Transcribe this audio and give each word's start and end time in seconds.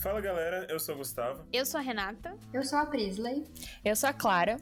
Fala 0.00 0.18
galera, 0.18 0.66
eu 0.70 0.80
sou 0.80 0.94
o 0.94 0.98
Gustavo. 0.98 1.44
Eu 1.52 1.66
sou 1.66 1.78
a 1.78 1.82
Renata. 1.82 2.34
Eu 2.54 2.64
sou 2.64 2.78
a 2.78 2.86
Prisley. 2.86 3.46
Eu 3.84 3.94
sou 3.94 4.08
a 4.08 4.14
Clara. 4.14 4.56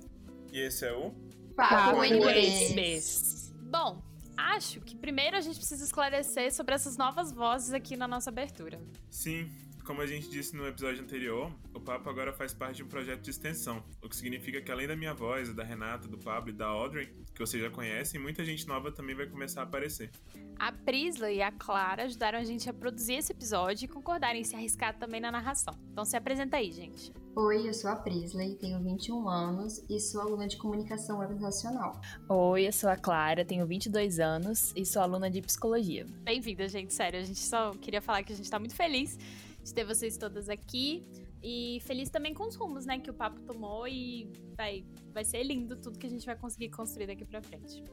E 0.53 0.59
esse 0.59 0.84
é 0.84 0.93
o 0.93 1.12
Papo 1.57 2.03
NBs. 2.03 3.54
Bom, 3.71 4.03
acho 4.36 4.80
que 4.80 4.96
primeiro 4.96 5.36
a 5.36 5.40
gente 5.40 5.57
precisa 5.57 5.85
esclarecer 5.85 6.53
sobre 6.53 6.75
essas 6.75 6.96
novas 6.96 7.30
vozes 7.30 7.72
aqui 7.72 7.96
na 7.96 8.09
nossa 8.09 8.30
abertura. 8.30 8.80
Sim, 9.09 9.48
como 9.89 10.02
a 10.02 10.07
gente 10.07 10.29
disse 10.29 10.55
no 10.55 10.68
episódio 10.68 11.02
anterior, 11.02 11.50
o 11.73 11.80
Papo 11.80 12.11
agora 12.11 12.30
faz 12.30 12.52
parte 12.52 12.77
de 12.77 12.82
um 12.82 12.89
projeto 12.89 13.23
de 13.23 13.30
extensão, 13.30 13.82
o 14.03 14.09
que 14.09 14.14
significa 14.14 14.61
que 14.61 14.71
além 14.71 14.86
da 14.86 14.95
minha 14.95 15.14
voz, 15.14 15.50
da 15.54 15.64
Renata, 15.64 16.07
do 16.07 16.18
Pablo 16.18 16.50
e 16.50 16.53
da 16.53 16.66
Audrey, 16.66 17.07
que 17.34 17.41
vocês 17.41 17.62
já 17.62 17.71
conhecem, 17.71 18.21
muita 18.21 18.45
gente 18.45 18.68
nova 18.68 18.93
também 18.93 19.17
vai 19.17 19.26
começar 19.26 19.62
a 19.62 19.64
aparecer. 19.64 20.11
A 20.59 20.71
Prisla 20.71 21.31
e 21.31 21.40
a 21.40 21.50
Clara 21.50 22.03
ajudaram 22.03 22.39
a 22.39 22.45
gente 22.45 22.68
a 22.68 22.75
produzir 22.75 23.14
esse 23.14 23.32
episódio 23.32 23.86
e 23.86 23.89
concordaram 23.89 24.39
em 24.39 24.45
se 24.45 24.54
arriscar 24.54 24.95
também 24.98 25.22
na 25.22 25.32
narração. 25.32 25.72
Então 25.90 26.04
se 26.04 26.18
apresenta 26.18 26.59
aí, 26.59 26.70
gente. 26.70 27.11
Oi, 27.34 27.67
eu 27.67 27.73
sou 27.73 27.90
a 27.90 27.96
Prisley, 27.96 28.57
tenho 28.57 28.79
21 28.82 29.26
anos 29.26 29.82
e 29.89 29.98
sou 29.98 30.20
aluna 30.20 30.46
de 30.46 30.59
comunicação 30.59 31.20
organizacional. 31.20 31.98
Oi, 32.28 32.67
eu 32.67 32.73
sou 32.73 32.91
a 32.91 32.97
Clara, 32.97 33.42
tenho 33.42 33.67
22 33.67 34.20
anos 34.20 34.70
e 34.77 34.84
sou 34.84 35.00
aluna 35.00 35.31
de 35.31 35.41
psicologia. 35.41 36.05
Bem-vinda, 36.25 36.69
gente, 36.69 36.92
sério. 36.92 37.19
A 37.20 37.23
gente 37.23 37.39
só 37.39 37.70
queria 37.81 38.03
falar 38.03 38.23
que 38.23 38.34
a 38.34 38.36
gente 38.36 38.50
tá 38.50 38.59
muito 38.59 38.75
feliz 38.75 39.17
de 39.62 39.75
ter 39.75 39.84
vocês 39.84 40.17
todas 40.17 40.48
aqui. 40.48 41.06
E 41.42 41.78
feliz 41.83 42.11
também 42.11 42.34
com 42.34 42.47
os 42.48 42.56
rumos, 42.56 42.84
né, 42.84 42.98
que 42.98 43.11
o 43.11 43.14
papo 43.14 43.41
tomou 43.42 43.86
e 43.86 44.31
vai, 44.56 44.84
vai 45.12 45.25
ser 45.25 45.42
lindo 45.44 45.77
tudo 45.77 45.98
que 45.98 46.06
a 46.06 46.11
gente 46.11 46.27
vai 46.27 46.36
conseguir 46.36 46.70
construir 46.70 47.06
daqui 47.06 47.25
pra 47.25 47.41
frente. 47.41 47.84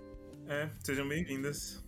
É, 0.47 0.69
sejam 0.83 1.07
bem-vindas. 1.07 1.83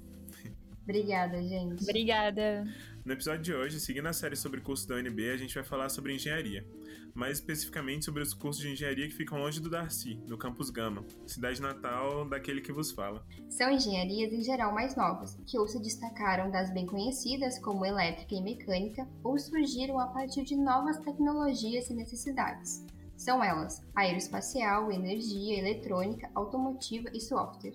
Obrigada, 0.88 1.44
gente. 1.44 1.84
Obrigada. 1.84 2.66
No 3.04 3.12
episódio 3.12 3.42
de 3.42 3.54
hoje, 3.54 3.78
seguindo 3.78 4.08
a 4.08 4.14
série 4.14 4.38
sobre 4.38 4.62
cursos 4.62 4.86
da 4.86 4.96
UNB, 4.96 5.32
a 5.32 5.36
gente 5.36 5.54
vai 5.54 5.64
falar 5.64 5.90
sobre 5.90 6.16
engenharia. 6.16 6.66
Mais 7.14 7.40
especificamente 7.40 8.06
sobre 8.06 8.24
os 8.24 8.34
cursos 8.34 8.64
de 8.64 8.72
engenharia 8.72 9.06
que 9.06 9.14
ficam 9.14 9.38
longe 9.38 9.60
do 9.60 9.70
Darcy, 9.70 10.16
no 10.26 10.38
campus 10.38 10.70
Gama, 10.70 11.06
cidade 11.26 11.62
natal 11.62 12.28
daquele 12.30 12.62
que 12.62 12.72
vos 12.72 12.94
fala. 12.94 13.26
São 13.50 13.70
engenharias 13.70 14.32
em 14.32 14.42
geral 14.42 14.74
mais 14.74 14.96
novas, 14.96 15.38
que 15.46 15.60
ou 15.60 15.68
se 15.68 15.82
destacaram 15.82 16.50
das 16.50 16.74
bem 16.74 16.86
conhecidas 16.86 17.60
como 17.60 17.86
elétrica 17.86 18.36
e 18.36 18.42
mecânica, 18.42 19.06
ou 19.22 19.38
surgiram 19.38 20.00
a 20.00 20.08
partir 20.08 20.46
de 20.46 20.56
novas 20.56 20.98
tecnologias 21.00 21.90
e 21.90 21.94
necessidades. 21.94 22.86
São 23.18 23.44
elas 23.44 23.84
aeroespacial, 23.94 24.90
energia, 24.90 25.60
eletrônica, 25.60 26.30
automotiva 26.34 27.10
e 27.14 27.20
software. 27.20 27.74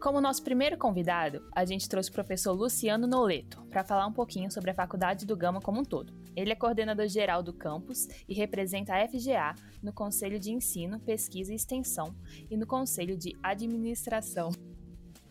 Como 0.00 0.18
nosso 0.18 0.42
primeiro 0.42 0.78
convidado, 0.78 1.46
a 1.54 1.62
gente 1.66 1.86
trouxe 1.86 2.08
o 2.08 2.12
professor 2.14 2.52
Luciano 2.52 3.06
Noleto 3.06 3.62
para 3.66 3.84
falar 3.84 4.06
um 4.06 4.12
pouquinho 4.12 4.50
sobre 4.50 4.70
a 4.70 4.74
Faculdade 4.74 5.26
do 5.26 5.36
Gama 5.36 5.60
como 5.60 5.78
um 5.78 5.84
todo. 5.84 6.14
Ele 6.34 6.50
é 6.50 6.56
coordenador 6.56 7.06
geral 7.06 7.42
do 7.42 7.52
campus 7.52 8.08
e 8.26 8.32
representa 8.32 8.94
a 8.94 9.06
FGA 9.06 9.54
no 9.82 9.92
Conselho 9.92 10.40
de 10.40 10.52
Ensino, 10.52 10.98
Pesquisa 11.00 11.52
e 11.52 11.56
Extensão 11.56 12.16
e 12.50 12.56
no 12.56 12.66
Conselho 12.66 13.14
de 13.14 13.36
Administração. 13.42 14.48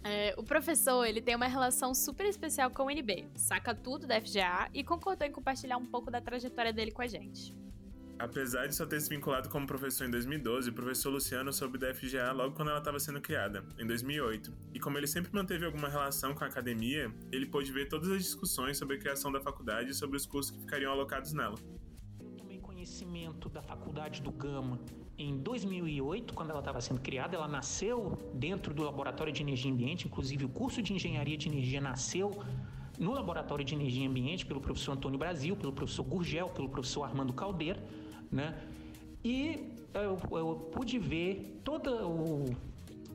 É, 0.04 0.36
o 0.38 0.44
professor 0.44 1.04
ele 1.04 1.20
tem 1.20 1.36
uma 1.36 1.48
relação 1.48 1.96
super 1.96 2.28
especial 2.28 2.70
com 2.70 2.84
o 2.84 2.92
NB, 2.92 3.28
saca 3.34 3.74
tudo 3.74 4.06
da 4.06 4.22
FGA 4.22 4.70
e 4.72 4.84
concordou 4.84 5.28
em 5.28 5.32
compartilhar 5.32 5.78
um 5.78 5.86
pouco 5.88 6.12
da 6.12 6.22
trajetória 6.22 6.72
dele 6.72 6.92
com 6.92 7.02
a 7.02 7.08
gente. 7.08 7.56
Apesar 8.20 8.68
de 8.68 8.76
só 8.76 8.86
ter 8.86 9.00
se 9.00 9.10
vinculado 9.10 9.48
como 9.48 9.66
professor 9.66 10.06
em 10.06 10.12
2012, 10.12 10.72
o 10.72 10.74
professor 10.74 11.10
Luciano 11.10 11.54
soube 11.54 11.78
da 11.78 11.94
FGA 11.94 12.34
logo 12.34 12.54
quando 12.54 12.68
ela 12.68 12.80
estava 12.80 13.00
sendo 13.00 13.22
criada, 13.22 13.64
em 13.80 13.88
2008. 13.88 14.54
E 14.74 14.80
como 14.80 14.98
ele 14.98 15.08
sempre 15.08 15.34
manteve 15.34 15.66
alguma 15.66 15.88
relação 15.88 16.36
com 16.36 16.44
a 16.44 16.48
academia, 16.48 17.10
ele 17.32 17.46
pôde 17.46 17.72
ver 17.72 17.88
todas 17.88 18.12
as 18.12 18.22
discussões 18.22 18.78
sobre 18.78 18.98
a 18.98 19.00
criação 19.00 19.32
da 19.32 19.40
faculdade 19.40 19.92
e 19.92 19.94
sobre 19.94 20.18
os 20.18 20.26
cursos 20.26 20.52
que 20.52 20.60
ficariam 20.60 20.92
alocados 20.92 21.32
nela. 21.32 21.56
Eu 22.20 22.30
tomei 22.32 22.60
conhecimento 22.60 23.48
da 23.48 23.62
faculdade 23.62 24.22
do 24.22 24.32
Gama 24.34 24.82
em 25.18 25.38
2008, 25.38 26.34
quando 26.34 26.50
ela 26.50 26.60
estava 26.60 26.82
sendo 26.82 27.00
criada. 27.00 27.38
Ela 27.38 27.48
nasceu 27.48 28.18
dentro 28.34 28.74
do 28.74 28.84
Laboratório 28.84 29.32
de 29.32 29.42
Energia 29.42 29.72
e 29.72 29.74
Ambiente, 29.74 30.08
inclusive 30.08 30.44
o 30.44 30.50
curso 30.50 30.82
de 30.82 30.92
Engenharia 30.92 31.38
de 31.38 31.48
Energia 31.48 31.80
nasceu 31.80 32.44
no 33.00 33.14
Laboratório 33.14 33.64
de 33.64 33.74
Energia 33.74 34.04
e 34.04 34.08
Ambiente 34.08 34.46
pelo 34.46 34.60
professor 34.60 34.92
Antônio 34.92 35.18
Brasil, 35.18 35.56
pelo 35.56 35.72
professor 35.72 36.04
Gurgel, 36.04 36.50
pelo 36.50 36.68
professor 36.68 37.04
Armando 37.04 37.32
Caldeira 37.32 37.82
né? 38.32 38.60
E 39.24 39.76
eu, 39.94 40.18
eu 40.32 40.56
pude 40.72 40.98
ver 40.98 41.62
toda 41.64 42.08
o, 42.08 42.46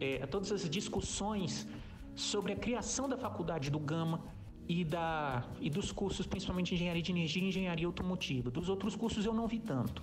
é, 0.00 0.26
todas 0.26 0.52
as 0.52 0.68
discussões 0.68 1.66
sobre 2.14 2.52
a 2.52 2.56
criação 2.56 3.08
da 3.08 3.16
faculdade 3.16 3.70
do 3.70 3.78
Gama 3.78 4.22
e, 4.68 4.84
da, 4.84 5.44
e 5.60 5.68
dos 5.68 5.92
cursos, 5.92 6.26
principalmente 6.26 6.74
engenharia 6.74 7.02
de 7.02 7.12
energia 7.12 7.42
e 7.42 7.48
engenharia 7.48 7.86
automotiva. 7.86 8.50
Dos 8.50 8.68
outros 8.68 8.96
cursos 8.96 9.24
eu 9.24 9.34
não 9.34 9.46
vi 9.46 9.58
tanto. 9.58 10.02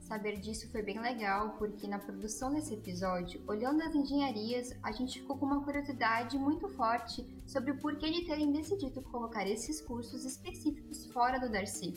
Saber 0.00 0.40
disso 0.40 0.70
foi 0.70 0.82
bem 0.82 0.98
legal, 0.98 1.50
porque 1.58 1.86
na 1.86 1.98
produção 1.98 2.50
desse 2.54 2.72
episódio, 2.72 3.42
olhando 3.46 3.82
as 3.82 3.94
engenharias, 3.94 4.74
a 4.82 4.90
gente 4.90 5.20
ficou 5.20 5.36
com 5.36 5.44
uma 5.44 5.62
curiosidade 5.62 6.38
muito 6.38 6.66
forte 6.66 7.26
sobre 7.46 7.72
o 7.72 7.78
porquê 7.78 8.10
de 8.10 8.24
terem 8.24 8.50
decidido 8.50 9.02
colocar 9.02 9.46
esses 9.46 9.82
cursos 9.82 10.24
específicos 10.24 11.04
fora 11.12 11.38
do 11.38 11.50
Darcy. 11.50 11.92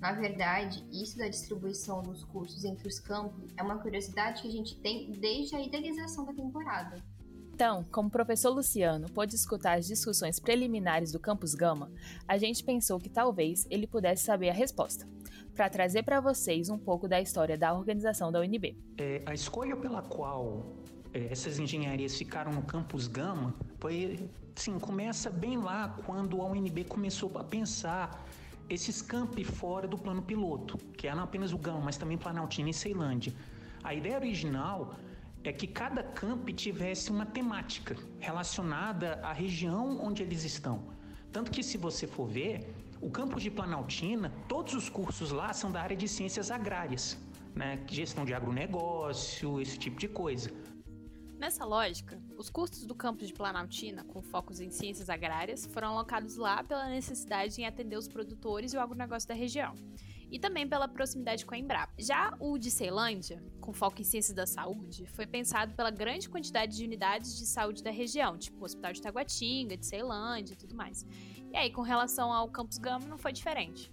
Na 0.00 0.12
verdade, 0.12 0.84
isso 0.92 1.18
da 1.18 1.28
distribuição 1.28 2.02
dos 2.02 2.22
cursos 2.24 2.64
entre 2.64 2.86
os 2.86 3.00
campos 3.00 3.50
é 3.56 3.62
uma 3.62 3.78
curiosidade 3.78 4.42
que 4.42 4.48
a 4.48 4.50
gente 4.50 4.76
tem 4.76 5.10
desde 5.10 5.56
a 5.56 5.60
idealização 5.60 6.24
da 6.24 6.32
temporada. 6.32 7.02
Então, 7.52 7.82
como 7.90 8.06
o 8.06 8.10
professor 8.10 8.50
Luciano 8.50 9.10
pôde 9.10 9.34
escutar 9.34 9.78
as 9.78 9.86
discussões 9.88 10.38
preliminares 10.38 11.10
do 11.10 11.18
Campus 11.18 11.54
Gama, 11.54 11.90
a 12.28 12.38
gente 12.38 12.62
pensou 12.62 13.00
que 13.00 13.08
talvez 13.08 13.66
ele 13.68 13.84
pudesse 13.84 14.24
saber 14.24 14.50
a 14.50 14.52
resposta, 14.52 15.08
para 15.56 15.68
trazer 15.68 16.04
para 16.04 16.20
vocês 16.20 16.68
um 16.70 16.78
pouco 16.78 17.08
da 17.08 17.20
história 17.20 17.58
da 17.58 17.74
organização 17.74 18.30
da 18.30 18.38
UNB. 18.38 18.78
É, 18.96 19.22
a 19.26 19.34
escolha 19.34 19.74
pela 19.74 20.02
qual 20.02 20.76
é, 21.12 21.32
essas 21.32 21.58
engenharias 21.58 22.16
ficaram 22.16 22.52
no 22.52 22.62
Campus 22.62 23.08
Gama 23.08 23.52
foi, 23.80 24.30
sim, 24.54 24.78
começa 24.78 25.28
bem 25.28 25.58
lá 25.58 25.96
quando 26.06 26.40
a 26.40 26.46
UNB 26.46 26.84
começou 26.84 27.36
a 27.36 27.42
pensar 27.42 28.24
esses 28.68 29.00
campi 29.00 29.44
fora 29.44 29.86
do 29.88 29.96
plano 29.96 30.22
piloto, 30.22 30.76
que 30.96 31.10
não 31.10 31.24
apenas 31.24 31.52
o 31.52 31.58
Gama, 31.58 31.80
mas 31.80 31.96
também 31.96 32.18
Planaltina 32.18 32.70
e 32.70 32.74
Ceilândia. 32.74 33.32
A 33.82 33.94
ideia 33.94 34.16
original 34.16 34.94
é 35.42 35.52
que 35.52 35.66
cada 35.66 36.02
camp 36.02 36.48
tivesse 36.50 37.10
uma 37.10 37.24
temática 37.24 37.96
relacionada 38.18 39.20
à 39.22 39.32
região 39.32 39.98
onde 40.04 40.22
eles 40.22 40.44
estão. 40.44 40.82
Tanto 41.32 41.50
que, 41.50 41.62
se 41.62 41.78
você 41.78 42.06
for 42.06 42.26
ver, 42.26 42.74
o 43.00 43.10
campus 43.10 43.42
de 43.42 43.50
Planaltina, 43.50 44.32
todos 44.48 44.74
os 44.74 44.88
cursos 44.88 45.30
lá 45.30 45.52
são 45.52 45.70
da 45.70 45.80
área 45.80 45.96
de 45.96 46.08
ciências 46.08 46.50
agrárias, 46.50 47.16
né? 47.54 47.80
Gestão 47.88 48.24
de 48.24 48.34
agronegócio, 48.34 49.60
esse 49.60 49.78
tipo 49.78 49.98
de 49.98 50.08
coisa. 50.08 50.50
Nessa 51.38 51.64
lógica, 51.64 52.20
os 52.36 52.50
cursos 52.50 52.84
do 52.84 52.96
campus 52.96 53.28
de 53.28 53.32
Planaltina, 53.32 54.02
com 54.02 54.20
focos 54.20 54.58
em 54.58 54.72
ciências 54.72 55.08
agrárias, 55.08 55.66
foram 55.66 55.90
alocados 55.90 56.36
lá 56.36 56.64
pela 56.64 56.88
necessidade 56.88 57.60
em 57.60 57.64
atender 57.64 57.96
os 57.96 58.08
produtores 58.08 58.72
e 58.72 58.76
o 58.76 58.80
agronegócio 58.80 59.28
da 59.28 59.36
região, 59.36 59.72
e 60.32 60.40
também 60.40 60.68
pela 60.68 60.88
proximidade 60.88 61.46
com 61.46 61.54
a 61.54 61.58
Embrapa. 61.58 61.92
Já 61.96 62.34
o 62.40 62.58
de 62.58 62.72
Ceilândia, 62.72 63.40
com 63.60 63.72
foco 63.72 64.00
em 64.00 64.04
ciências 64.04 64.34
da 64.34 64.48
saúde, 64.48 65.06
foi 65.06 65.28
pensado 65.28 65.74
pela 65.74 65.92
grande 65.92 66.28
quantidade 66.28 66.76
de 66.76 66.84
unidades 66.84 67.38
de 67.38 67.46
saúde 67.46 67.84
da 67.84 67.90
região, 67.92 68.36
tipo 68.36 68.60
o 68.60 68.64
Hospital 68.64 68.92
de 68.92 69.00
Taguatinga, 69.00 69.76
de 69.76 69.86
Ceilândia 69.86 70.54
e 70.54 70.56
tudo 70.56 70.74
mais. 70.74 71.06
E 71.52 71.56
aí, 71.56 71.70
com 71.70 71.82
relação 71.82 72.32
ao 72.32 72.48
campus 72.48 72.78
Gama, 72.78 73.06
não 73.06 73.16
foi 73.16 73.32
diferente. 73.32 73.92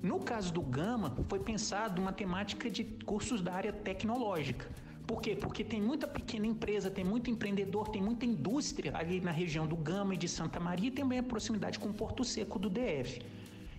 No 0.00 0.20
caso 0.20 0.52
do 0.52 0.62
Gama, 0.62 1.12
foi 1.28 1.40
pensado 1.40 2.00
uma 2.00 2.12
temática 2.12 2.70
de 2.70 2.84
cursos 3.04 3.42
da 3.42 3.52
área 3.52 3.72
tecnológica 3.72 4.70
por 5.06 5.20
quê? 5.20 5.36
Porque 5.36 5.62
tem 5.62 5.82
muita 5.82 6.06
pequena 6.06 6.46
empresa, 6.46 6.90
tem 6.90 7.04
muito 7.04 7.30
empreendedor, 7.30 7.88
tem 7.88 8.00
muita 8.00 8.24
indústria 8.24 8.96
ali 8.96 9.20
na 9.20 9.30
região 9.30 9.66
do 9.66 9.76
Gama 9.76 10.14
e 10.14 10.16
de 10.16 10.28
Santa 10.28 10.58
Maria 10.58 10.88
e 10.88 10.90
também 10.90 11.18
a 11.18 11.22
proximidade 11.22 11.78
com 11.78 11.90
o 11.90 11.94
Porto 11.94 12.24
Seco 12.24 12.58
do 12.58 12.70
DF. 12.70 13.20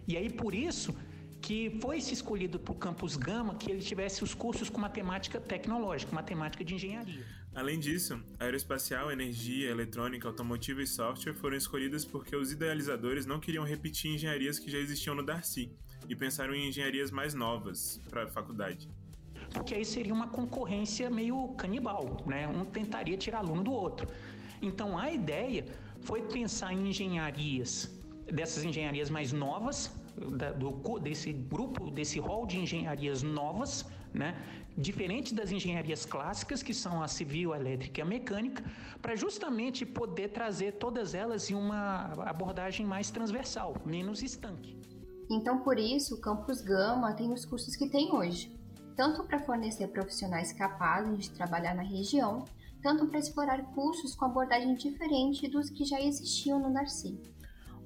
E 0.08 0.16
aí 0.16 0.30
por 0.32 0.54
isso 0.54 0.96
que 1.42 1.78
foi 1.82 2.00
se 2.00 2.14
escolhido 2.14 2.60
para 2.60 2.72
o 2.72 2.76
Campus 2.76 3.16
Gama 3.18 3.56
que 3.56 3.72
ele 3.72 3.82
tivesse 3.82 4.24
os 4.24 4.34
cursos 4.36 4.70
com 4.70 4.80
matemática 4.80 5.40
tecnológica, 5.40 6.14
matemática 6.14 6.64
de 6.64 6.76
engenharia. 6.76 7.26
Além 7.56 7.80
disso, 7.80 8.20
aeroespacial, 8.40 9.12
energia, 9.12 9.72
eletrônica, 9.72 10.28
automotiva 10.28 10.84
e 10.84 10.88
software 10.88 11.34
foram 11.34 11.58
escolhidas 11.58 12.06
porque 12.06 12.36
os 12.36 12.52
idealizadores 12.52 13.26
não 13.26 13.40
queriam 13.40 13.64
repetir 13.64 14.14
engenharias 14.14 14.60
que 14.60 14.70
já 14.70 14.78
existiam 14.78 15.16
no 15.16 15.26
Darcy 15.26 15.72
e 16.08 16.16
pensaram 16.16 16.54
em 16.54 16.68
engenharias 16.68 17.10
mais 17.10 17.34
novas 17.34 18.00
para 18.10 18.26
a 18.26 18.28
faculdade 18.28 18.88
porque 19.56 19.74
aí 19.74 19.86
seria 19.86 20.14
uma 20.14 20.28
concorrência 20.28 21.10
meio 21.10 21.38
canibal, 21.62 22.04
né? 22.26 22.48
Um 22.48 22.66
tentaria 22.66 23.18
tirar 23.18 23.40
aluno 23.40 23.64
do 23.64 23.72
outro. 23.72 24.06
Então 24.62 24.98
a 24.98 25.10
ideia 25.12 25.66
foi 26.02 26.22
pensar 26.38 26.74
em 26.74 26.90
engenharias, 26.90 27.72
dessas 28.40 28.64
engenharias 28.70 29.10
mais 29.10 29.32
novas, 29.32 29.78
da, 30.40 30.52
do, 30.52 31.00
desse 31.00 31.32
grupo, 31.32 31.90
desse 31.90 32.20
rol 32.20 32.46
de 32.46 32.58
engenharias 32.60 33.24
novas, 33.24 33.86
né? 34.14 34.36
diferente 34.78 35.34
das 35.34 35.52
engenharias 35.52 36.06
clássicas, 36.06 36.62
que 36.62 36.74
são 36.74 37.02
a 37.02 37.08
civil, 37.08 37.54
a 37.54 37.58
elétrica 37.58 38.02
e 38.02 38.04
a 38.04 38.06
mecânica, 38.06 38.64
para 39.02 39.16
justamente 39.16 39.86
poder 39.86 40.30
trazer 40.30 40.74
todas 40.74 41.14
elas 41.14 41.50
em 41.50 41.56
uma 41.56 42.12
abordagem 42.34 42.86
mais 42.86 43.10
transversal, 43.10 43.76
menos 43.86 44.22
estanque. 44.22 44.78
Então, 45.32 45.60
por 45.60 45.80
isso, 45.80 46.16
o 46.16 46.22
Campus 46.22 46.62
Gama 46.62 47.14
tem 47.14 47.32
os 47.32 47.46
cursos 47.46 47.76
que 47.76 47.90
tem 47.90 48.12
hoje, 48.12 48.52
tanto 48.96 49.24
para 49.24 49.40
fornecer 49.40 49.88
profissionais 49.88 50.54
capazes 50.54 51.20
de 51.20 51.32
trabalhar 51.32 51.76
na 51.76 51.84
região, 51.84 52.46
tanto 52.82 53.08
para 53.08 53.20
explorar 53.20 53.62
cursos 53.74 54.16
com 54.16 54.26
abordagem 54.26 54.76
diferente 54.76 55.48
dos 55.48 55.70
que 55.70 55.84
já 55.84 56.00
existiam 56.00 56.60
no 56.60 56.70
Narci. 56.70 57.20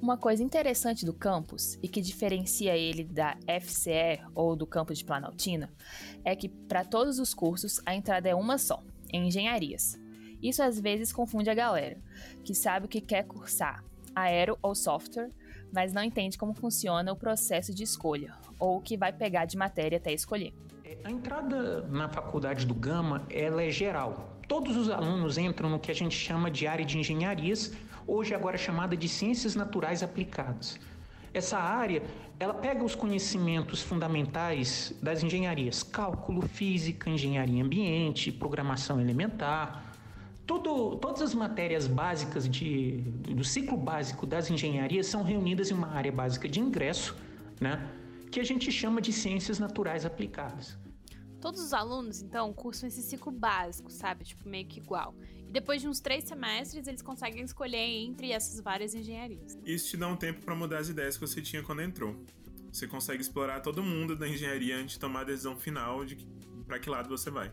Uma 0.01 0.17
coisa 0.17 0.41
interessante 0.41 1.05
do 1.05 1.13
campus 1.13 1.77
e 1.83 1.87
que 1.87 2.01
diferencia 2.01 2.77
ele 2.77 3.03
da 3.03 3.35
FCE 3.61 4.21
ou 4.33 4.55
do 4.55 4.65
campus 4.65 4.99
de 4.99 5.05
Planaltina 5.05 5.69
é 6.23 6.35
que 6.35 6.47
para 6.47 6.85
todos 6.85 7.19
os 7.19 7.33
cursos 7.33 7.81
a 7.85 7.93
entrada 7.93 8.29
é 8.29 8.35
uma 8.35 8.57
só, 8.57 8.81
em 9.11 9.27
engenharias. 9.27 9.99
Isso 10.41 10.63
às 10.63 10.79
vezes 10.79 11.11
confunde 11.11 11.49
a 11.49 11.53
galera, 11.53 11.97
que 12.45 12.55
sabe 12.55 12.85
o 12.85 12.89
que 12.89 13.01
quer 13.01 13.23
cursar, 13.23 13.83
aero 14.15 14.57
ou 14.61 14.73
software, 14.73 15.31
mas 15.73 15.91
não 15.91 16.03
entende 16.03 16.37
como 16.37 16.53
funciona 16.53 17.11
o 17.11 17.17
processo 17.17 17.73
de 17.73 17.83
escolha 17.83 18.33
ou 18.57 18.77
o 18.77 18.81
que 18.81 18.95
vai 18.95 19.11
pegar 19.11 19.45
de 19.45 19.57
matéria 19.57 19.97
até 19.97 20.13
escolher. 20.13 20.53
É, 20.89 20.97
a 21.03 21.11
entrada 21.11 21.81
na 21.87 22.09
faculdade 22.09 22.65
do 22.65 22.73
Gama 22.73 23.21
ela 23.29 23.61
é 23.61 23.69
geral. 23.69 24.39
Todos 24.47 24.75
os 24.75 24.89
alunos 24.89 25.37
entram 25.37 25.69
no 25.69 25.79
que 25.79 25.91
a 25.91 25.93
gente 25.93 26.15
chama 26.15 26.49
de 26.49 26.65
área 26.65 26.83
de 26.83 26.97
engenharias 26.97 27.73
hoje 28.07 28.33
agora 28.33 28.57
chamada 28.57 28.97
de 28.97 29.07
ciências 29.07 29.53
naturais 29.53 30.01
aplicadas. 30.01 30.79
Essa 31.31 31.59
área, 31.59 32.01
ela 32.39 32.55
pega 32.55 32.83
os 32.83 32.95
conhecimentos 32.95 33.83
fundamentais 33.83 34.91
das 34.99 35.21
engenharias, 35.21 35.83
cálculo, 35.83 36.41
física, 36.41 37.07
engenharia 37.07 37.63
ambiente, 37.63 38.31
programação 38.31 38.99
elementar, 38.99 39.93
tudo, 40.47 40.95
todas 40.95 41.21
as 41.21 41.35
matérias 41.35 41.85
básicas 41.85 42.49
de, 42.49 43.01
do 43.37 43.43
ciclo 43.43 43.77
básico 43.77 44.25
das 44.25 44.49
engenharias 44.49 45.05
são 45.05 45.21
reunidas 45.21 45.69
em 45.69 45.75
uma 45.75 45.89
área 45.89 46.11
básica 46.11 46.49
de 46.49 46.59
ingresso, 46.59 47.15
né, 47.61 47.87
que 48.31 48.39
a 48.39 48.43
gente 48.43 48.71
chama 48.71 49.01
de 49.01 49.11
ciências 49.11 49.59
naturais 49.59 50.05
aplicadas. 50.05 50.77
Todos 51.41 51.61
os 51.61 51.73
alunos, 51.73 52.21
então, 52.21 52.51
cursam 52.53 52.87
esse 52.87 53.01
ciclo 53.01 53.31
básico, 53.31 53.89
sabe? 53.89 54.25
Tipo, 54.25 54.47
meio 54.47 54.67
que 54.67 54.79
igual. 54.79 55.15
E 55.47 55.51
depois 55.51 55.81
de 55.81 55.87
uns 55.87 55.99
três 55.99 56.25
semestres, 56.25 56.85
eles 56.85 57.01
conseguem 57.01 57.43
escolher 57.43 57.77
entre 57.77 58.31
essas 58.31 58.59
várias 58.59 58.93
engenharias. 58.93 59.57
Isso 59.65 59.89
te 59.89 59.97
dá 59.97 60.07
um 60.07 60.17
tempo 60.17 60.41
para 60.41 60.53
mudar 60.53 60.79
as 60.79 60.89
ideias 60.89 61.17
que 61.17 61.25
você 61.25 61.41
tinha 61.41 61.63
quando 61.63 61.81
entrou. 61.81 62.15
Você 62.71 62.87
consegue 62.87 63.21
explorar 63.21 63.61
todo 63.61 63.81
mundo 63.81 64.15
da 64.15 64.27
engenharia 64.27 64.77
antes 64.77 64.95
de 64.95 64.99
tomar 64.99 65.21
a 65.21 65.23
decisão 65.23 65.55
final 65.55 66.05
de 66.05 66.17
para 66.67 66.77
que 66.77 66.89
lado 66.89 67.09
você 67.09 67.31
vai. 67.31 67.51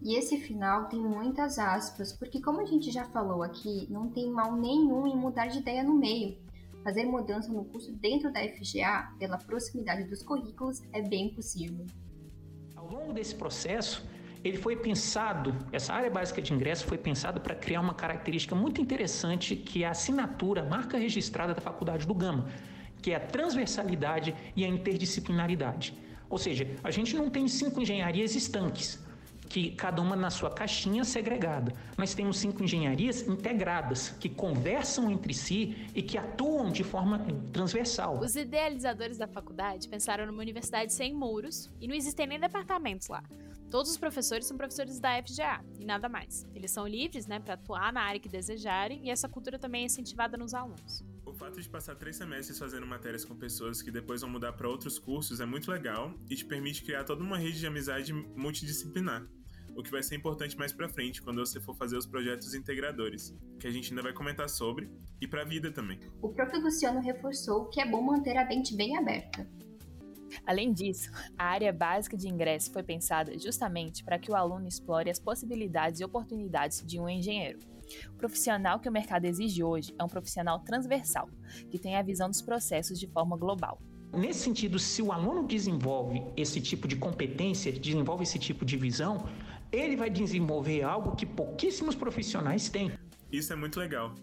E 0.00 0.16
esse 0.16 0.38
final 0.40 0.88
tem 0.88 1.00
muitas 1.00 1.58
aspas, 1.58 2.12
porque 2.12 2.40
como 2.40 2.60
a 2.60 2.64
gente 2.64 2.90
já 2.90 3.04
falou 3.06 3.42
aqui, 3.42 3.86
não 3.90 4.08
tem 4.08 4.30
mal 4.30 4.56
nenhum 4.56 5.06
em 5.06 5.16
mudar 5.16 5.48
de 5.48 5.58
ideia 5.58 5.82
no 5.82 5.94
meio. 5.94 6.38
Fazer 6.88 7.04
mudança 7.04 7.52
no 7.52 7.66
curso 7.66 7.92
dentro 7.92 8.32
da 8.32 8.40
FGA, 8.40 9.12
pela 9.18 9.36
proximidade 9.36 10.04
dos 10.04 10.22
currículos, 10.22 10.80
é 10.90 11.02
bem 11.02 11.28
possível. 11.34 11.84
Ao 12.74 12.90
longo 12.90 13.12
desse 13.12 13.34
processo, 13.34 14.08
ele 14.42 14.56
foi 14.56 14.74
pensado, 14.74 15.54
essa 15.70 15.92
área 15.92 16.10
básica 16.10 16.40
de 16.40 16.54
ingresso 16.54 16.86
foi 16.86 16.96
pensado 16.96 17.42
para 17.42 17.54
criar 17.54 17.82
uma 17.82 17.92
característica 17.92 18.54
muito 18.54 18.80
interessante 18.80 19.54
que 19.54 19.84
é 19.84 19.86
a 19.86 19.90
assinatura, 19.90 20.62
a 20.62 20.64
marca 20.64 20.96
registrada 20.96 21.52
da 21.52 21.60
Faculdade 21.60 22.06
do 22.06 22.14
Gama, 22.14 22.48
que 23.02 23.10
é 23.10 23.16
a 23.16 23.20
transversalidade 23.20 24.34
e 24.56 24.64
a 24.64 24.68
interdisciplinaridade. 24.68 25.92
Ou 26.30 26.38
seja, 26.38 26.74
a 26.82 26.90
gente 26.90 27.14
não 27.14 27.28
tem 27.28 27.46
cinco 27.48 27.82
engenharias 27.82 28.34
estanques, 28.34 28.98
que 29.48 29.70
cada 29.72 30.00
uma 30.02 30.14
na 30.14 30.30
sua 30.30 30.50
caixinha 30.50 31.04
segregada. 31.04 31.72
Nós 31.96 32.14
temos 32.14 32.38
cinco 32.38 32.62
engenharias 32.62 33.26
integradas, 33.26 34.10
que 34.20 34.28
conversam 34.28 35.10
entre 35.10 35.32
si 35.32 35.88
e 35.94 36.02
que 36.02 36.18
atuam 36.18 36.70
de 36.70 36.84
forma 36.84 37.24
transversal. 37.52 38.18
Os 38.20 38.36
idealizadores 38.36 39.16
da 39.16 39.26
faculdade 39.26 39.88
pensaram 39.88 40.26
numa 40.26 40.40
universidade 40.40 40.92
sem 40.92 41.14
muros 41.14 41.70
e 41.80 41.88
não 41.88 41.94
existem 41.94 42.26
nem 42.26 42.38
departamentos 42.38 43.08
lá. 43.08 43.22
Todos 43.70 43.90
os 43.90 43.98
professores 43.98 44.46
são 44.46 44.56
professores 44.56 44.98
da 44.98 45.22
FGA 45.22 45.62
e 45.78 45.84
nada 45.84 46.08
mais. 46.08 46.46
Eles 46.54 46.70
são 46.70 46.86
livres, 46.86 47.26
né, 47.26 47.38
para 47.38 47.54
atuar 47.54 47.92
na 47.92 48.00
área 48.00 48.18
que 48.18 48.28
desejarem 48.28 49.00
e 49.04 49.10
essa 49.10 49.28
cultura 49.28 49.58
também 49.58 49.82
é 49.82 49.84
incentivada 49.86 50.38
nos 50.38 50.54
alunos. 50.54 51.04
O 51.26 51.34
fato 51.34 51.60
de 51.60 51.68
passar 51.68 51.94
três 51.94 52.16
semestres 52.16 52.58
fazendo 52.58 52.86
matérias 52.86 53.24
com 53.26 53.36
pessoas 53.36 53.82
que 53.82 53.90
depois 53.90 54.22
vão 54.22 54.30
mudar 54.30 54.54
para 54.54 54.66
outros 54.66 54.98
cursos 54.98 55.40
é 55.40 55.46
muito 55.46 55.70
legal 55.70 56.14
e 56.30 56.34
te 56.34 56.44
permite 56.44 56.82
criar 56.82 57.04
toda 57.04 57.22
uma 57.22 57.36
rede 57.36 57.58
de 57.58 57.66
amizade 57.66 58.12
multidisciplinar. 58.12 59.26
O 59.78 59.82
que 59.82 59.92
vai 59.92 60.02
ser 60.02 60.16
importante 60.16 60.58
mais 60.58 60.72
para 60.72 60.88
frente 60.88 61.22
quando 61.22 61.38
você 61.38 61.60
for 61.60 61.72
fazer 61.72 61.96
os 61.96 62.04
projetos 62.04 62.52
integradores, 62.52 63.32
que 63.60 63.66
a 63.68 63.70
gente 63.70 63.92
ainda 63.92 64.02
vai 64.02 64.12
comentar 64.12 64.48
sobre, 64.48 64.90
e 65.20 65.28
para 65.28 65.42
a 65.42 65.44
vida 65.44 65.70
também. 65.70 66.00
O 66.20 66.30
próprio 66.30 66.60
Luciano 66.60 67.00
reforçou 67.00 67.66
que 67.66 67.80
é 67.80 67.88
bom 67.88 68.02
manter 68.02 68.36
a 68.36 68.44
mente 68.44 68.74
bem 68.74 68.98
aberta. 68.98 69.48
Além 70.44 70.72
disso, 70.72 71.12
a 71.38 71.44
área 71.44 71.72
básica 71.72 72.16
de 72.16 72.26
ingresso 72.26 72.72
foi 72.72 72.82
pensada 72.82 73.38
justamente 73.38 74.02
para 74.02 74.18
que 74.18 74.32
o 74.32 74.34
aluno 74.34 74.66
explore 74.66 75.10
as 75.10 75.20
possibilidades 75.20 76.00
e 76.00 76.04
oportunidades 76.04 76.84
de 76.84 76.98
um 76.98 77.08
engenheiro. 77.08 77.60
O 78.08 78.16
profissional 78.16 78.80
que 78.80 78.88
o 78.88 78.92
mercado 78.92 79.26
exige 79.26 79.62
hoje 79.62 79.94
é 79.96 80.02
um 80.02 80.08
profissional 80.08 80.58
transversal, 80.58 81.30
que 81.70 81.78
tem 81.78 81.94
a 81.94 82.02
visão 82.02 82.28
dos 82.28 82.42
processos 82.42 82.98
de 82.98 83.06
forma 83.06 83.36
global. 83.36 83.80
Nesse 84.12 84.40
sentido, 84.40 84.78
se 84.78 85.02
o 85.02 85.12
aluno 85.12 85.46
desenvolve 85.46 86.22
esse 86.36 86.60
tipo 86.60 86.88
de 86.88 86.96
competência, 86.96 87.70
desenvolve 87.70 88.22
esse 88.22 88.38
tipo 88.38 88.64
de 88.64 88.76
visão, 88.76 89.28
ele 89.70 89.96
vai 89.96 90.10
desenvolver 90.10 90.82
algo 90.82 91.14
que 91.14 91.26
pouquíssimos 91.26 91.94
profissionais 91.94 92.68
têm. 92.68 92.92
Isso 93.30 93.52
é 93.52 93.56
muito 93.56 93.78
legal. 93.78 94.14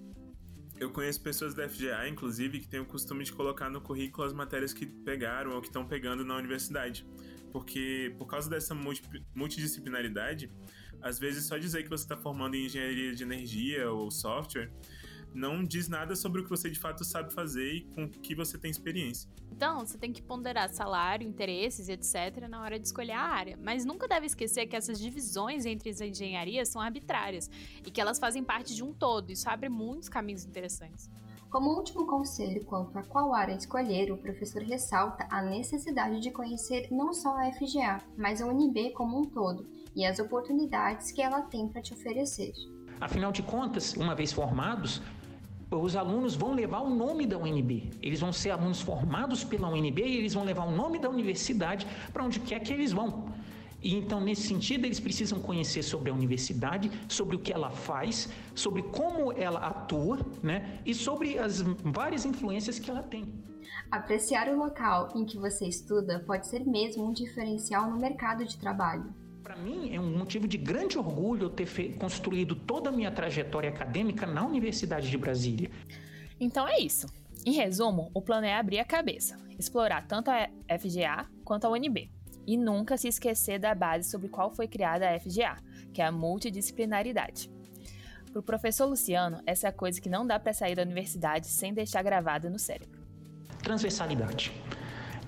Eu 0.77 0.92
conheço 0.92 1.21
pessoas 1.21 1.53
da 1.53 1.69
FGA, 1.69 2.07
inclusive, 2.09 2.59
que 2.59 2.68
têm 2.68 2.81
o 2.81 2.86
costume 2.86 3.24
de 3.24 3.31
colocar 3.31 3.69
no 3.69 3.80
currículo 3.80 4.27
as 4.27 4.33
matérias 4.33 4.74
que 4.74 4.86
pegaram 4.86 5.51
ou 5.51 5.62
que 5.62 5.68
estão 5.68 5.86
pegando 5.88 6.25
na 6.25 6.36
universidade. 6.36 7.07
Porque, 7.51 8.13
por 8.18 8.25
causa 8.25 8.50
dessa 8.50 8.75
multidisciplinaridade, 9.33 10.51
às 11.01 11.18
vezes 11.18 11.45
só 11.45 11.57
dizer 11.57 11.83
que 11.83 11.89
você 11.89 12.03
está 12.03 12.18
formando 12.18 12.56
em 12.56 12.65
engenharia 12.65 13.15
de 13.15 13.24
energia 13.24 13.89
ou 13.89 14.12
software 14.12 14.69
não 15.35 15.63
diz 15.63 15.89
nada 15.89 16.15
sobre 16.15 16.39
o 16.39 16.43
que 16.43 16.49
você 16.49 16.69
de 16.69 16.79
fato 16.79 17.03
sabe 17.03 17.33
fazer 17.33 17.73
e 17.73 17.81
com 17.81 18.07
que 18.09 18.33
você 18.33 18.57
tem 18.57 18.71
experiência. 18.71 19.29
Então, 19.51 19.85
você 19.85 19.97
tem 19.97 20.11
que 20.11 20.21
ponderar 20.21 20.69
salário, 20.69 21.27
interesses, 21.27 21.89
etc., 21.89 22.47
na 22.49 22.61
hora 22.61 22.79
de 22.79 22.87
escolher 22.87 23.11
a 23.11 23.21
área. 23.21 23.59
Mas 23.61 23.85
nunca 23.85 24.07
deve 24.07 24.25
esquecer 24.25 24.65
que 24.65 24.75
essas 24.75 24.99
divisões 24.99 25.65
entre 25.65 25.89
as 25.89 26.00
engenharias 26.00 26.69
são 26.69 26.81
arbitrárias 26.81 27.51
e 27.86 27.91
que 27.91 28.00
elas 28.00 28.17
fazem 28.17 28.43
parte 28.43 28.74
de 28.74 28.83
um 28.83 28.93
todo. 28.93 29.31
Isso 29.31 29.50
abre 29.50 29.67
muitos 29.69 30.07
caminhos 30.07 30.45
interessantes. 30.45 31.10
Como 31.50 31.69
último 31.69 32.05
conselho 32.05 32.65
quanto 32.65 32.98
a 32.98 33.03
qual 33.03 33.33
área 33.33 33.55
escolher, 33.55 34.12
o 34.12 34.17
professor 34.17 34.62
ressalta 34.62 35.25
a 35.29 35.41
necessidade 35.41 36.19
de 36.19 36.31
conhecer 36.31 36.88
não 36.91 37.13
só 37.13 37.38
a 37.38 37.51
FGA, 37.51 38.01
mas 38.17 38.41
a 38.41 38.45
UNB 38.45 38.91
como 38.91 39.21
um 39.21 39.25
todo 39.25 39.65
e 39.95 40.05
as 40.05 40.19
oportunidades 40.19 41.12
que 41.12 41.21
ela 41.21 41.41
tem 41.43 41.67
para 41.67 41.81
te 41.81 41.93
oferecer. 41.93 42.51
Afinal 43.00 43.31
de 43.31 43.41
contas, 43.41 43.93
uma 43.93 44.13
vez 44.13 44.33
formados, 44.33 45.01
os 45.72 45.95
alunos 45.95 46.36
vão 46.36 46.53
levar 46.53 46.81
o 46.81 46.89
nome 46.89 47.25
da 47.25 47.38
UNB. 47.38 47.91
Eles 48.01 48.19
vão 48.19 48.31
ser 48.31 48.51
alunos 48.51 48.81
formados 48.81 49.43
pela 49.43 49.69
UNB 49.69 50.01
e 50.01 50.17
eles 50.17 50.34
vão 50.34 50.43
levar 50.43 50.65
o 50.65 50.72
nome 50.72 51.00
da 51.00 51.10
universidade 51.10 51.88
para 52.13 52.24
onde 52.24 52.39
quer 52.39 52.60
que 52.60 52.72
eles 52.72 52.91
vão. 52.91 53.34
E 53.81 53.93
então, 53.93 54.19
nesse 54.19 54.48
sentido, 54.48 54.86
eles 54.86 55.00
precisam 55.00 55.39
conhecer 55.39 55.84
sobre 55.84 56.10
a 56.10 56.13
universidade, 56.13 56.91
sobre 57.07 57.36
o 57.36 57.39
que 57.39 57.53
ela 57.53 57.69
faz, 57.69 58.29
sobre 58.55 58.81
como 58.81 59.31
ela 59.31 59.60
atua, 59.60 60.19
né? 60.41 60.79
E 60.86 60.93
sobre 60.93 61.38
as 61.38 61.62
várias 61.62 62.25
influências 62.25 62.79
que 62.79 62.89
ela 62.89 63.03
tem. 63.03 63.31
Apreciar 63.91 64.50
o 64.50 64.57
local 64.57 65.13
em 65.15 65.24
que 65.24 65.38
você 65.38 65.67
estuda 65.67 66.24
pode 66.25 66.48
ser 66.48 66.65
mesmo 66.65 67.07
um 67.07 67.13
diferencial 67.13 67.89
no 67.89 67.98
mercado 67.98 68.43
de 68.43 68.57
trabalho. 68.57 69.13
Para 69.45 69.57
mim, 69.57 69.93
é 69.93 69.99
um 69.99 70.17
motivo 70.17 70.47
de 70.47 70.57
grande 70.57 70.97
orgulho 70.97 71.43
eu 71.43 71.49
ter 71.51 71.67
construído 71.99 72.55
toda 72.55 72.89
a 72.89 72.91
minha 72.91 73.11
trajetória 73.11 73.69
acadêmica 73.69 74.25
na 74.25 74.43
Universidade 74.43 75.07
de 75.07 75.15
Brasília. 75.19 75.69
Então 76.39 76.67
é 76.67 76.79
isso. 76.79 77.05
Em 77.45 77.51
resumo, 77.51 78.09
o 78.11 78.23
plano 78.23 78.47
é 78.47 78.55
abrir 78.55 78.79
a 78.79 78.83
cabeça, 78.83 79.37
explorar 79.59 80.07
tanto 80.07 80.31
a 80.31 80.49
FGA 80.79 81.27
quanto 81.43 81.65
a 81.65 81.69
UNB. 81.69 82.09
E 82.47 82.57
nunca 82.57 82.97
se 82.97 83.07
esquecer 83.07 83.59
da 83.59 83.75
base 83.75 84.09
sobre 84.09 84.29
qual 84.29 84.49
foi 84.49 84.67
criada 84.67 85.07
a 85.07 85.19
FGA, 85.19 85.57
que 85.93 86.01
é 86.01 86.05
a 86.05 86.11
multidisciplinaridade. 86.11 87.47
Para 88.31 88.39
o 88.39 88.43
professor 88.43 88.87
Luciano, 88.87 89.43
essa 89.45 89.67
é 89.67 89.69
a 89.69 89.73
coisa 89.73 90.01
que 90.01 90.09
não 90.09 90.25
dá 90.25 90.39
para 90.39 90.53
sair 90.53 90.73
da 90.73 90.81
universidade 90.81 91.45
sem 91.45 91.71
deixar 91.71 92.01
gravada 92.01 92.49
no 92.49 92.57
cérebro. 92.57 92.99
Transversalidade. 93.61 94.51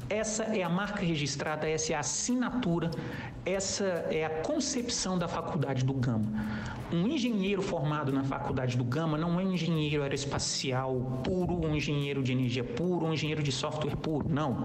Essa 0.10 0.44
é 0.44 0.64
a 0.64 0.70
marca 0.70 1.02
registrada, 1.02 1.68
essa 1.68 1.92
é 1.92 1.96
a 1.96 2.00
assinatura, 2.00 2.90
essa 3.46 3.84
é 4.10 4.26
a 4.26 4.30
concepção 4.30 5.18
da 5.18 5.28
faculdade 5.28 5.84
do 5.84 5.94
Gama. 5.94 6.26
Um 6.90 7.06
engenheiro 7.08 7.62
formado 7.62 8.14
na 8.14 8.24
faculdade 8.24 8.78
do 8.78 8.86
Gama 8.86 9.18
não 9.18 9.38
é 9.38 9.44
um 9.44 9.52
engenheiro 9.52 10.02
aeroespacial 10.02 10.96
puro, 11.26 11.68
um 11.68 11.76
engenheiro 11.76 12.24
de 12.24 12.32
energia 12.32 12.64
puro, 12.64 13.06
um 13.06 13.14
engenheiro 13.14 13.44
de 13.44 13.52
software 13.52 13.98
puro, 13.98 14.30
não. 14.30 14.64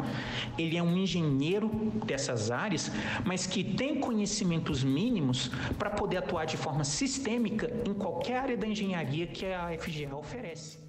Ele 0.57 0.77
é 0.77 0.83
um 0.83 0.97
engenheiro 0.97 1.69
dessas 2.07 2.53
áreas, 2.53 2.93
mas 3.25 3.45
que 3.45 3.65
tem 3.65 3.99
conhecimentos 3.99 4.85
mínimos 4.85 5.51
para 5.77 5.91
poder 5.91 6.19
atuar 6.19 6.45
de 6.45 6.57
forma 6.57 6.85
sistêmica 6.85 7.69
em 7.85 7.93
qualquer 7.93 8.39
área 8.39 8.57
da 8.57 8.69
engenharia 8.69 9.27
que 9.27 9.45
a 9.47 9.77
FGA 9.77 10.15
oferece. 10.15 10.82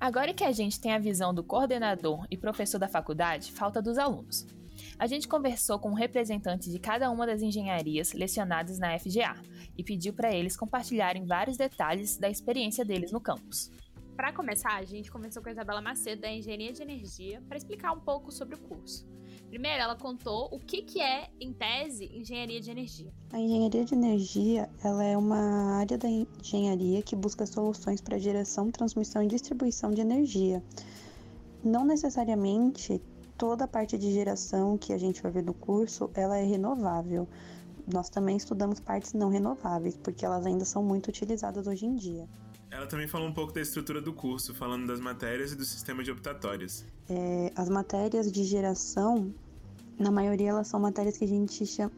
Agora 0.00 0.32
que 0.32 0.44
a 0.44 0.50
gente 0.50 0.80
tem 0.80 0.94
a 0.94 0.98
visão 0.98 1.34
do 1.34 1.44
coordenador 1.44 2.26
e 2.30 2.36
professor 2.36 2.78
da 2.78 2.88
faculdade, 2.88 3.52
falta 3.52 3.82
dos 3.82 3.98
alunos. 3.98 4.46
A 4.98 5.06
gente 5.06 5.28
conversou 5.28 5.78
com 5.78 5.90
um 5.90 5.94
representante 5.94 6.70
de 6.70 6.78
cada 6.78 7.10
uma 7.10 7.26
das 7.26 7.42
engenharias 7.42 8.14
lecionadas 8.14 8.78
na 8.78 8.98
FGA 8.98 9.36
e 9.76 9.84
pediu 9.84 10.14
para 10.14 10.32
eles 10.34 10.56
compartilharem 10.56 11.26
vários 11.26 11.58
detalhes 11.58 12.16
da 12.16 12.30
experiência 12.30 12.82
deles 12.82 13.12
no 13.12 13.20
campus. 13.20 13.70
Para 14.16 14.32
começar, 14.32 14.74
a 14.74 14.84
gente 14.84 15.10
conversou 15.10 15.42
com 15.42 15.50
a 15.50 15.52
Isabela 15.52 15.82
Macedo 15.82 16.22
da 16.22 16.32
Engenharia 16.32 16.72
de 16.72 16.80
Energia 16.80 17.42
para 17.46 17.58
explicar 17.58 17.92
um 17.92 18.00
pouco 18.00 18.32
sobre 18.32 18.54
o 18.54 18.58
curso. 18.58 19.06
Primeiro, 19.50 19.82
ela 19.82 19.96
contou 19.96 20.48
o 20.52 20.60
que, 20.60 20.80
que 20.80 21.00
é, 21.00 21.28
em 21.40 21.52
tese, 21.52 22.08
engenharia 22.14 22.60
de 22.60 22.70
energia. 22.70 23.12
A 23.32 23.40
engenharia 23.40 23.84
de 23.84 23.94
energia 23.94 24.70
ela 24.80 25.02
é 25.02 25.16
uma 25.16 25.74
área 25.74 25.98
da 25.98 26.08
engenharia 26.08 27.02
que 27.02 27.16
busca 27.16 27.44
soluções 27.44 28.00
para 28.00 28.16
geração, 28.16 28.70
transmissão 28.70 29.24
e 29.24 29.26
distribuição 29.26 29.90
de 29.90 30.02
energia. 30.02 30.62
Não 31.64 31.84
necessariamente 31.84 33.02
toda 33.36 33.64
a 33.64 33.68
parte 33.68 33.98
de 33.98 34.12
geração 34.12 34.78
que 34.78 34.92
a 34.92 34.98
gente 34.98 35.20
vai 35.20 35.32
ver 35.32 35.42
no 35.42 35.52
curso 35.52 36.08
ela 36.14 36.38
é 36.38 36.44
renovável. 36.44 37.26
Nós 37.92 38.08
também 38.08 38.36
estudamos 38.36 38.78
partes 38.78 39.14
não 39.14 39.30
renováveis, 39.30 39.96
porque 39.96 40.24
elas 40.24 40.46
ainda 40.46 40.64
são 40.64 40.80
muito 40.80 41.08
utilizadas 41.08 41.66
hoje 41.66 41.86
em 41.86 41.96
dia. 41.96 42.28
Ela 42.70 42.86
também 42.86 43.08
falou 43.08 43.28
um 43.28 43.32
pouco 43.32 43.52
da 43.52 43.60
estrutura 43.60 44.00
do 44.00 44.12
curso, 44.12 44.54
falando 44.54 44.86
das 44.86 45.00
matérias 45.00 45.52
e 45.52 45.56
do 45.56 45.64
sistema 45.64 46.04
de 46.04 46.10
optatórias. 46.10 46.84
É, 47.08 47.52
as 47.56 47.68
matérias 47.68 48.30
de 48.30 48.44
geração, 48.44 49.34
na 49.98 50.10
maioria, 50.10 50.50
elas 50.50 50.68
são 50.68 50.78
matérias 50.78 51.18
que 51.18 51.24
a 51.24 51.28
gente 51.28 51.66
chama, 51.66 51.92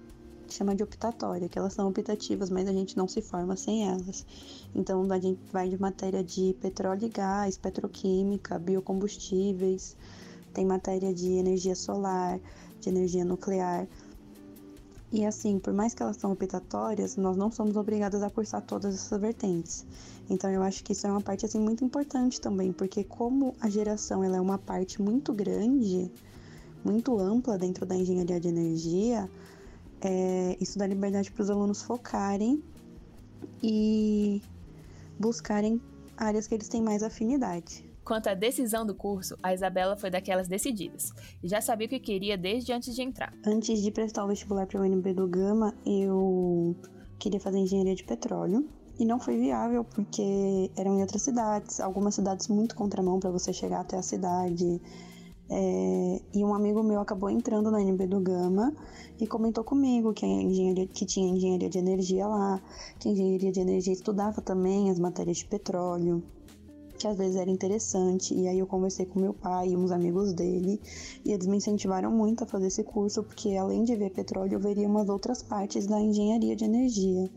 chama 0.49 0.75
de 0.75 0.83
optatória, 0.83 1.49
que 1.49 1.59
elas 1.59 1.75
são 1.75 1.89
optativas, 1.89 2.49
mas 2.49 2.69
a 2.69 2.73
gente 2.73 2.97
não 2.97 3.07
se 3.07 3.21
forma 3.21 3.55
sem 3.55 3.87
elas. 3.87 4.27
Então, 4.75 5.07
a 5.13 5.19
gente 5.19 5.41
vai 5.53 5.69
de 5.69 5.79
matéria 5.79 6.25
de 6.25 6.57
petróleo 6.61 7.05
e 7.05 7.09
gás, 7.11 7.59
petroquímica, 7.59 8.59
biocombustíveis, 8.59 9.97
tem 10.55 10.65
matéria 10.65 11.13
de 11.13 11.33
energia 11.33 11.75
solar, 11.75 12.41
de 12.81 12.89
energia 12.89 13.25
nuclear. 13.25 13.87
E 15.13 15.27
assim, 15.27 15.59
por 15.59 15.75
mais 15.75 15.93
que 15.93 16.03
elas 16.03 16.17
são 16.17 16.33
optatórias, 16.33 17.17
nós 17.17 17.37
não 17.37 17.53
somos 17.53 17.77
obrigados 17.77 18.23
a 18.23 18.31
cursar 18.31 18.63
todas 18.63 18.95
essas 18.95 19.21
vertentes. 19.21 19.85
Então 20.31 20.51
eu 20.51 20.63
acho 20.63 20.83
que 20.83 20.93
isso 20.93 21.07
é 21.07 21.11
uma 21.11 21.21
parte 21.21 21.45
assim 21.45 21.61
muito 21.61 21.85
importante 21.85 22.41
também, 22.41 22.73
porque 22.73 23.05
como 23.05 23.55
a 23.61 23.69
geração 23.69 24.25
ela 24.25 24.39
é 24.39 24.41
uma 24.41 24.57
parte 24.57 25.03
muito 25.03 25.35
grande, 25.35 26.11
muito 26.83 27.19
ampla 27.19 27.59
dentro 27.59 27.85
da 27.85 27.95
engenharia 27.95 28.41
de 28.41 28.49
energia, 28.49 29.29
é, 30.01 30.57
isso 30.59 30.79
dá 30.79 30.87
liberdade 30.87 31.31
para 31.31 31.43
os 31.43 31.51
alunos 31.51 31.83
focarem 31.83 32.65
e 33.63 34.41
buscarem 35.19 35.79
áreas 36.17 36.47
que 36.47 36.55
eles 36.55 36.69
têm 36.69 36.81
mais 36.81 37.03
afinidade. 37.03 37.92
Quanto 38.05 38.29
à 38.29 38.35
decisão 38.35 38.85
do 38.85 38.95
curso, 38.95 39.37
a 39.43 39.55
Isabela 39.55 39.97
foi 39.97 40.11
daquelas 40.11 40.49
decididas 40.49 41.13
e 41.43 41.49
já 41.49 41.61
sabia 41.61 41.87
o 41.87 41.91
que 41.91 42.01
queria 42.01 42.37
desde 42.37 42.73
antes 42.73 42.95
de 42.95 43.03
entrar. 43.03 43.33
Antes 43.47 43.81
de 43.81 43.91
prestar 43.91 44.25
o 44.25 44.29
vestibular 44.29 44.67
para 44.67 44.81
o 44.81 44.85
UNB 44.85 45.15
do 45.15 45.29
Gama, 45.29 45.75
eu 45.87 46.77
queria 47.19 47.39
fazer 47.39 47.59
engenharia 47.59 47.95
de 47.95 48.03
petróleo 48.03 48.69
e 48.99 49.05
não 49.05 49.21
foi 49.21 49.39
viável 49.39 49.85
porque 49.85 50.71
eram 50.77 50.99
em 50.99 51.01
outras 51.01 51.23
cidades, 51.23 51.81
algumas 51.81 52.15
cidades 52.15 52.49
muito 52.49 52.75
contramão 52.75 53.21
para 53.21 53.31
você 53.31 53.53
chegar 53.53 53.81
até 53.81 53.97
a 53.97 54.03
cidade. 54.03 54.81
É, 55.49 56.21
e 56.35 56.45
um 56.45 56.55
amigo 56.55 56.83
meu 56.83 57.01
acabou 57.01 57.29
entrando 57.29 57.71
na 57.71 57.81
NB 57.83 58.07
do 58.07 58.21
Gama 58.21 58.73
e 59.21 59.27
comentou 59.27 59.63
comigo 59.63 60.13
que, 60.13 60.25
engenharia, 60.25 60.87
que 60.87 61.05
tinha 61.05 61.29
engenharia 61.29 61.69
de 61.69 61.79
energia 61.79 62.27
lá, 62.27 62.61
que 62.99 63.09
engenharia 63.09 63.53
de 63.53 63.61
energia 63.61 63.93
estudava 63.93 64.41
também 64.41 64.91
as 64.91 64.99
matérias 64.99 65.39
de 65.39 65.45
petróleo, 65.45 66.23
que 67.03 67.09
às 67.09 67.19
vezes 67.19 67.37
era 67.37 67.51
interessante. 67.51 68.33
E 68.33 68.47
aí 68.47 68.59
eu 68.61 68.67
conversei 68.67 69.05
com 69.05 69.19
meu 69.19 69.35
pai 69.35 69.71
e 69.71 69.77
uns 69.77 69.91
amigos 69.91 70.33
dele, 70.33 70.81
e 71.25 71.33
eles 71.33 71.47
me 71.47 71.57
incentivaram 71.57 72.13
muito 72.13 72.45
a 72.45 72.47
fazer 72.47 72.69
esse 72.69 72.85
curso, 72.85 73.25
porque 73.25 73.57
além 73.57 73.83
de 73.83 73.97
ver 73.97 74.11
petróleo, 74.11 74.55
eu 74.55 74.61
veria 74.61 74.89
umas 74.89 75.09
outras 75.09 75.43
partes 75.43 75.87
da 75.87 76.01
engenharia 76.01 76.55
de 76.55 76.65
energia. 76.65 77.29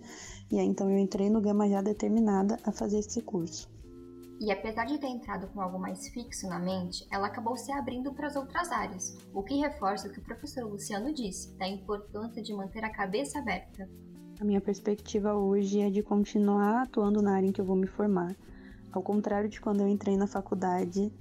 E 0.52 0.60
aí 0.60 0.68
então 0.68 0.90
eu 0.90 1.00
entrei 1.00 1.32
no 1.32 1.42
Gama 1.42 1.68
já 1.68 1.82
determinada 1.82 2.60
a 2.64 2.72
fazer 2.72 3.00
esse 3.00 3.22
curso. 3.22 3.68
E 4.40 4.52
apesar 4.52 4.86
de 4.86 5.00
ter 5.00 5.08
entrado 5.08 5.48
com 5.48 5.62
algo 5.62 5.80
mais 5.80 6.10
fixo 6.10 6.48
na 6.48 6.60
mente, 6.60 7.08
ela 7.10 7.28
acabou 7.28 7.58
se 7.58 7.72
abrindo 7.72 8.14
para 8.14 8.28
as 8.28 8.36
outras 8.36 8.70
áreas, 8.70 9.18
o 9.34 9.42
que 9.42 9.56
reforça 9.56 10.08
o 10.08 10.12
que 10.12 10.20
o 10.20 10.24
professor 10.24 10.66
Luciano 10.66 11.12
disse, 11.12 11.58
da 11.58 11.68
importância 11.68 12.44
de 12.44 12.54
manter 12.54 12.84
a 12.84 12.92
cabeça 12.92 13.40
aberta. 13.40 13.90
A 14.40 14.44
minha 14.44 14.60
perspectiva 14.60 15.34
hoje 15.34 15.80
é 15.80 15.90
de 15.90 16.04
continuar 16.04 16.84
atuando 16.84 17.22
na 17.22 17.36
área 17.36 17.48
em 17.48 17.52
que 17.54 17.62
eu 17.62 17.66
vou 17.66 17.78
me 17.78 17.88
formar. 17.88 18.36
Ao 18.96 19.04
contrário 19.04 19.50
de 19.50 19.60
quando 19.60 19.82
eu 19.82 19.90
entrei 19.90 20.16
na 20.16 20.26
faculdade, 20.26 21.12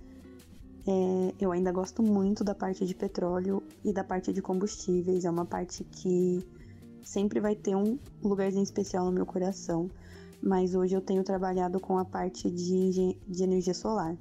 é, 0.87 1.35
eu 1.41 1.51
ainda 1.51 1.73
gosto 1.73 2.05
muito 2.05 2.45
da 2.45 2.55
parte 2.55 2.87
de 2.87 2.95
petróleo 2.95 3.65
e 3.85 3.93
da 3.93 4.05
parte 4.05 4.33
de 4.33 4.41
combustíveis. 4.41 5.25
É 5.25 5.31
uma 5.31 5.45
parte 5.45 5.83
que 5.83 6.39
sempre 7.03 7.41
vai 7.41 7.57
ter 7.57 7.75
um 7.75 7.99
lugarzinho 8.23 8.63
especial 8.63 9.05
no 9.07 9.11
meu 9.11 9.27
coração, 9.27 9.91
mas 10.41 10.77
hoje 10.77 10.95
eu 10.95 11.01
tenho 11.01 11.25
trabalhado 11.25 11.81
com 11.81 11.99
a 11.99 12.05
parte 12.05 12.49
de, 12.49 13.19
de 13.27 13.43
energia 13.43 13.75
solar. 13.75 14.17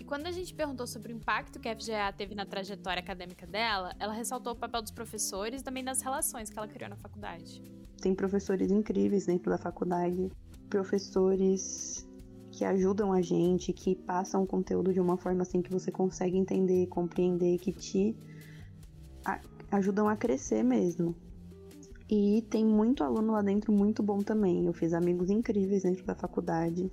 E 0.00 0.04
quando 0.04 0.26
a 0.26 0.32
gente 0.32 0.54
perguntou 0.54 0.86
sobre 0.86 1.12
o 1.12 1.16
impacto 1.16 1.60
que 1.60 1.68
a 1.68 1.76
FGA 1.76 2.14
teve 2.16 2.34
na 2.34 2.46
trajetória 2.46 3.00
acadêmica 3.00 3.46
dela, 3.46 3.94
ela 3.98 4.14
ressaltou 4.14 4.54
o 4.54 4.56
papel 4.56 4.80
dos 4.80 4.90
professores 4.90 5.60
e 5.60 5.64
também 5.64 5.84
das 5.84 6.00
relações 6.00 6.48
que 6.48 6.58
ela 6.58 6.66
criou 6.66 6.88
na 6.88 6.96
faculdade. 6.96 7.62
Tem 8.00 8.14
professores 8.14 8.70
incríveis 8.70 9.26
dentro 9.26 9.50
da 9.50 9.58
faculdade, 9.58 10.32
professores 10.70 12.08
que 12.54 12.64
ajudam 12.64 13.12
a 13.12 13.20
gente, 13.20 13.72
que 13.72 13.96
passam 13.96 14.44
o 14.44 14.46
conteúdo 14.46 14.92
de 14.92 15.00
uma 15.00 15.16
forma 15.16 15.42
assim 15.42 15.60
que 15.60 15.72
você 15.72 15.90
consegue 15.90 16.38
entender, 16.38 16.86
compreender, 16.86 17.58
que 17.58 17.72
te 17.72 18.16
ajudam 19.72 20.08
a 20.08 20.16
crescer 20.16 20.62
mesmo. 20.62 21.16
E 22.08 22.42
tem 22.48 22.64
muito 22.64 23.02
aluno 23.02 23.32
lá 23.32 23.42
dentro 23.42 23.72
muito 23.72 24.04
bom 24.04 24.20
também. 24.20 24.66
Eu 24.66 24.72
fiz 24.72 24.92
amigos 24.92 25.30
incríveis 25.30 25.82
dentro 25.82 26.04
da 26.04 26.14
faculdade. 26.14 26.92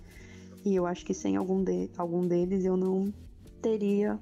E 0.66 0.74
eu 0.74 0.88
acho 0.88 1.06
que 1.06 1.14
sem 1.14 1.36
algum, 1.36 1.64
de, 1.64 1.92
algum 1.96 2.28
deles 2.28 2.66
eu 2.66 2.76
não 2.76 3.14
teria 3.62 4.20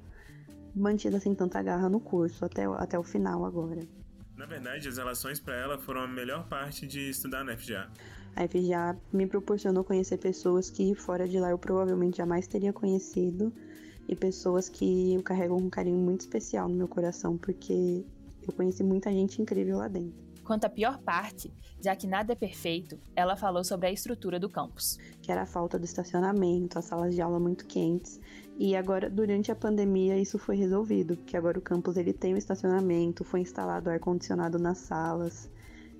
mantido 0.74 1.16
assim 1.16 1.34
tanta 1.34 1.62
garra 1.62 1.88
no 1.88 2.00
curso 2.00 2.44
até, 2.44 2.64
até 2.64 2.98
o 2.98 3.02
final 3.02 3.46
agora. 3.46 3.80
Na 4.40 4.46
verdade, 4.46 4.88
as 4.88 4.96
relações 4.96 5.38
para 5.38 5.54
ela 5.54 5.76
foram 5.76 6.00
a 6.00 6.08
melhor 6.08 6.48
parte 6.48 6.86
de 6.86 7.10
estudar 7.10 7.44
na 7.44 7.54
FGA. 7.54 7.86
A 8.34 8.48
FGA 8.48 8.98
me 9.12 9.26
proporcionou 9.26 9.84
conhecer 9.84 10.16
pessoas 10.16 10.70
que 10.70 10.94
fora 10.94 11.28
de 11.28 11.38
lá 11.38 11.50
eu 11.50 11.58
provavelmente 11.58 12.16
jamais 12.16 12.46
teria 12.46 12.72
conhecido 12.72 13.52
e 14.08 14.16
pessoas 14.16 14.66
que 14.66 15.12
eu 15.12 15.22
carrego 15.22 15.54
um 15.54 15.68
carinho 15.68 15.98
muito 15.98 16.22
especial 16.22 16.70
no 16.70 16.74
meu 16.74 16.88
coração 16.88 17.36
porque 17.36 18.02
eu 18.42 18.52
conheci 18.54 18.82
muita 18.82 19.12
gente 19.12 19.42
incrível 19.42 19.76
lá 19.76 19.88
dentro. 19.88 20.29
Quanto 20.50 20.64
à 20.64 20.68
pior 20.68 20.98
parte, 20.98 21.54
já 21.80 21.94
que 21.94 22.08
nada 22.08 22.32
é 22.32 22.34
perfeito, 22.34 22.98
ela 23.14 23.36
falou 23.36 23.62
sobre 23.62 23.86
a 23.86 23.92
estrutura 23.92 24.36
do 24.36 24.50
campus. 24.50 24.98
Que 25.22 25.30
era 25.30 25.42
a 25.42 25.46
falta 25.46 25.78
do 25.78 25.84
estacionamento, 25.84 26.76
as 26.76 26.86
salas 26.86 27.14
de 27.14 27.22
aula 27.22 27.38
muito 27.38 27.64
quentes. 27.68 28.20
E 28.58 28.74
agora, 28.74 29.08
durante 29.08 29.52
a 29.52 29.54
pandemia, 29.54 30.18
isso 30.18 30.40
foi 30.40 30.56
resolvido, 30.56 31.16
porque 31.16 31.36
agora 31.36 31.56
o 31.56 31.62
campus 31.62 31.96
ele 31.96 32.12
tem 32.12 32.34
o 32.34 32.36
estacionamento, 32.36 33.22
foi 33.22 33.42
instalado 33.42 33.90
ar-condicionado 33.90 34.58
nas 34.58 34.78
salas. 34.78 35.48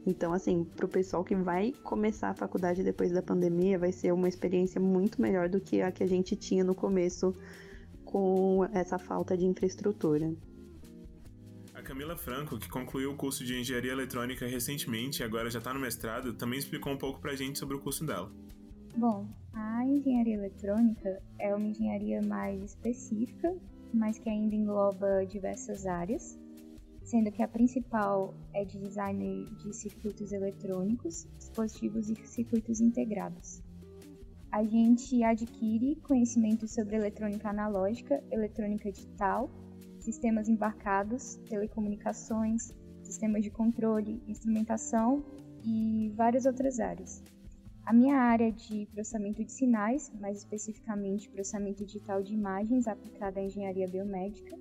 Então, 0.04 0.33
assim, 0.33 0.64
para 0.64 0.87
o 0.87 0.88
pessoal 0.88 1.23
que 1.23 1.37
vai 1.37 1.71
começar 1.85 2.30
a 2.30 2.35
faculdade 2.35 2.83
depois 2.83 3.12
da 3.12 3.23
pandemia, 3.23 3.78
vai 3.78 3.92
ser 3.92 4.12
uma 4.12 4.28
experiência 4.28 4.80
muito 4.80 5.23
melhor 5.23 5.49
do 5.49 5.61
que 5.61 5.80
a 5.80 5.92
que 5.92 6.02
a 6.02 6.09
gente 6.09 6.35
tinha 6.35 6.64
no 6.64 6.75
começo 6.75 7.33
com 8.04 8.69
essa 8.73 8.99
falta 8.99 9.37
de 9.37 9.47
infraestrutura. 9.47 10.35
Camila 11.83 12.17
Franco, 12.17 12.59
que 12.59 12.69
concluiu 12.69 13.13
o 13.13 13.17
curso 13.17 13.45
de 13.45 13.59
Engenharia 13.59 13.93
Eletrônica 13.93 14.47
recentemente 14.47 15.23
e 15.23 15.25
agora 15.25 15.51
já 15.51 15.59
está 15.59 15.73
no 15.73 15.81
mestrado, 15.81 16.35
também 16.35 16.59
explicou 16.59 16.93
um 16.93 16.99
pouco 16.99 17.21
para 17.21 17.33
a 17.33 17.37
gente 17.37 17.59
sobre 17.59 17.77
o 17.77 17.81
curso 17.81 18.05
dela. 18.05 18.31
Bom, 18.97 19.27
a 19.53 19.85
engenharia 19.87 20.35
eletrônica 20.35 21.23
é 21.39 21.55
uma 21.55 21.67
engenharia 21.67 22.21
mais 22.23 22.63
específica, 22.63 23.57
mas 23.95 24.19
que 24.19 24.29
ainda 24.29 24.55
engloba 24.55 25.25
diversas 25.27 25.87
áreas, 25.87 26.39
sendo 27.03 27.31
que 27.33 27.43
a 27.43 27.49
principal 27.49 28.35
é 28.53 28.65
de 28.65 28.79
design 28.79 29.47
de 29.63 29.75
circuitos 29.75 30.33
eletrônicos, 30.33 31.27
dispositivos 31.39 32.11
e 32.11 32.17
circuitos 32.27 32.81
integrados. 32.81 33.63
a 34.53 34.65
gente 34.65 35.23
adquire 35.23 35.97
conhecimentos 36.03 36.73
sobre 36.73 36.97
eletrônica 36.97 37.49
analógica, 37.49 38.23
eletrônica 38.31 38.91
digital, 38.91 39.49
sistemas 40.00 40.49
embarcados, 40.49 41.37
telecomunicações, 41.49 42.73
sistemas 43.02 43.42
de 43.42 43.50
controle, 43.50 44.23
instrumentação 44.26 45.25
e 45.64 46.12
várias 46.16 46.47
outras 46.47 46.80
áreas. 46.80 47.23
A 47.85 47.92
minha 47.92 48.16
área 48.16 48.52
de 48.52 48.87
processamento 48.92 49.45
de 49.45 49.50
sinais, 49.50 50.12
mais 50.21 50.38
especificamente 50.38 51.28
processamento 51.28 51.85
digital 51.85 52.23
de 52.23 52.35
imagens 52.35 52.87
aplicada 52.87 53.40
à 53.40 53.42
engenharia 53.42 53.88
biomédica. 53.88 54.57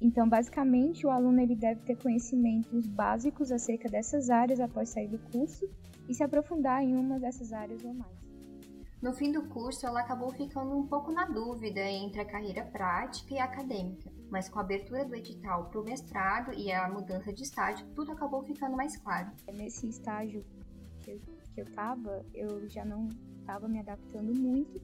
Então, 0.00 0.28
basicamente, 0.28 1.06
o 1.06 1.10
aluno 1.10 1.40
ele 1.40 1.54
deve 1.54 1.80
ter 1.82 1.96
conhecimentos 1.96 2.86
básicos 2.86 3.52
acerca 3.52 3.88
dessas 3.88 4.30
áreas 4.30 4.58
após 4.58 4.88
sair 4.88 5.08
do 5.08 5.18
curso 5.30 5.68
e 6.08 6.14
se 6.14 6.22
aprofundar 6.22 6.82
em 6.82 6.96
uma 6.96 7.20
dessas 7.20 7.52
áreas 7.52 7.84
ou 7.84 7.94
mais. 7.94 8.21
No 9.02 9.12
fim 9.12 9.32
do 9.32 9.42
curso, 9.48 9.84
ela 9.84 9.98
acabou 9.98 10.30
ficando 10.30 10.78
um 10.78 10.86
pouco 10.86 11.10
na 11.10 11.24
dúvida 11.24 11.80
entre 11.80 12.20
a 12.20 12.24
carreira 12.24 12.64
prática 12.64 13.34
e 13.34 13.38
acadêmica, 13.40 14.08
mas 14.30 14.48
com 14.48 14.60
a 14.60 14.62
abertura 14.62 15.04
do 15.04 15.16
edital 15.16 15.64
para 15.64 15.80
o 15.80 15.84
mestrado 15.84 16.54
e 16.54 16.70
a 16.70 16.88
mudança 16.88 17.32
de 17.32 17.42
estágio, 17.42 17.84
tudo 17.96 18.12
acabou 18.12 18.44
ficando 18.44 18.76
mais 18.76 18.96
claro. 18.96 19.32
Nesse 19.52 19.88
estágio 19.88 20.44
que 21.00 21.10
eu, 21.10 21.20
que 21.52 21.60
eu 21.60 21.72
tava, 21.72 22.24
eu 22.32 22.68
já 22.68 22.84
não 22.84 23.08
estava 23.40 23.66
me 23.66 23.80
adaptando 23.80 24.32
muito, 24.38 24.80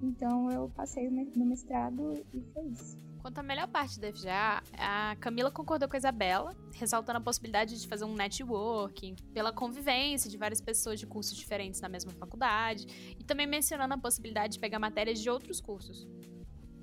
então 0.00 0.50
eu 0.50 0.70
passei 0.70 1.10
no 1.10 1.44
mestrado 1.44 2.14
e 2.32 2.40
foi 2.54 2.64
isso. 2.68 3.01
Quanto 3.22 3.38
à 3.38 3.42
melhor 3.42 3.68
parte 3.68 4.00
da 4.00 4.12
FGA, 4.12 4.60
a 4.76 5.14
Camila 5.20 5.48
concordou 5.48 5.88
com 5.88 5.94
a 5.94 5.96
Isabela, 5.98 6.56
ressaltando 6.74 7.18
a 7.18 7.20
possibilidade 7.20 7.80
de 7.80 7.86
fazer 7.86 8.04
um 8.04 8.16
networking 8.16 9.14
pela 9.32 9.52
convivência 9.52 10.28
de 10.28 10.36
várias 10.36 10.60
pessoas 10.60 10.98
de 10.98 11.06
cursos 11.06 11.38
diferentes 11.38 11.80
na 11.80 11.88
mesma 11.88 12.10
faculdade, 12.10 13.14
e 13.16 13.22
também 13.22 13.46
mencionando 13.46 13.94
a 13.94 13.96
possibilidade 13.96 14.54
de 14.54 14.58
pegar 14.58 14.80
matérias 14.80 15.20
de 15.20 15.30
outros 15.30 15.60
cursos. 15.60 16.04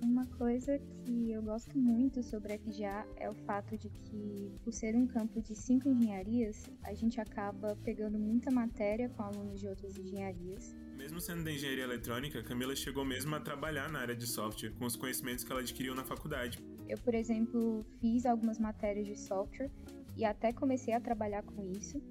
Uma 0.01 0.25
coisa 0.27 0.79
que 1.03 1.29
eu 1.29 1.41
gosto 1.41 1.77
muito 1.77 2.23
sobre 2.23 2.53
a 2.53 2.57
FGA 2.57 3.05
é 3.17 3.29
o 3.29 3.33
fato 3.33 3.77
de 3.77 3.89
que, 3.89 4.49
por 4.63 4.71
ser 4.71 4.95
um 4.95 5.05
campo 5.05 5.41
de 5.41 5.53
cinco 5.53 5.89
engenharias, 5.89 6.69
a 6.83 6.93
gente 6.93 7.19
acaba 7.19 7.75
pegando 7.83 8.17
muita 8.17 8.49
matéria 8.49 9.09
com 9.09 9.23
alunos 9.23 9.59
de 9.59 9.67
outras 9.67 9.97
engenharias. 9.97 10.73
Mesmo 10.99 11.21
sendo 11.21 11.45
da 11.45 11.51
engenharia 11.51 11.85
eletrônica, 11.85 12.43
Camila 12.43 12.75
chegou 12.75 13.05
mesmo 13.05 13.33
a 13.33 13.39
trabalhar 13.39 13.89
na 13.89 13.99
área 13.99 14.13
de 14.13 14.27
software, 14.27 14.71
com 14.71 14.83
os 14.83 14.97
conhecimentos 14.97 15.45
que 15.45 15.51
ela 15.51 15.61
adquiriu 15.61 15.95
na 15.95 16.03
faculdade. 16.03 16.59
Eu, 16.89 16.97
por 16.97 17.15
exemplo, 17.15 17.85
fiz 18.01 18.25
algumas 18.25 18.59
matérias 18.59 19.07
de 19.07 19.17
software 19.17 19.71
e 20.17 20.25
até 20.25 20.51
comecei 20.51 20.93
a 20.93 20.99
trabalhar 20.99 21.41
com 21.43 21.63
isso. 21.71 22.01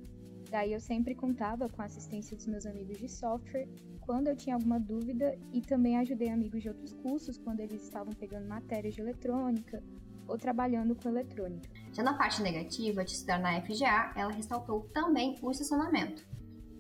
Daí 0.51 0.73
eu 0.73 0.81
sempre 0.81 1.15
contava 1.15 1.69
com 1.69 1.83
a 1.83 1.85
assistência 1.85 2.35
dos 2.35 2.47
meus 2.47 2.65
amigos 2.65 2.97
de 2.97 3.11
software 3.11 3.69
quando 4.01 4.29
eu 4.29 4.35
tinha 4.35 4.57
alguma 4.57 4.81
dúvida 4.81 5.39
e 5.53 5.61
também 5.61 5.99
ajudei 5.99 6.31
amigos 6.31 6.63
de 6.63 6.71
outros 6.71 6.95
cursos 6.95 7.37
quando 7.37 7.61
eles 7.61 7.83
estavam 7.83 8.15
pegando 8.15 8.49
matérias 8.49 8.95
de 8.95 9.03
eletrônica 9.03 9.83
ou 10.27 10.39
trabalhando 10.39 10.95
com 10.95 11.11
eletrônica. 11.11 11.69
Já 11.93 12.03
na 12.03 12.15
parte 12.15 12.41
negativa 12.41 13.05
de 13.05 13.13
estudar 13.13 13.39
na 13.39 13.61
FGA, 13.61 14.15
ela 14.17 14.33
ressaltou 14.33 14.89
também 14.95 15.37
o 15.43 15.51
estacionamento, 15.51 16.27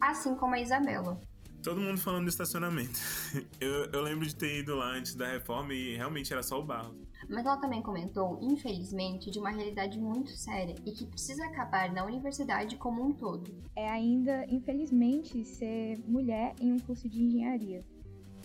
assim 0.00 0.34
como 0.36 0.54
a 0.54 0.60
Isabela. 0.60 1.20
Todo 1.62 1.80
mundo 1.80 1.98
falando 1.98 2.24
do 2.24 2.28
estacionamento. 2.28 2.98
Eu, 3.60 3.90
eu 3.92 4.02
lembro 4.02 4.24
de 4.24 4.34
ter 4.34 4.60
ido 4.60 4.76
lá 4.76 4.92
antes 4.92 5.14
da 5.14 5.26
reforma 5.26 5.74
e 5.74 5.96
realmente 5.96 6.32
era 6.32 6.42
só 6.42 6.60
o 6.60 6.64
barro. 6.64 6.94
Mas 7.28 7.44
ela 7.44 7.56
também 7.56 7.82
comentou, 7.82 8.38
infelizmente, 8.40 9.30
de 9.30 9.38
uma 9.38 9.50
realidade 9.50 9.98
muito 9.98 10.30
séria 10.30 10.76
e 10.86 10.92
que 10.92 11.04
precisa 11.06 11.44
acabar 11.44 11.92
na 11.92 12.04
universidade 12.04 12.76
como 12.76 13.04
um 13.04 13.12
todo. 13.12 13.52
É 13.74 13.88
ainda, 13.88 14.46
infelizmente, 14.48 15.44
ser 15.44 15.98
mulher 16.06 16.54
em 16.60 16.72
um 16.72 16.78
curso 16.78 17.08
de 17.08 17.22
engenharia. 17.22 17.84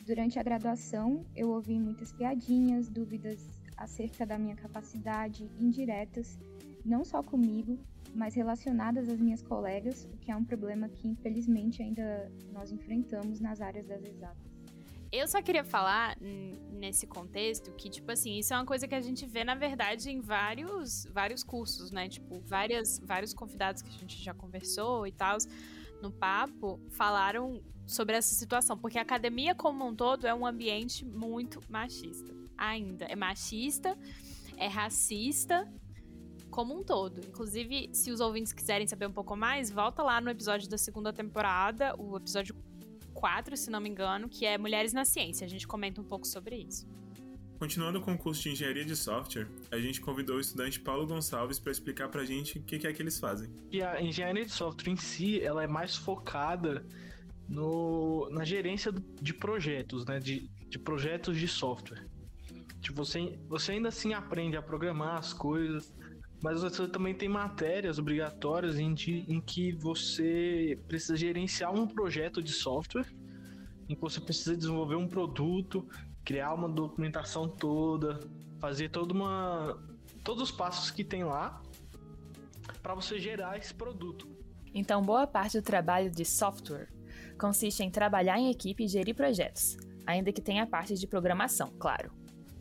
Durante 0.05 0.39
a 0.39 0.43
graduação, 0.43 1.25
eu 1.35 1.49
ouvi 1.49 1.79
muitas 1.79 2.11
piadinhas, 2.11 2.89
dúvidas 2.89 3.47
acerca 3.77 4.25
da 4.25 4.37
minha 4.37 4.55
capacidade, 4.55 5.49
indiretas, 5.59 6.37
não 6.83 7.05
só 7.05 7.23
comigo, 7.23 7.79
mas 8.13 8.35
relacionadas 8.35 9.09
às 9.09 9.19
minhas 9.19 9.41
colegas, 9.41 10.05
o 10.05 10.17
que 10.17 10.31
é 10.31 10.35
um 10.35 10.43
problema 10.43 10.89
que 10.89 11.07
infelizmente 11.07 11.81
ainda 11.81 12.31
nós 12.51 12.71
enfrentamos 12.71 13.39
nas 13.39 13.61
áreas 13.61 13.85
das 13.87 14.03
exatas. 14.03 14.53
Eu 15.11 15.27
só 15.27 15.43
queria 15.43 15.63
falar 15.63 16.17
nesse 16.71 17.05
contexto 17.05 17.71
que, 17.73 17.87
tipo 17.87 18.11
assim, 18.11 18.39
isso 18.39 18.51
é 18.51 18.57
uma 18.57 18.65
coisa 18.65 18.87
que 18.87 18.95
a 18.95 18.99
gente 18.99 19.27
vê, 19.27 19.43
na 19.43 19.53
verdade, 19.53 20.09
em 20.09 20.19
vários, 20.19 21.05
vários 21.13 21.43
cursos, 21.43 21.91
né? 21.91 22.09
Tipo, 22.09 22.39
várias, 22.39 22.97
vários 22.97 23.31
convidados 23.31 23.83
que 23.83 23.89
a 23.89 23.91
gente 23.91 24.23
já 24.23 24.33
conversou 24.33 25.05
e 25.05 25.11
tal, 25.11 25.37
no 26.01 26.11
papo, 26.11 26.79
falaram 26.89 27.61
sobre 27.85 28.15
essa 28.15 28.33
situação. 28.33 28.75
Porque 28.75 28.97
a 28.97 29.03
academia, 29.03 29.53
como 29.53 29.85
um 29.85 29.95
todo, 29.95 30.25
é 30.25 30.33
um 30.33 30.47
ambiente 30.47 31.05
muito 31.05 31.61
machista. 31.69 32.33
Ainda. 32.57 33.05
É 33.05 33.15
machista, 33.15 33.95
é 34.57 34.67
racista, 34.67 35.71
como 36.53 36.79
um 36.79 36.83
todo. 36.83 37.19
Inclusive, 37.27 37.89
se 37.91 38.11
os 38.11 38.19
ouvintes 38.19 38.53
quiserem 38.53 38.85
saber 38.85 39.07
um 39.07 39.11
pouco 39.11 39.35
mais, 39.35 39.71
volta 39.71 40.03
lá 40.03 40.21
no 40.21 40.29
episódio 40.29 40.69
da 40.69 40.77
segunda 40.77 41.11
temporada, 41.11 41.95
o 41.99 42.15
episódio 42.15 42.55
4, 43.11 43.57
se 43.57 43.71
não 43.71 43.81
me 43.81 43.89
engano, 43.89 44.29
que 44.29 44.45
é 44.45 44.55
Mulheres 44.55 44.93
na 44.93 45.03
Ciência. 45.03 45.45
A 45.45 45.49
gente 45.49 45.67
comenta 45.67 45.99
um 45.99 46.03
pouco 46.03 46.27
sobre 46.27 46.57
isso. 46.57 46.87
Continuando 47.57 47.99
com 48.01 48.13
o 48.13 48.17
curso 48.17 48.43
de 48.43 48.49
Engenharia 48.49 48.85
de 48.85 48.95
Software, 48.95 49.47
a 49.71 49.79
gente 49.79 49.99
convidou 49.99 50.35
o 50.35 50.39
estudante 50.39 50.79
Paulo 50.79 51.07
Gonçalves 51.07 51.57
para 51.57 51.71
explicar 51.71 52.07
para 52.09 52.21
a 52.21 52.25
gente 52.25 52.59
o 52.59 52.61
que, 52.61 52.77
que 52.77 52.85
é 52.85 52.93
que 52.93 53.01
eles 53.01 53.19
fazem. 53.19 53.49
E 53.71 53.81
a 53.81 53.99
Engenharia 53.99 54.45
de 54.45 54.51
Software 54.51 54.91
em 54.91 54.95
si, 54.95 55.41
ela 55.41 55.63
é 55.63 55.67
mais 55.67 55.95
focada 55.95 56.85
no, 57.49 58.29
na 58.29 58.43
gerência 58.43 58.93
de 59.19 59.33
projetos, 59.33 60.05
né? 60.05 60.19
De, 60.19 60.47
de 60.69 60.77
projetos 60.77 61.35
de 61.35 61.47
software. 61.47 62.05
Tipo, 62.79 63.03
você, 63.03 63.39
você 63.47 63.71
ainda 63.71 63.87
assim 63.87 64.13
aprende 64.13 64.55
a 64.55 64.61
programar 64.61 65.17
as 65.17 65.33
coisas, 65.33 65.91
mas 66.43 66.61
você 66.61 66.85
também 66.89 67.15
tem 67.15 67.29
matérias 67.29 67.97
obrigatórias 67.97 68.77
em, 68.77 68.93
de, 68.93 69.23
em 69.29 69.39
que 69.39 69.71
você 69.71 70.77
precisa 70.89 71.15
gerenciar 71.15 71.73
um 71.73 71.87
projeto 71.87 72.43
de 72.43 72.51
software, 72.51 73.05
em 73.87 73.95
que 73.95 74.01
você 74.01 74.19
precisa 74.19 74.55
desenvolver 74.55 74.97
um 74.97 75.07
produto, 75.07 75.87
criar 76.25 76.53
uma 76.53 76.67
documentação 76.67 77.47
toda, 77.47 78.19
fazer 78.59 78.89
toda 78.89 79.13
uma 79.13 79.81
todos 80.21 80.43
os 80.43 80.51
passos 80.51 80.91
que 80.91 81.03
tem 81.03 81.23
lá 81.23 81.61
para 82.81 82.93
você 82.93 83.17
gerar 83.19 83.57
esse 83.57 83.73
produto. 83.73 84.27
Então, 84.73 85.01
boa 85.01 85.25
parte 85.25 85.57
do 85.57 85.63
trabalho 85.63 86.11
de 86.11 86.25
software 86.25 86.89
consiste 87.39 87.83
em 87.83 87.89
trabalhar 87.89 88.37
em 88.37 88.51
equipe 88.51 88.83
e 88.83 88.87
gerir 88.89 89.15
projetos, 89.15 89.77
ainda 90.05 90.31
que 90.33 90.41
tenha 90.41 90.67
parte 90.67 90.95
de 90.95 91.07
programação, 91.07 91.71
claro. 91.79 92.11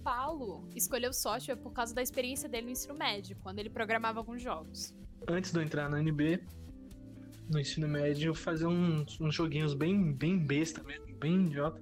Paulo 0.03 0.69
escolheu 0.75 1.13
software 1.13 1.57
por 1.57 1.73
causa 1.73 1.95
da 1.95 2.03
experiência 2.03 2.49
dele 2.49 2.67
no 2.67 2.73
ensino 2.73 2.95
médio, 2.95 3.37
quando 3.43 3.59
ele 3.59 3.71
programava 3.71 4.19
alguns 4.19 4.43
jogos. 4.43 4.95
Antes 5.29 5.53
de 5.53 5.59
eu 5.59 5.63
entrar 5.63 5.89
na 5.89 6.01
NB, 6.01 6.43
no 7.49 7.61
ensino 7.61 7.89
médio, 7.89 8.31
eu 8.31 8.35
fazia 8.35 8.69
uns, 8.69 9.21
uns 9.21 9.35
joguinhos 9.35 9.75
bem, 9.75 10.13
bem 10.13 10.39
besta 10.39 10.83
mesmo, 10.83 11.15
bem 11.17 11.47
idiota. 11.47 11.81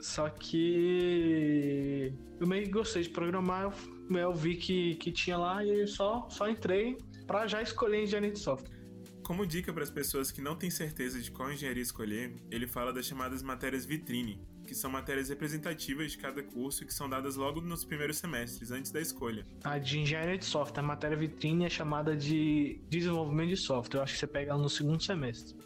Só 0.00 0.28
que 0.28 2.12
eu 2.38 2.46
meio 2.46 2.64
que 2.64 2.70
gostei 2.70 3.02
de 3.02 3.08
programar, 3.08 3.64
eu, 3.64 3.72
eu 4.16 4.34
vi 4.34 4.56
que, 4.56 4.94
que 4.96 5.10
tinha 5.10 5.36
lá 5.36 5.64
e 5.64 5.80
eu 5.80 5.86
só, 5.86 6.28
só 6.30 6.48
entrei 6.48 6.96
para 7.26 7.46
já 7.46 7.60
escolher 7.60 8.04
engenharia 8.04 8.30
de 8.30 8.38
software. 8.38 8.76
Como 9.24 9.44
dica 9.44 9.72
para 9.72 9.82
as 9.82 9.90
pessoas 9.90 10.30
que 10.30 10.40
não 10.40 10.54
têm 10.54 10.70
certeza 10.70 11.20
de 11.20 11.32
qual 11.32 11.50
engenharia 11.50 11.82
escolher, 11.82 12.36
ele 12.48 12.68
fala 12.68 12.92
das 12.92 13.06
chamadas 13.06 13.42
matérias 13.42 13.84
vitrine, 13.84 14.40
que 14.66 14.74
são 14.74 14.90
matérias 14.90 15.28
representativas 15.28 16.10
de 16.10 16.18
cada 16.18 16.42
curso 16.42 16.82
e 16.82 16.86
que 16.86 16.92
são 16.92 17.08
dadas 17.08 17.36
logo 17.36 17.60
nos 17.60 17.84
primeiros 17.84 18.18
semestres, 18.18 18.70
antes 18.70 18.90
da 18.90 19.00
escolha. 19.00 19.46
A 19.64 19.78
de 19.78 20.00
engenharia 20.00 20.36
de 20.36 20.44
software, 20.44 20.80
a 20.80 20.86
matéria 20.86 21.16
vitrine 21.16 21.64
é 21.64 21.70
chamada 21.70 22.16
de 22.16 22.80
desenvolvimento 22.90 23.50
de 23.50 23.56
software. 23.56 24.00
Eu 24.00 24.02
acho 24.02 24.14
que 24.14 24.20
você 24.20 24.26
pega 24.26 24.50
ela 24.50 24.62
no 24.62 24.68
segundo 24.68 25.02
semestre. 25.02 25.56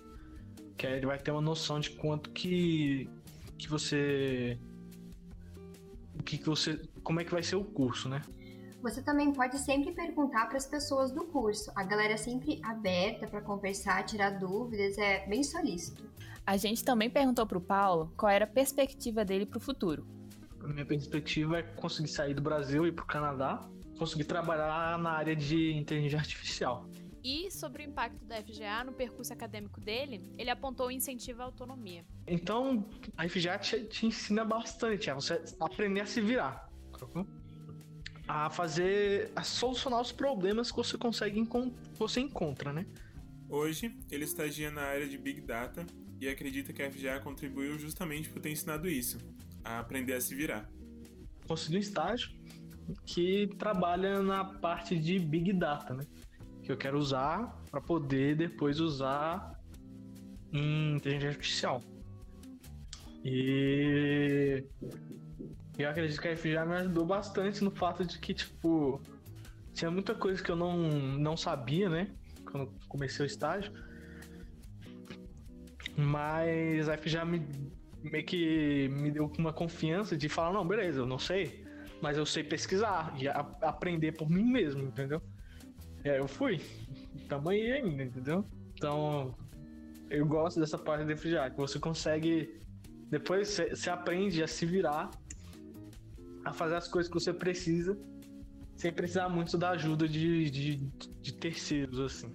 Que 0.77 0.87
aí 0.87 0.99
ele 0.99 1.07
vai 1.07 1.19
ter 1.19 1.31
uma 1.31 1.41
noção 1.41 1.81
de 1.81 1.91
quanto 1.91 2.31
que, 2.31 3.11
que 3.59 3.69
você. 3.69 4.59
Que, 6.25 6.39
que 6.39 6.47
você. 6.47 6.81
Como 7.03 7.21
é 7.21 7.25
que 7.25 7.33
vai 7.33 7.43
ser 7.43 7.57
o 7.57 7.65
curso, 7.65 8.09
né? 8.09 8.23
Você 8.83 9.03
também 9.03 9.31
pode 9.33 9.59
sempre 9.59 9.93
perguntar 9.93 10.47
para 10.47 10.57
as 10.57 10.67
pessoas 10.67 11.11
do 11.11 11.27
curso. 11.27 11.71
A 11.77 11.85
galera 11.85 12.15
é 12.15 12.17
sempre 12.17 12.61
aberta 12.65 13.27
para 13.27 13.43
conversar, 13.43 14.03
tirar 14.05 14.31
dúvidas, 14.39 14.97
é 14.97 15.27
bem 15.27 15.43
solícito. 15.43 16.03
A 16.51 16.57
gente 16.57 16.83
também 16.83 17.09
perguntou 17.09 17.47
para 17.47 17.59
o 17.59 17.61
Paulo 17.61 18.13
qual 18.17 18.29
era 18.29 18.45
a 18.45 18.49
perspectiva 18.49 19.25
dele 19.25 19.47
para 19.47 19.59
o 19.59 19.61
futuro. 19.61 20.05
A 20.61 20.67
minha 20.67 20.85
perspectiva 20.85 21.59
é 21.59 21.63
conseguir 21.63 22.09
sair 22.09 22.35
do 22.35 22.43
Brasil 22.43 22.85
e 22.85 22.89
ir 22.89 22.93
para 22.93 23.05
o 23.05 23.07
Canadá, 23.07 23.61
conseguir 23.97 24.25
trabalhar 24.25 24.99
na 24.99 25.11
área 25.13 25.37
de 25.37 25.71
inteligência 25.75 26.19
artificial. 26.19 26.91
E 27.23 27.53
sobre 27.53 27.85
o 27.85 27.87
impacto 27.87 28.25
da 28.25 28.43
FGA 28.43 28.83
no 28.85 28.93
percurso 28.93 29.33
acadêmico 29.33 29.81
dele, 29.81 30.29
ele 30.37 30.51
apontou 30.51 30.89
o 30.89 30.91
incentivo 30.91 31.41
à 31.41 31.45
autonomia. 31.45 32.05
Então, 32.27 32.85
a 33.17 33.29
FGA 33.29 33.57
te, 33.57 33.85
te 33.85 34.07
ensina 34.07 34.45
bastante 34.45 35.09
a 35.09 35.15
você 35.15 35.41
aprender 35.61 36.01
a 36.01 36.07
se 36.07 36.21
virar 36.21 36.69
a 38.27 38.51
fazer, 38.51 39.31
a 39.37 39.45
solucionar 39.45 40.01
os 40.01 40.11
problemas 40.11 40.73
que 40.73 40.77
você 40.77 40.99
consegue 40.99 41.49
você 41.97 42.19
encontra, 42.19 42.73
né? 42.73 42.87
Hoje, 43.49 43.97
ele 44.11 44.25
estagia 44.25 44.71
na 44.71 44.83
área 44.83 45.09
de 45.09 45.17
Big 45.17 45.41
Data 45.41 45.87
e 46.21 46.29
acredita 46.29 46.73
que 46.73 46.83
a 46.83 46.91
FGA 46.91 47.19
contribuiu 47.21 47.79
justamente 47.79 48.29
por 48.29 48.41
ter 48.41 48.51
ensinado 48.51 48.89
isso, 48.89 49.19
a 49.65 49.79
aprender 49.79 50.13
a 50.13 50.21
se 50.21 50.35
virar. 50.35 50.71
Consegui 51.49 51.79
um 51.79 51.81
estágio 51.81 52.31
que 53.07 53.49
trabalha 53.59 54.23
na 54.23 54.45
parte 54.45 54.99
de 54.99 55.19
Big 55.19 55.53
Data, 55.55 55.95
né? 55.95 56.05
Que 56.63 56.71
eu 56.71 56.77
quero 56.77 56.99
usar 56.99 57.59
para 57.71 57.81
poder 57.81 58.37
depois 58.37 58.81
usar 58.81 59.59
em 60.53 60.97
inteligência 60.97 61.31
artificial. 61.31 61.83
E 63.25 64.65
eu 65.79 65.89
acredito 65.89 66.21
que 66.21 66.29
a 66.29 66.37
FGA 66.37 66.67
me 66.67 66.75
ajudou 66.77 67.07
bastante 67.07 67.65
no 67.65 67.71
fato 67.71 68.05
de 68.05 68.19
que, 68.19 68.35
tipo, 68.35 69.01
tinha 69.73 69.91
muita 69.91 70.15
coisa 70.15 70.43
que 70.43 70.51
eu 70.51 70.57
não, 70.57 70.77
não 71.19 71.37
sabia, 71.37 71.89
né? 71.89 72.11
Quando 72.45 72.71
comecei 72.89 73.25
o 73.25 73.27
estágio. 73.27 73.73
Mas 75.97 76.89
a 76.89 76.97
FGA 76.97 77.25
me, 77.25 77.47
meio 78.03 78.25
que 78.25 78.89
me 78.89 79.11
deu 79.11 79.31
uma 79.39 79.53
confiança 79.53 80.17
de 80.17 80.29
falar, 80.29 80.53
não, 80.53 80.67
beleza, 80.67 81.01
eu 81.01 81.07
não 81.07 81.19
sei, 81.19 81.65
mas 82.01 82.17
eu 82.17 82.25
sei 82.25 82.43
pesquisar 82.43 83.15
e 83.19 83.29
a, 83.29 83.41
aprender 83.63 84.13
por 84.13 84.29
mim 84.31 84.45
mesmo, 84.45 84.83
entendeu? 84.83 85.21
E 86.05 86.09
aí 86.09 86.19
eu 86.19 86.29
fui. 86.29 86.61
Tamo 87.29 87.51
aí 87.51 87.73
ainda, 87.73 88.03
entendeu? 88.03 88.45
Então, 88.75 89.37
eu 90.09 90.27
gosto 90.27 90.59
dessa 90.59 90.79
parte 90.79 91.05
da 91.05 91.17
FGA, 91.17 91.51
que 91.51 91.57
você 91.57 91.79
consegue. 91.79 92.59
Depois 93.11 93.61
você 93.71 93.91
aprende 93.91 94.43
a 94.43 94.47
se 94.47 94.65
virar, 94.65 95.11
a 96.45 96.53
fazer 96.53 96.77
as 96.77 96.89
coisas 96.89 97.13
que 97.13 97.19
você 97.19 97.33
precisa, 97.33 97.99
sem 98.77 98.93
precisar 98.93 99.29
muito 99.29 99.59
da 99.59 99.71
ajuda 99.71 100.09
de, 100.09 100.51
de, 100.51 100.77
de 101.21 101.33
terceiros, 101.35 102.01
assim. 102.01 102.33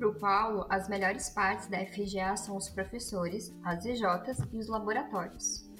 Para 0.00 0.08
o 0.08 0.14
Paulo, 0.14 0.66
as 0.70 0.88
melhores 0.88 1.28
partes 1.28 1.66
da 1.66 1.84
FGA 1.84 2.34
são 2.34 2.56
os 2.56 2.70
professores, 2.70 3.54
as 3.62 3.84
EJs 3.84 4.48
e 4.50 4.56
os 4.56 4.66
laboratórios. 4.66 5.70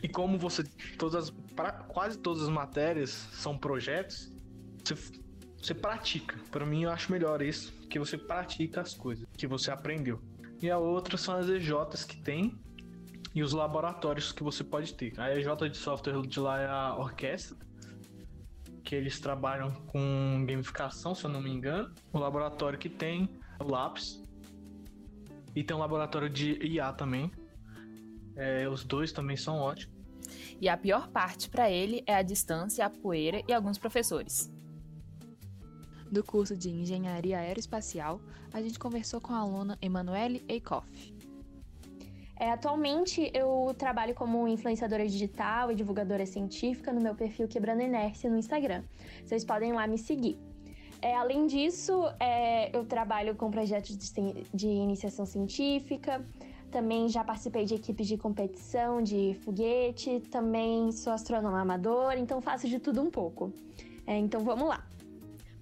E 0.00 0.08
como 0.08 0.38
você 0.38 0.62
todas 0.96 1.30
pra, 1.56 1.72
quase 1.72 2.16
todas 2.16 2.44
as 2.44 2.48
matérias 2.48 3.10
são 3.32 3.58
projetos, 3.58 4.30
você, 4.84 4.94
você 5.60 5.74
pratica. 5.74 6.38
Para 6.52 6.64
mim 6.64 6.84
eu 6.84 6.92
acho 6.92 7.10
melhor 7.10 7.42
isso, 7.42 7.72
que 7.90 7.98
você 7.98 8.16
pratica 8.16 8.80
as 8.80 8.94
coisas 8.94 9.26
que 9.36 9.48
você 9.48 9.72
aprendeu. 9.72 10.20
E 10.60 10.70
a 10.70 10.78
outra 10.78 11.16
são 11.16 11.34
as 11.34 11.48
EJs 11.48 12.04
que 12.04 12.18
tem 12.18 12.56
e 13.34 13.42
os 13.42 13.52
laboratórios 13.52 14.30
que 14.30 14.44
você 14.44 14.62
pode 14.62 14.94
ter. 14.94 15.18
A 15.18 15.36
EJ 15.36 15.70
de 15.72 15.76
software 15.76 16.22
de 16.22 16.38
lá 16.38 16.60
é 16.60 16.68
a 16.68 16.96
orquestra, 16.96 17.58
que 18.84 18.94
eles 18.94 19.20
trabalham 19.20 19.70
com 19.86 20.44
gamificação, 20.46 21.14
se 21.14 21.24
eu 21.24 21.30
não 21.30 21.40
me 21.40 21.50
engano. 21.50 21.94
O 22.12 22.18
laboratório 22.18 22.78
que 22.78 22.88
tem 22.88 23.28
o 23.58 23.64
Lápis. 23.64 24.22
E 25.54 25.62
tem 25.62 25.76
um 25.76 25.80
laboratório 25.80 26.28
de 26.28 26.54
IA 26.64 26.92
também. 26.92 27.30
É, 28.34 28.68
os 28.68 28.84
dois 28.84 29.12
também 29.12 29.36
são 29.36 29.58
ótimos. 29.58 29.94
E 30.60 30.68
a 30.68 30.76
pior 30.76 31.08
parte 31.08 31.48
para 31.48 31.70
ele 31.70 32.02
é 32.06 32.14
a 32.14 32.22
distância, 32.22 32.86
a 32.86 32.90
poeira 32.90 33.42
e 33.46 33.52
alguns 33.52 33.78
professores. 33.78 34.50
Do 36.10 36.22
curso 36.22 36.56
de 36.56 36.70
Engenharia 36.70 37.38
Aeroespacial, 37.38 38.20
a 38.52 38.60
gente 38.60 38.78
conversou 38.78 39.20
com 39.20 39.32
a 39.32 39.38
aluna 39.38 39.78
Emanuele 39.80 40.44
Eikoff. 40.48 40.86
É, 42.42 42.50
atualmente 42.50 43.30
eu 43.32 43.72
trabalho 43.78 44.16
como 44.16 44.48
influenciadora 44.48 45.06
digital 45.06 45.70
e 45.70 45.76
divulgadora 45.76 46.26
científica 46.26 46.92
no 46.92 47.00
meu 47.00 47.14
perfil 47.14 47.46
Quebrando 47.46 47.82
Inércia 47.82 48.28
no 48.28 48.36
Instagram. 48.36 48.82
Vocês 49.24 49.44
podem 49.44 49.72
lá 49.72 49.86
me 49.86 49.96
seguir. 49.96 50.36
É, 51.00 51.14
além 51.14 51.46
disso, 51.46 51.92
é, 52.18 52.76
eu 52.76 52.84
trabalho 52.84 53.36
com 53.36 53.48
projetos 53.48 53.96
de, 53.96 54.44
de, 54.52 54.66
iniciação 54.66 55.24
científica, 55.24 56.26
também 56.68 57.08
já 57.08 57.22
participei 57.22 57.64
de 57.64 57.76
equipes 57.76 58.08
de 58.08 58.16
competição 58.16 59.00
de 59.00 59.34
foguete, 59.44 60.18
também 60.28 60.90
sou 60.90 61.12
astrônoma 61.12 61.60
amador, 61.60 62.14
então 62.18 62.40
faço 62.40 62.66
de 62.68 62.80
tudo 62.80 63.00
um 63.00 63.08
pouco. 63.08 63.52
É, 64.04 64.18
então 64.18 64.40
vamos 64.42 64.66
lá. 64.66 64.84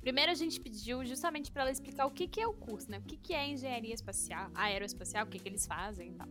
Primeiro 0.00 0.32
a 0.32 0.34
gente 0.34 0.58
pediu 0.58 1.04
justamente 1.04 1.52
para 1.52 1.60
ela 1.60 1.70
explicar 1.70 2.06
o 2.06 2.10
que, 2.10 2.26
que 2.26 2.40
é 2.40 2.46
o 2.46 2.54
curso, 2.54 2.90
né? 2.90 2.96
O 3.00 3.02
que, 3.02 3.18
que 3.18 3.34
é 3.34 3.46
engenharia 3.50 3.92
espacial, 3.92 4.48
aeroespacial, 4.54 5.26
o 5.26 5.28
que, 5.28 5.38
que 5.38 5.46
eles 5.46 5.66
fazem 5.66 6.08
e 6.08 6.12
tal. 6.12 6.28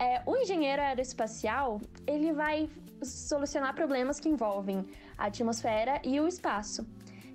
É, 0.00 0.22
o 0.24 0.34
engenheiro 0.34 0.80
aeroespacial, 0.80 1.78
ele 2.06 2.32
vai 2.32 2.70
solucionar 3.02 3.74
problemas 3.74 4.18
que 4.18 4.30
envolvem 4.30 4.86
a 5.18 5.26
atmosfera 5.26 6.00
e 6.02 6.18
o 6.18 6.26
espaço. 6.26 6.86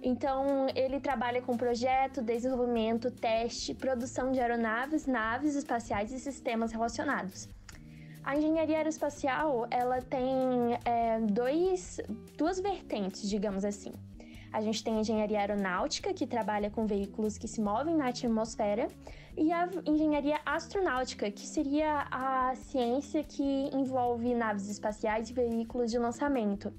Então, 0.01 0.67
ele 0.75 0.99
trabalha 0.99 1.43
com 1.43 1.56
projeto, 1.56 2.23
desenvolvimento, 2.23 3.12
teste, 3.12 3.75
produção 3.75 4.32
de 4.32 4.39
aeronaves, 4.39 5.06
naves 5.06 5.56
espaciais 5.56 6.12
e 6.12 6.19
sistemas 6.19 6.71
relacionados. 6.71 7.47
A 8.23 8.36
engenharia 8.36 8.78
aeroespacial, 8.78 9.67
ela 9.69 10.01
tem 10.01 10.25
é, 10.86 11.19
dois, 11.21 12.01
duas 12.36 12.60
vertentes, 12.60 13.30
digamos 13.30 13.63
assim. 13.63 13.93
A 14.55 14.61
gente 14.61 14.81
tem 14.81 14.95
a 14.95 15.01
engenharia 15.01 15.41
aeronáutica, 15.41 16.13
que 16.13 16.25
trabalha 16.25 16.69
com 16.71 16.87
veículos 16.87 17.37
que 17.37 17.45
se 17.45 17.59
movem 17.59 17.93
na 17.93 18.07
atmosfera, 18.07 18.87
e 19.35 19.51
a 19.51 19.69
engenharia 19.85 20.39
astronáutica, 20.45 21.29
que 21.29 21.45
seria 21.45 22.07
a 22.09 22.55
ciência 22.55 23.21
que 23.21 23.43
envolve 23.73 24.33
naves 24.33 24.69
espaciais 24.69 25.29
e 25.29 25.33
veículos 25.33 25.91
de 25.91 25.97
lançamento, 25.97 26.71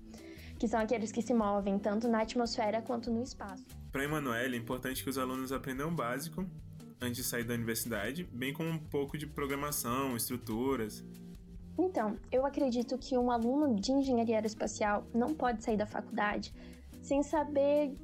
que 0.58 0.66
são 0.66 0.80
aqueles 0.80 1.12
que 1.12 1.20
se 1.20 1.34
movem 1.34 1.78
tanto 1.78 2.08
na 2.08 2.22
atmosfera 2.22 2.80
quanto 2.80 3.10
no 3.10 3.22
espaço. 3.22 3.66
Para 3.92 4.04
Emanuele, 4.04 4.56
é 4.56 4.58
importante 4.58 5.04
que 5.04 5.10
os 5.10 5.18
alunos 5.18 5.52
aprendam 5.52 5.90
o 5.90 5.94
básico 5.94 6.46
antes 6.98 7.16
de 7.18 7.24
sair 7.24 7.44
da 7.44 7.52
universidade, 7.52 8.24
bem 8.32 8.54
como 8.54 8.70
um 8.70 8.78
pouco 8.78 9.18
de 9.18 9.26
programação, 9.26 10.16
estruturas. 10.16 11.04
Então, 11.78 12.16
eu 12.32 12.46
acredito 12.46 12.96
que 12.96 13.18
um 13.18 13.30
aluno 13.30 13.78
de 13.78 13.92
engenharia 13.92 14.36
aeroespacial 14.36 15.06
não 15.12 15.34
pode 15.34 15.62
sair 15.62 15.76
da 15.76 15.84
faculdade 15.84 16.54
sem 17.06 17.22
saber 17.22 17.96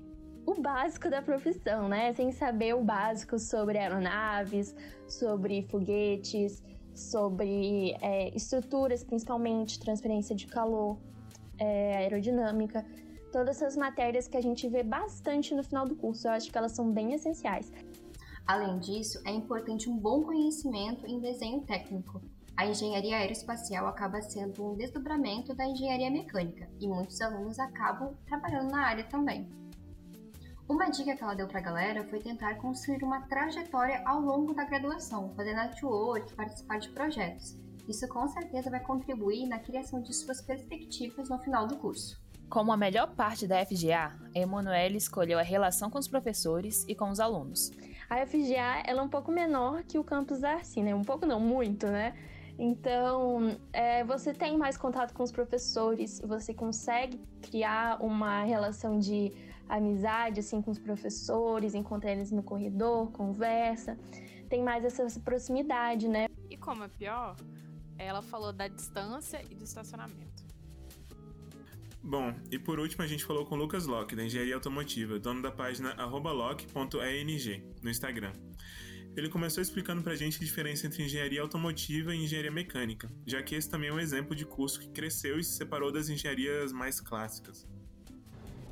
o 0.46 0.54
básico 0.60 1.10
da 1.10 1.20
profissão, 1.20 1.88
né? 1.88 2.12
Sem 2.14 2.30
saber 2.30 2.74
o 2.74 2.84
básico 2.84 3.36
sobre 3.38 3.76
aeronaves, 3.76 4.74
sobre 5.08 5.62
foguetes, 5.62 6.62
sobre 6.94 7.96
é, 8.00 8.34
estruturas, 8.34 9.02
principalmente 9.02 9.80
transferência 9.80 10.36
de 10.36 10.46
calor, 10.46 10.98
é, 11.58 11.96
aerodinâmica. 11.96 12.86
Todas 13.32 13.56
essas 13.56 13.76
matérias 13.76 14.28
que 14.28 14.36
a 14.36 14.40
gente 14.40 14.68
vê 14.68 14.84
bastante 14.84 15.52
no 15.54 15.64
final 15.64 15.86
do 15.86 15.96
curso, 15.96 16.28
eu 16.28 16.32
acho 16.32 16.50
que 16.50 16.56
elas 16.56 16.72
são 16.72 16.92
bem 16.92 17.12
essenciais. 17.12 17.72
Além 18.46 18.78
disso, 18.78 19.20
é 19.26 19.30
importante 19.30 19.90
um 19.90 19.96
bom 19.96 20.22
conhecimento 20.22 21.06
em 21.06 21.18
desenho 21.18 21.62
técnico. 21.62 22.20
A 22.56 22.66
engenharia 22.66 23.16
aeroespacial 23.16 23.86
acaba 23.86 24.20
sendo 24.20 24.72
um 24.72 24.76
desdobramento 24.76 25.54
da 25.54 25.66
engenharia 25.66 26.10
mecânica 26.10 26.68
e 26.78 26.86
muitos 26.86 27.20
alunos 27.20 27.58
acabam 27.58 28.14
trabalhando 28.26 28.70
na 28.70 28.86
área 28.86 29.04
também. 29.04 29.48
Uma 30.68 30.88
dica 30.90 31.16
que 31.16 31.22
ela 31.22 31.34
deu 31.34 31.48
para 31.48 31.58
a 31.58 31.62
galera 31.62 32.04
foi 32.04 32.20
tentar 32.20 32.54
construir 32.56 33.02
uma 33.02 33.22
trajetória 33.22 34.02
ao 34.06 34.20
longo 34.20 34.54
da 34.54 34.64
graduação, 34.64 35.32
fazer 35.34 35.54
network, 35.54 36.34
participar 36.34 36.78
de 36.78 36.88
projetos. 36.90 37.56
Isso 37.88 38.06
com 38.08 38.28
certeza 38.28 38.70
vai 38.70 38.80
contribuir 38.80 39.46
na 39.48 39.58
criação 39.58 40.00
de 40.00 40.14
suas 40.14 40.40
perspectivas 40.40 41.28
no 41.28 41.38
final 41.38 41.66
do 41.66 41.76
curso. 41.76 42.22
Como 42.48 42.70
a 42.70 42.76
melhor 42.76 43.14
parte 43.14 43.46
da 43.46 43.64
FGA, 43.64 44.12
Emanuele 44.34 44.98
escolheu 44.98 45.38
a 45.38 45.42
relação 45.42 45.90
com 45.90 45.98
os 45.98 46.06
professores 46.06 46.84
e 46.86 46.94
com 46.94 47.10
os 47.10 47.18
alunos. 47.18 47.70
A 48.08 48.24
FGA 48.26 48.82
ela 48.84 49.00
é 49.00 49.02
um 49.02 49.08
pouco 49.08 49.32
menor 49.32 49.82
que 49.82 49.98
o 49.98 50.04
campus 50.04 50.40
da 50.40 50.52
Arci, 50.52 50.82
né? 50.82 50.94
Um 50.94 51.02
pouco 51.02 51.26
não, 51.26 51.40
muito, 51.40 51.86
né? 51.86 52.14
Então, 52.64 53.58
é, 53.72 54.04
você 54.04 54.32
tem 54.32 54.56
mais 54.56 54.76
contato 54.76 55.12
com 55.12 55.24
os 55.24 55.32
professores, 55.32 56.20
você 56.24 56.54
consegue 56.54 57.20
criar 57.40 58.00
uma 58.00 58.44
relação 58.44 59.00
de 59.00 59.32
amizade 59.68 60.38
assim 60.38 60.62
com 60.62 60.70
os 60.70 60.78
professores, 60.78 61.74
encontra 61.74 62.12
eles 62.12 62.30
no 62.30 62.40
corredor, 62.40 63.10
conversa. 63.10 63.98
Tem 64.48 64.62
mais 64.62 64.84
essa 64.84 65.18
proximidade, 65.18 66.06
né? 66.06 66.28
E 66.48 66.56
como 66.56 66.84
é 66.84 66.88
pior, 66.88 67.34
ela 67.98 68.22
falou 68.22 68.52
da 68.52 68.68
distância 68.68 69.42
e 69.50 69.56
do 69.56 69.64
estacionamento. 69.64 70.44
Bom, 72.00 72.32
e 72.48 72.60
por 72.60 72.78
último 72.78 73.02
a 73.02 73.08
gente 73.08 73.24
falou 73.24 73.44
com 73.44 73.56
o 73.56 73.58
Lucas 73.58 73.86
Locke, 73.86 74.14
da 74.14 74.24
Engenharia 74.24 74.54
Automotiva, 74.54 75.18
dono 75.18 75.42
da 75.42 75.50
página 75.50 75.96
lock.eng 76.06 77.64
no 77.82 77.90
Instagram. 77.90 78.32
Ele 79.14 79.28
começou 79.28 79.62
explicando 79.62 80.00
pra 80.00 80.14
gente 80.14 80.38
a 80.38 80.40
diferença 80.40 80.86
entre 80.86 81.02
engenharia 81.04 81.42
automotiva 81.42 82.14
e 82.14 82.24
engenharia 82.24 82.50
mecânica, 82.50 83.10
já 83.26 83.42
que 83.42 83.54
esse 83.54 83.68
também 83.68 83.90
é 83.90 83.92
um 83.92 84.00
exemplo 84.00 84.34
de 84.34 84.46
curso 84.46 84.80
que 84.80 84.88
cresceu 84.88 85.38
e 85.38 85.44
se 85.44 85.52
separou 85.52 85.92
das 85.92 86.08
engenharias 86.08 86.72
mais 86.72 86.98
clássicas. 86.98 87.68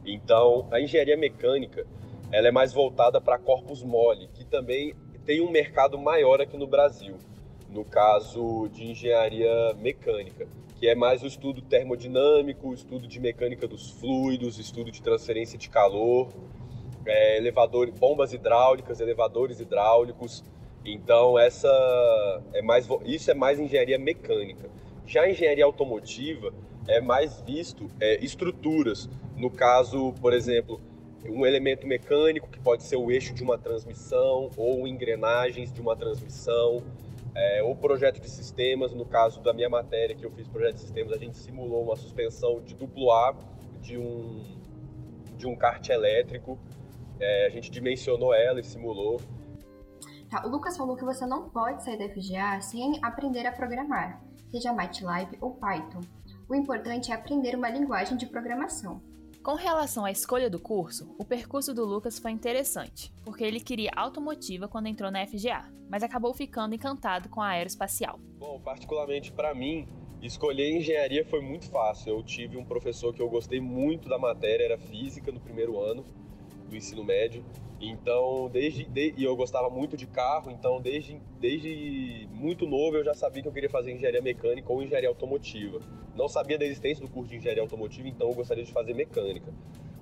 Então, 0.02 0.66
a 0.72 0.80
engenharia 0.80 1.16
mecânica 1.16 1.86
ela 2.32 2.48
é 2.48 2.50
mais 2.50 2.72
voltada 2.72 3.20
para 3.20 3.38
corpos 3.38 3.82
mole, 3.82 4.28
que 4.32 4.46
também 4.46 4.94
tem 5.26 5.42
um 5.42 5.50
mercado 5.50 5.98
maior 5.98 6.40
aqui 6.40 6.56
no 6.56 6.66
Brasil, 6.66 7.18
no 7.68 7.84
caso 7.84 8.66
de 8.72 8.84
engenharia 8.84 9.74
mecânica, 9.74 10.48
que 10.78 10.88
é 10.88 10.94
mais 10.94 11.22
o 11.22 11.26
estudo 11.26 11.60
termodinâmico, 11.60 12.68
o 12.70 12.74
estudo 12.74 13.06
de 13.06 13.20
mecânica 13.20 13.68
dos 13.68 13.90
fluidos, 13.90 14.58
estudo 14.58 14.90
de 14.90 15.02
transferência 15.02 15.58
de 15.58 15.68
calor, 15.68 16.32
é, 17.06 17.36
elevador, 17.38 17.90
bombas 17.92 18.32
hidráulicas, 18.32 19.00
elevadores 19.00 19.60
hidráulicos. 19.60 20.44
Então 20.84 21.38
essa 21.38 21.68
é 22.54 22.62
mais 22.62 22.88
isso 23.04 23.30
é 23.30 23.34
mais 23.34 23.58
engenharia 23.58 23.98
mecânica. 23.98 24.68
Já 25.06 25.22
a 25.22 25.30
engenharia 25.30 25.64
automotiva 25.64 26.52
é 26.86 27.00
mais 27.00 27.40
visto 27.42 27.90
é, 28.00 28.24
estruturas. 28.24 29.08
No 29.36 29.50
caso, 29.50 30.12
por 30.20 30.32
exemplo, 30.32 30.80
um 31.28 31.44
elemento 31.44 31.86
mecânico 31.86 32.48
que 32.48 32.58
pode 32.58 32.82
ser 32.82 32.96
o 32.96 33.10
eixo 33.10 33.34
de 33.34 33.42
uma 33.42 33.58
transmissão 33.58 34.50
ou 34.56 34.86
engrenagens 34.86 35.72
de 35.72 35.80
uma 35.80 35.96
transmissão, 35.96 36.82
é, 37.34 37.62
ou 37.62 37.74
projeto 37.76 38.20
de 38.20 38.28
sistemas. 38.28 38.92
No 38.92 39.04
caso 39.04 39.40
da 39.40 39.52
minha 39.52 39.68
matéria 39.68 40.14
que 40.14 40.24
eu 40.24 40.30
fiz 40.30 40.48
projeto 40.48 40.74
de 40.74 40.80
sistemas, 40.80 41.12
a 41.12 41.18
gente 41.18 41.36
simulou 41.36 41.82
uma 41.82 41.96
suspensão 41.96 42.60
de 42.60 42.74
duplo 42.74 43.10
A 43.12 43.34
de 43.80 43.96
um 43.96 44.58
de 45.36 45.46
um 45.46 45.56
kart 45.56 45.88
elétrico. 45.88 46.58
É, 47.20 47.46
a 47.46 47.50
gente 47.50 47.70
dimensionou 47.70 48.32
ela 48.32 48.60
e 48.60 48.64
simulou. 48.64 49.20
Tá, 50.30 50.46
o 50.46 50.48
Lucas 50.48 50.76
falou 50.76 50.96
que 50.96 51.04
você 51.04 51.26
não 51.26 51.50
pode 51.50 51.82
sair 51.84 51.98
da 51.98 52.08
FGA 52.08 52.60
sem 52.62 52.98
aprender 53.02 53.46
a 53.46 53.52
programar, 53.52 54.22
seja 54.48 54.72
MATLAB 54.72 55.36
ou 55.40 55.54
Python. 55.54 56.00
O 56.48 56.54
importante 56.54 57.12
é 57.12 57.14
aprender 57.14 57.54
uma 57.54 57.68
linguagem 57.68 58.16
de 58.16 58.26
programação. 58.26 59.02
Com 59.42 59.54
relação 59.54 60.04
à 60.04 60.10
escolha 60.10 60.50
do 60.50 60.58
curso, 60.58 61.14
o 61.18 61.24
percurso 61.24 61.74
do 61.74 61.84
Lucas 61.84 62.18
foi 62.18 62.30
interessante, 62.30 63.12
porque 63.24 63.42
ele 63.42 63.58
queria 63.58 63.90
automotiva 63.96 64.68
quando 64.68 64.86
entrou 64.86 65.10
na 65.10 65.26
FGA, 65.26 65.64
mas 65.88 66.02
acabou 66.02 66.32
ficando 66.34 66.74
encantado 66.74 67.28
com 67.28 67.40
a 67.40 67.48
aeroespacial. 67.48 68.18
Bom, 68.38 68.60
particularmente 68.60 69.32
para 69.32 69.54
mim, 69.54 69.88
escolher 70.22 70.76
engenharia 70.76 71.24
foi 71.24 71.40
muito 71.40 71.70
fácil. 71.70 72.14
Eu 72.14 72.22
tive 72.22 72.56
um 72.56 72.64
professor 72.64 73.14
que 73.14 73.22
eu 73.22 73.28
gostei 73.28 73.60
muito 73.60 74.08
da 74.08 74.18
matéria, 74.18 74.64
era 74.64 74.78
física 74.78 75.32
no 75.32 75.40
primeiro 75.40 75.80
ano 75.80 76.04
do 76.70 76.76
ensino 76.76 77.04
médio. 77.04 77.44
Então, 77.80 78.48
desde 78.52 78.84
de, 78.84 79.14
e 79.16 79.24
eu 79.24 79.34
gostava 79.34 79.70
muito 79.70 79.96
de 79.96 80.06
carro, 80.06 80.50
então 80.50 80.80
desde, 80.80 81.18
desde 81.40 82.28
muito 82.30 82.66
novo 82.66 82.96
eu 82.96 83.04
já 83.04 83.14
sabia 83.14 83.42
que 83.42 83.48
eu 83.48 83.52
queria 83.52 83.70
fazer 83.70 83.92
engenharia 83.92 84.20
mecânica 84.20 84.70
ou 84.70 84.82
engenharia 84.82 85.08
automotiva. 85.08 85.80
Não 86.14 86.28
sabia 86.28 86.58
da 86.58 86.64
existência 86.64 87.04
do 87.04 87.10
curso 87.10 87.30
de 87.30 87.36
engenharia 87.36 87.62
automotiva, 87.62 88.06
então 88.06 88.28
eu 88.28 88.34
gostaria 88.34 88.64
de 88.64 88.72
fazer 88.72 88.94
mecânica. 88.94 89.52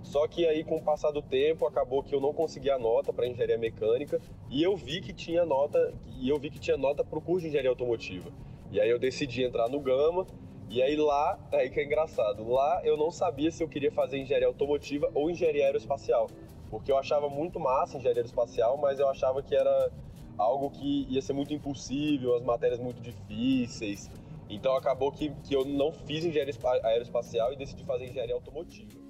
Só 0.02 0.26
que 0.26 0.46
aí, 0.46 0.64
com 0.64 0.76
o 0.76 0.82
passar 0.82 1.10
do 1.10 1.22
tempo, 1.22 1.66
acabou 1.66 2.02
que 2.02 2.14
eu 2.14 2.20
não 2.20 2.32
conseguia 2.32 2.74
a 2.74 2.78
nota 2.78 3.12
para 3.12 3.26
engenharia 3.26 3.58
mecânica 3.58 4.20
e 4.50 4.62
eu 4.62 4.76
vi 4.76 5.00
que 5.00 5.12
tinha 5.12 5.44
nota 5.44 5.94
e 6.20 6.28
eu 6.28 6.38
vi 6.38 6.50
que 6.50 6.58
tinha 6.58 6.76
nota 6.76 7.04
para 7.04 7.18
o 7.18 7.22
curso 7.22 7.42
de 7.42 7.48
engenharia 7.48 7.70
automotiva. 7.70 8.30
E 8.72 8.80
aí 8.80 8.90
eu 8.90 8.98
decidi 8.98 9.44
entrar 9.44 9.68
no 9.68 9.80
Gama 9.80 10.26
e 10.70 10.82
aí 10.82 10.96
lá, 10.96 11.38
aí 11.52 11.70
que 11.70 11.80
é 11.80 11.84
engraçado, 11.84 12.46
lá 12.48 12.80
eu 12.84 12.96
não 12.96 13.10
sabia 13.10 13.50
se 13.50 13.62
eu 13.62 13.68
queria 13.68 13.90
fazer 13.90 14.18
engenharia 14.18 14.48
automotiva 14.48 15.10
ou 15.14 15.30
engenharia 15.30 15.64
aeroespacial, 15.64 16.28
porque 16.70 16.90
eu 16.90 16.98
achava 16.98 17.28
muito 17.28 17.58
massa 17.58 17.96
engenharia 17.96 18.20
aeroespacial, 18.20 18.76
mas 18.76 18.98
eu 18.98 19.08
achava 19.08 19.42
que 19.42 19.54
era 19.54 19.92
algo 20.36 20.70
que 20.70 21.06
ia 21.08 21.20
ser 21.20 21.32
muito 21.32 21.52
impossível, 21.52 22.36
as 22.36 22.42
matérias 22.42 22.80
muito 22.80 23.00
difíceis. 23.00 24.10
Então 24.48 24.74
acabou 24.76 25.12
que, 25.12 25.30
que 25.44 25.54
eu 25.54 25.64
não 25.64 25.92
fiz 25.92 26.24
engenharia 26.24 26.54
aeroespacial 26.84 27.52
e 27.52 27.56
decidi 27.56 27.84
fazer 27.84 28.08
engenharia 28.08 28.34
automotiva. 28.34 29.08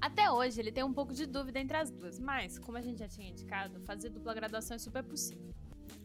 Até 0.00 0.30
hoje 0.30 0.58
ele 0.60 0.72
tem 0.72 0.82
um 0.82 0.92
pouco 0.92 1.12
de 1.12 1.26
dúvida 1.26 1.58
entre 1.58 1.76
as 1.76 1.90
duas, 1.90 2.18
mas, 2.18 2.58
como 2.58 2.78
a 2.78 2.80
gente 2.80 2.98
já 2.98 3.08
tinha 3.08 3.28
indicado, 3.28 3.80
fazer 3.80 4.08
dupla 4.08 4.32
graduação 4.32 4.74
é 4.74 4.78
super 4.78 5.02
possível. 5.02 5.52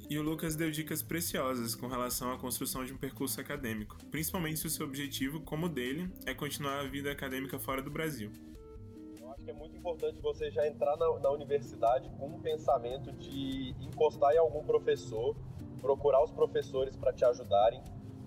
E 0.10 0.19
o 0.19 0.21
Lucas 0.21 0.56
deu 0.56 0.69
dicas 0.69 1.02
preciosas 1.02 1.74
com 1.76 1.88
relação 1.88 2.32
à 2.32 2.38
construção 2.38 2.84
de 2.86 2.93
um 2.93 2.98
percurso 2.98 3.39
acadêmico, 3.39 3.98
principalmente 4.12 4.60
se 4.60 4.67
o 4.67 4.69
seu 4.69 4.86
objetivo, 4.86 5.39
como 5.41 5.67
o 5.67 5.69
dele, 5.69 6.12
é 6.26 6.34
continuar 6.34 6.80
a 6.80 6.84
vida 6.84 7.12
acadêmica 7.12 7.58
fora 7.58 7.82
do 7.82 7.89
Brasil. 7.89 8.32
Que 9.45 9.51
é 9.51 9.53
muito 9.53 9.77
importante 9.77 10.19
você 10.19 10.49
já 10.49 10.67
entrar 10.67 10.97
na, 10.97 11.19
na 11.19 11.29
universidade 11.29 12.10
com 12.17 12.25
um 12.25 12.39
pensamento 12.39 13.12
de 13.12 13.75
encostar 13.79 14.34
em 14.34 14.39
algum 14.39 14.63
professor, 14.63 15.36
procurar 15.79 16.23
os 16.23 16.31
professores 16.31 16.97
para 16.97 17.13
te 17.13 17.23
ajudarem, 17.23 17.79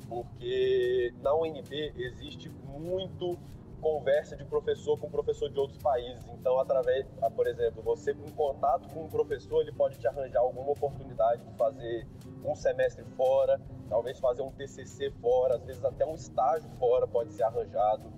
porque 0.09 1.13
na 1.21 1.35
UNB 1.35 1.93
existe 1.97 2.49
muito 2.79 3.37
conversa 3.81 4.37
de 4.37 4.45
professor 4.45 4.97
com 4.97 5.11
professor 5.11 5.51
de 5.51 5.59
outros 5.59 5.83
países. 5.83 6.25
Então, 6.29 6.61
através, 6.61 7.05
ah, 7.21 7.29
por 7.29 7.49
exemplo, 7.49 7.83
você 7.83 8.15
com 8.15 8.31
contato 8.31 8.89
com 8.95 9.03
um 9.03 9.09
professor, 9.09 9.63
ele 9.63 9.73
pode 9.73 9.99
te 9.99 10.07
arranjar 10.07 10.39
alguma 10.39 10.71
oportunidade 10.71 11.43
de 11.43 11.53
fazer 11.57 12.07
um 12.45 12.55
semestre 12.55 13.05
fora, 13.17 13.61
talvez 13.89 14.21
fazer 14.21 14.43
um 14.43 14.53
TCC 14.53 15.11
fora, 15.21 15.57
às 15.57 15.65
vezes 15.65 15.85
até 15.85 16.07
um 16.07 16.15
estágio 16.15 16.71
fora 16.79 17.09
pode 17.09 17.33
ser 17.33 17.43
arranjado. 17.43 18.09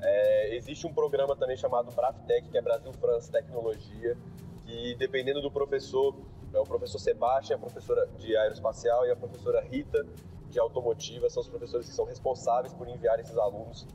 É, 0.00 0.54
existe 0.56 0.86
um 0.86 0.92
programa 0.92 1.34
também 1.36 1.56
chamado 1.56 1.90
BRAFTEC, 1.90 2.48
que 2.48 2.58
é 2.58 2.62
Brasil 2.62 2.92
França 2.92 3.32
Tecnologia, 3.32 4.16
que 4.64 4.94
dependendo 4.96 5.40
do 5.40 5.50
professor, 5.50 6.14
é 6.52 6.58
o 6.58 6.64
professor 6.64 6.98
Sebastião, 6.98 7.56
a 7.56 7.60
professora 7.60 8.06
de 8.18 8.36
aeroespacial 8.36 9.06
e 9.06 9.10
a 9.10 9.16
professora 9.16 9.60
Rita, 9.60 10.06
de 10.48 10.58
automotiva, 10.58 11.28
são 11.28 11.42
os 11.42 11.48
professores 11.48 11.88
que 11.88 11.94
são 11.94 12.04
responsáveis 12.04 12.72
por 12.72 12.88
enviar 12.88 13.18
esses 13.20 13.36
alunos. 13.36 13.86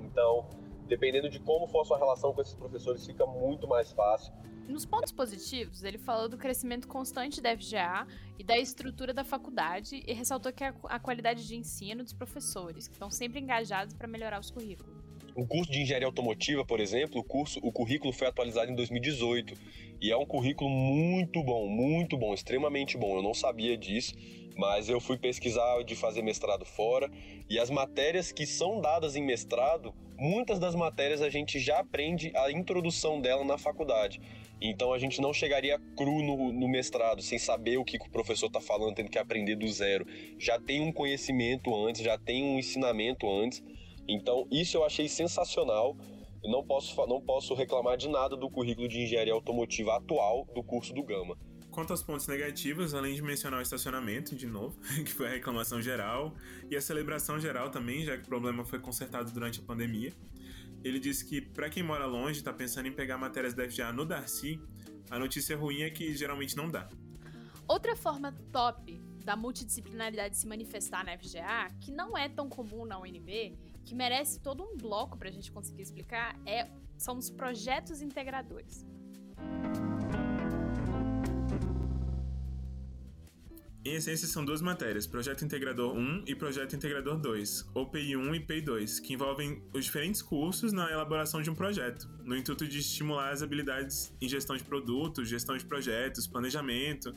Então, 0.00 0.46
dependendo 0.86 1.28
de 1.28 1.38
como 1.40 1.66
for 1.68 1.82
a 1.82 1.84
sua 1.84 1.98
relação 1.98 2.32
com 2.32 2.40
esses 2.40 2.54
professores, 2.54 3.06
fica 3.06 3.26
muito 3.26 3.68
mais 3.68 3.92
fácil. 3.92 4.32
Nos 4.68 4.84
pontos 4.84 5.12
positivos, 5.12 5.84
ele 5.84 5.98
falou 5.98 6.28
do 6.28 6.36
crescimento 6.36 6.88
constante 6.88 7.40
da 7.40 7.56
FGA 7.56 8.04
e 8.36 8.42
da 8.42 8.58
estrutura 8.58 9.14
da 9.14 9.22
faculdade 9.22 10.02
e 10.04 10.12
ressaltou 10.12 10.52
que 10.52 10.64
a, 10.64 10.74
a 10.84 10.98
qualidade 10.98 11.46
de 11.46 11.54
ensino 11.54 12.02
dos 12.02 12.12
professores, 12.12 12.88
que 12.88 12.94
estão 12.94 13.08
sempre 13.08 13.38
engajados 13.38 13.94
para 13.94 14.08
melhorar 14.08 14.40
os 14.40 14.50
currículos. 14.50 14.95
O 15.36 15.46
curso 15.46 15.70
de 15.70 15.82
engenharia 15.82 16.06
automotiva, 16.06 16.64
por 16.64 16.80
exemplo, 16.80 17.20
o 17.20 17.24
curso, 17.24 17.60
o 17.62 17.70
currículo 17.70 18.12
foi 18.12 18.26
atualizado 18.26 18.72
em 18.72 18.74
2018 18.74 19.54
e 20.00 20.10
é 20.10 20.16
um 20.16 20.24
currículo 20.24 20.70
muito 20.70 21.42
bom, 21.42 21.68
muito 21.68 22.16
bom, 22.16 22.32
extremamente 22.32 22.96
bom. 22.96 23.16
Eu 23.16 23.22
não 23.22 23.34
sabia 23.34 23.76
disso 23.76 24.14
mas 24.56 24.88
eu 24.88 24.98
fui 24.98 25.18
pesquisar 25.18 25.82
de 25.84 25.94
fazer 25.94 26.22
mestrado 26.22 26.64
fora 26.64 27.10
e 27.48 27.58
as 27.58 27.68
matérias 27.68 28.32
que 28.32 28.46
são 28.46 28.80
dadas 28.80 29.14
em 29.14 29.22
mestrado, 29.22 29.94
muitas 30.18 30.58
das 30.58 30.74
matérias 30.74 31.20
a 31.20 31.28
gente 31.28 31.60
já 31.60 31.78
aprende 31.78 32.32
a 32.34 32.50
introdução 32.50 33.20
dela 33.20 33.44
na 33.44 33.58
faculdade. 33.58 34.20
Então 34.60 34.92
a 34.92 34.98
gente 34.98 35.20
não 35.20 35.34
chegaria 35.34 35.78
cru 35.94 36.22
no, 36.22 36.52
no 36.52 36.66
mestrado, 36.66 37.20
sem 37.20 37.38
saber 37.38 37.76
o 37.76 37.84
que, 37.84 37.98
que 37.98 38.06
o 38.06 38.10
professor 38.10 38.46
está 38.46 38.60
falando, 38.60 38.94
tendo 38.94 39.10
que 39.10 39.18
aprender 39.18 39.54
do 39.56 39.68
zero. 39.68 40.06
Já 40.38 40.58
tem 40.58 40.80
um 40.80 40.90
conhecimento 40.90 41.74
antes, 41.74 42.02
já 42.02 42.16
tem 42.16 42.42
um 42.42 42.58
ensinamento 42.58 43.30
antes. 43.30 43.62
Então 44.08 44.46
isso 44.50 44.76
eu 44.76 44.84
achei 44.84 45.08
sensacional. 45.08 45.96
Eu 46.42 46.50
não 46.50 46.64
posso, 46.64 46.94
não 47.06 47.20
posso 47.20 47.54
reclamar 47.54 47.96
de 47.96 48.08
nada 48.08 48.36
do 48.36 48.48
currículo 48.48 48.88
de 48.88 49.00
engenharia 49.00 49.32
automotiva 49.32 49.96
atual 49.96 50.46
do 50.54 50.62
curso 50.62 50.92
do 50.92 51.02
Gama. 51.02 51.36
Quanto 51.70 51.90
aos 51.90 52.02
pontos 52.02 52.26
negativos, 52.26 52.94
além 52.94 53.14
de 53.14 53.22
mencionar 53.22 53.58
o 53.58 53.62
estacionamento, 53.62 54.34
de 54.34 54.46
novo, 54.46 54.78
que 55.04 55.12
foi 55.12 55.26
a 55.26 55.30
reclamação 55.30 55.82
geral, 55.82 56.34
e 56.70 56.76
a 56.76 56.80
celebração 56.80 57.38
geral 57.38 57.70
também, 57.70 58.04
já 58.04 58.16
que 58.16 58.22
o 58.22 58.26
problema 58.26 58.64
foi 58.64 58.78
consertado 58.78 59.30
durante 59.30 59.60
a 59.60 59.62
pandemia, 59.62 60.12
ele 60.82 60.98
disse 60.98 61.26
que 61.26 61.40
para 61.40 61.68
quem 61.68 61.82
mora 61.82 62.06
longe 62.06 62.38
e 62.38 62.38
está 62.38 62.52
pensando 62.52 62.86
em 62.86 62.92
pegar 62.92 63.18
matérias 63.18 63.54
da 63.54 63.68
FGA 63.68 63.92
no 63.92 64.06
Darcy, 64.06 64.60
a 65.10 65.18
notícia 65.18 65.56
ruim 65.56 65.82
é 65.82 65.90
que 65.90 66.14
geralmente 66.14 66.56
não 66.56 66.70
dá. 66.70 66.88
Outra 67.68 67.96
forma 67.96 68.32
top 68.52 68.98
da 69.24 69.34
multidisciplinaridade 69.34 70.36
se 70.36 70.46
manifestar 70.46 71.04
na 71.04 71.18
FGA, 71.18 71.68
que 71.80 71.90
não 71.90 72.16
é 72.16 72.28
tão 72.28 72.48
comum 72.48 72.86
na 72.86 72.98
UNB, 72.98 73.58
que 73.86 73.94
merece 73.94 74.40
todo 74.40 74.64
um 74.64 74.76
bloco 74.76 75.16
para 75.16 75.28
a 75.28 75.32
gente 75.32 75.50
conseguir 75.52 75.82
explicar, 75.82 76.36
é, 76.44 76.68
são 76.98 77.16
os 77.16 77.30
projetos 77.30 78.02
integradores. 78.02 78.84
Em 83.84 83.94
essência, 83.94 84.26
são 84.26 84.44
duas 84.44 84.60
matérias, 84.60 85.06
Projeto 85.06 85.44
Integrador 85.44 85.94
1 85.94 86.24
e 86.26 86.34
Projeto 86.34 86.74
Integrador 86.74 87.16
2, 87.18 87.70
ou 87.72 87.88
PI1 87.88 88.34
e 88.34 88.40
PI2, 88.40 89.00
que 89.00 89.14
envolvem 89.14 89.62
os 89.72 89.84
diferentes 89.84 90.20
cursos 90.20 90.72
na 90.72 90.90
elaboração 90.90 91.40
de 91.40 91.48
um 91.48 91.54
projeto, 91.54 92.08
no 92.24 92.36
intuito 92.36 92.66
de 92.66 92.80
estimular 92.80 93.30
as 93.30 93.44
habilidades 93.44 94.12
em 94.20 94.28
gestão 94.28 94.56
de 94.56 94.64
produtos, 94.64 95.28
gestão 95.28 95.56
de 95.56 95.64
projetos, 95.64 96.26
planejamento, 96.26 97.14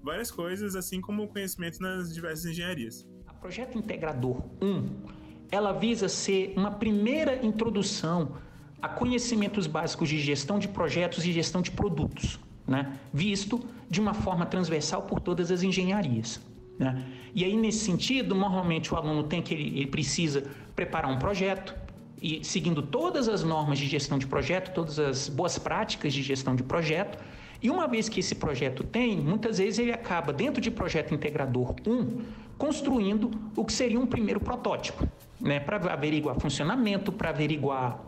várias 0.00 0.30
coisas, 0.30 0.76
assim 0.76 1.00
como 1.00 1.24
o 1.24 1.28
conhecimento 1.28 1.80
nas 1.80 2.14
diversas 2.14 2.46
engenharias. 2.46 3.04
A 3.26 3.34
Projeto 3.34 3.76
Integrador 3.76 4.44
1, 4.62 5.21
ela 5.52 5.72
visa 5.72 6.08
ser 6.08 6.52
uma 6.56 6.72
primeira 6.72 7.44
introdução 7.46 8.32
a 8.80 8.88
conhecimentos 8.88 9.68
básicos 9.68 10.08
de 10.08 10.18
gestão 10.18 10.58
de 10.58 10.66
projetos 10.66 11.24
e 11.24 11.30
gestão 11.30 11.62
de 11.62 11.70
produtos 11.70 12.40
né? 12.66 12.98
visto 13.12 13.60
de 13.88 14.00
uma 14.00 14.14
forma 14.14 14.46
transversal 14.46 15.02
por 15.02 15.20
todas 15.20 15.50
as 15.50 15.62
engenharias. 15.62 16.40
Né? 16.78 17.04
E 17.34 17.44
aí, 17.44 17.56
nesse 17.56 17.84
sentido, 17.84 18.34
normalmente 18.34 18.92
o 18.92 18.96
aluno 18.96 19.24
tem 19.24 19.42
que 19.42 19.54
ele, 19.54 19.68
ele 19.78 19.86
precisa 19.86 20.44
preparar 20.74 21.10
um 21.10 21.18
projeto 21.18 21.74
e 22.20 22.44
seguindo 22.44 22.82
todas 22.82 23.28
as 23.28 23.42
normas 23.42 23.78
de 23.78 23.86
gestão 23.86 24.16
de 24.16 24.26
projeto, 24.26 24.72
todas 24.72 24.98
as 24.98 25.28
boas 25.28 25.58
práticas 25.58 26.12
de 26.12 26.22
gestão 26.22 26.54
de 26.54 26.62
projeto. 26.62 27.18
E 27.60 27.68
uma 27.68 27.86
vez 27.86 28.08
que 28.08 28.20
esse 28.20 28.34
projeto 28.34 28.82
tem, 28.84 29.18
muitas 29.18 29.58
vezes 29.58 29.78
ele 29.78 29.92
acaba, 29.92 30.32
dentro 30.32 30.60
de 30.60 30.70
projeto 30.70 31.14
integrador 31.14 31.74
1, 31.86 32.22
construindo 32.56 33.30
o 33.56 33.64
que 33.64 33.72
seria 33.72 33.98
um 33.98 34.06
primeiro 34.06 34.40
protótipo, 34.40 35.06
né? 35.42 35.60
para 35.60 35.76
averiguar 35.92 36.38
funcionamento, 36.40 37.12
para 37.12 37.30
averiguar 37.30 38.00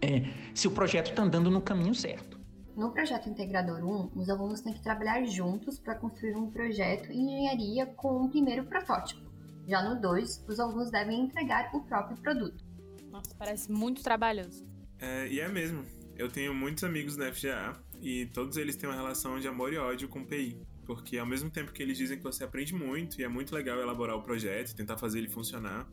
é, 0.00 0.28
se 0.54 0.68
o 0.68 0.70
projeto 0.70 1.10
está 1.10 1.22
andando 1.22 1.50
no 1.50 1.60
caminho 1.60 1.94
certo. 1.94 2.38
No 2.76 2.90
projeto 2.90 3.28
Integrador 3.28 3.84
1, 3.84 4.10
os 4.20 4.28
alunos 4.28 4.60
têm 4.60 4.72
que 4.72 4.82
trabalhar 4.82 5.24
juntos 5.24 5.78
para 5.78 5.94
construir 5.94 6.34
um 6.34 6.50
projeto 6.50 7.10
em 7.10 7.22
engenharia 7.22 7.86
com 7.86 8.24
um 8.24 8.28
primeiro 8.28 8.64
protótipo. 8.64 9.22
Já 9.66 9.82
no 9.82 10.00
2, 10.00 10.44
os 10.48 10.60
alunos 10.60 10.90
devem 10.90 11.22
entregar 11.22 11.70
o 11.72 11.80
próprio 11.82 12.16
produto. 12.18 12.64
Nossa, 13.10 13.34
parece 13.38 13.70
muito 13.70 14.02
trabalhoso. 14.02 14.66
É, 14.98 15.28
e 15.28 15.40
é 15.40 15.48
mesmo. 15.48 15.84
Eu 16.16 16.28
tenho 16.28 16.52
muitos 16.52 16.84
amigos 16.84 17.16
da 17.16 17.32
FGA 17.32 17.72
e 18.02 18.26
todos 18.26 18.56
eles 18.56 18.76
têm 18.76 18.88
uma 18.88 18.96
relação 18.96 19.38
de 19.38 19.48
amor 19.48 19.72
e 19.72 19.78
ódio 19.78 20.08
com 20.08 20.20
o 20.20 20.26
PI. 20.26 20.60
Porque 20.84 21.16
ao 21.16 21.26
mesmo 21.26 21.48
tempo 21.50 21.72
que 21.72 21.82
eles 21.82 21.96
dizem 21.96 22.18
que 22.18 22.24
você 22.24 22.44
aprende 22.44 22.74
muito 22.74 23.20
e 23.20 23.24
é 23.24 23.28
muito 23.28 23.54
legal 23.54 23.80
elaborar 23.80 24.16
o 24.16 24.22
projeto, 24.22 24.74
tentar 24.74 24.98
fazer 24.98 25.18
ele 25.18 25.28
funcionar, 25.28 25.88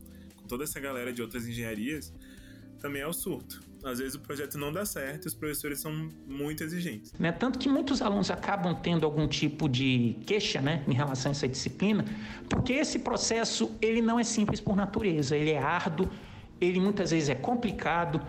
toda 0.52 0.64
essa 0.64 0.78
galera 0.78 1.10
de 1.14 1.22
outras 1.22 1.48
engenharias, 1.48 2.12
também 2.78 3.00
é 3.00 3.06
o 3.06 3.12
surto. 3.12 3.62
Às 3.82 4.00
vezes 4.00 4.14
o 4.16 4.20
projeto 4.20 4.58
não 4.58 4.70
dá 4.70 4.84
certo 4.84 5.24
os 5.24 5.34
professores 5.34 5.80
são 5.80 6.10
muito 6.26 6.62
exigentes. 6.62 7.10
Né? 7.18 7.32
Tanto 7.32 7.58
que 7.58 7.70
muitos 7.70 8.02
alunos 8.02 8.30
acabam 8.30 8.74
tendo 8.74 9.06
algum 9.06 9.26
tipo 9.26 9.66
de 9.66 10.18
queixa 10.26 10.60
né, 10.60 10.84
em 10.86 10.92
relação 10.92 11.30
a 11.30 11.32
essa 11.32 11.48
disciplina, 11.48 12.04
porque 12.50 12.74
esse 12.74 12.98
processo 12.98 13.74
ele 13.80 14.02
não 14.02 14.20
é 14.20 14.24
simples 14.24 14.60
por 14.60 14.76
natureza, 14.76 15.34
ele 15.34 15.52
é 15.52 15.58
árduo, 15.58 16.10
ele 16.60 16.78
muitas 16.78 17.12
vezes 17.12 17.30
é 17.30 17.34
complicado, 17.34 18.20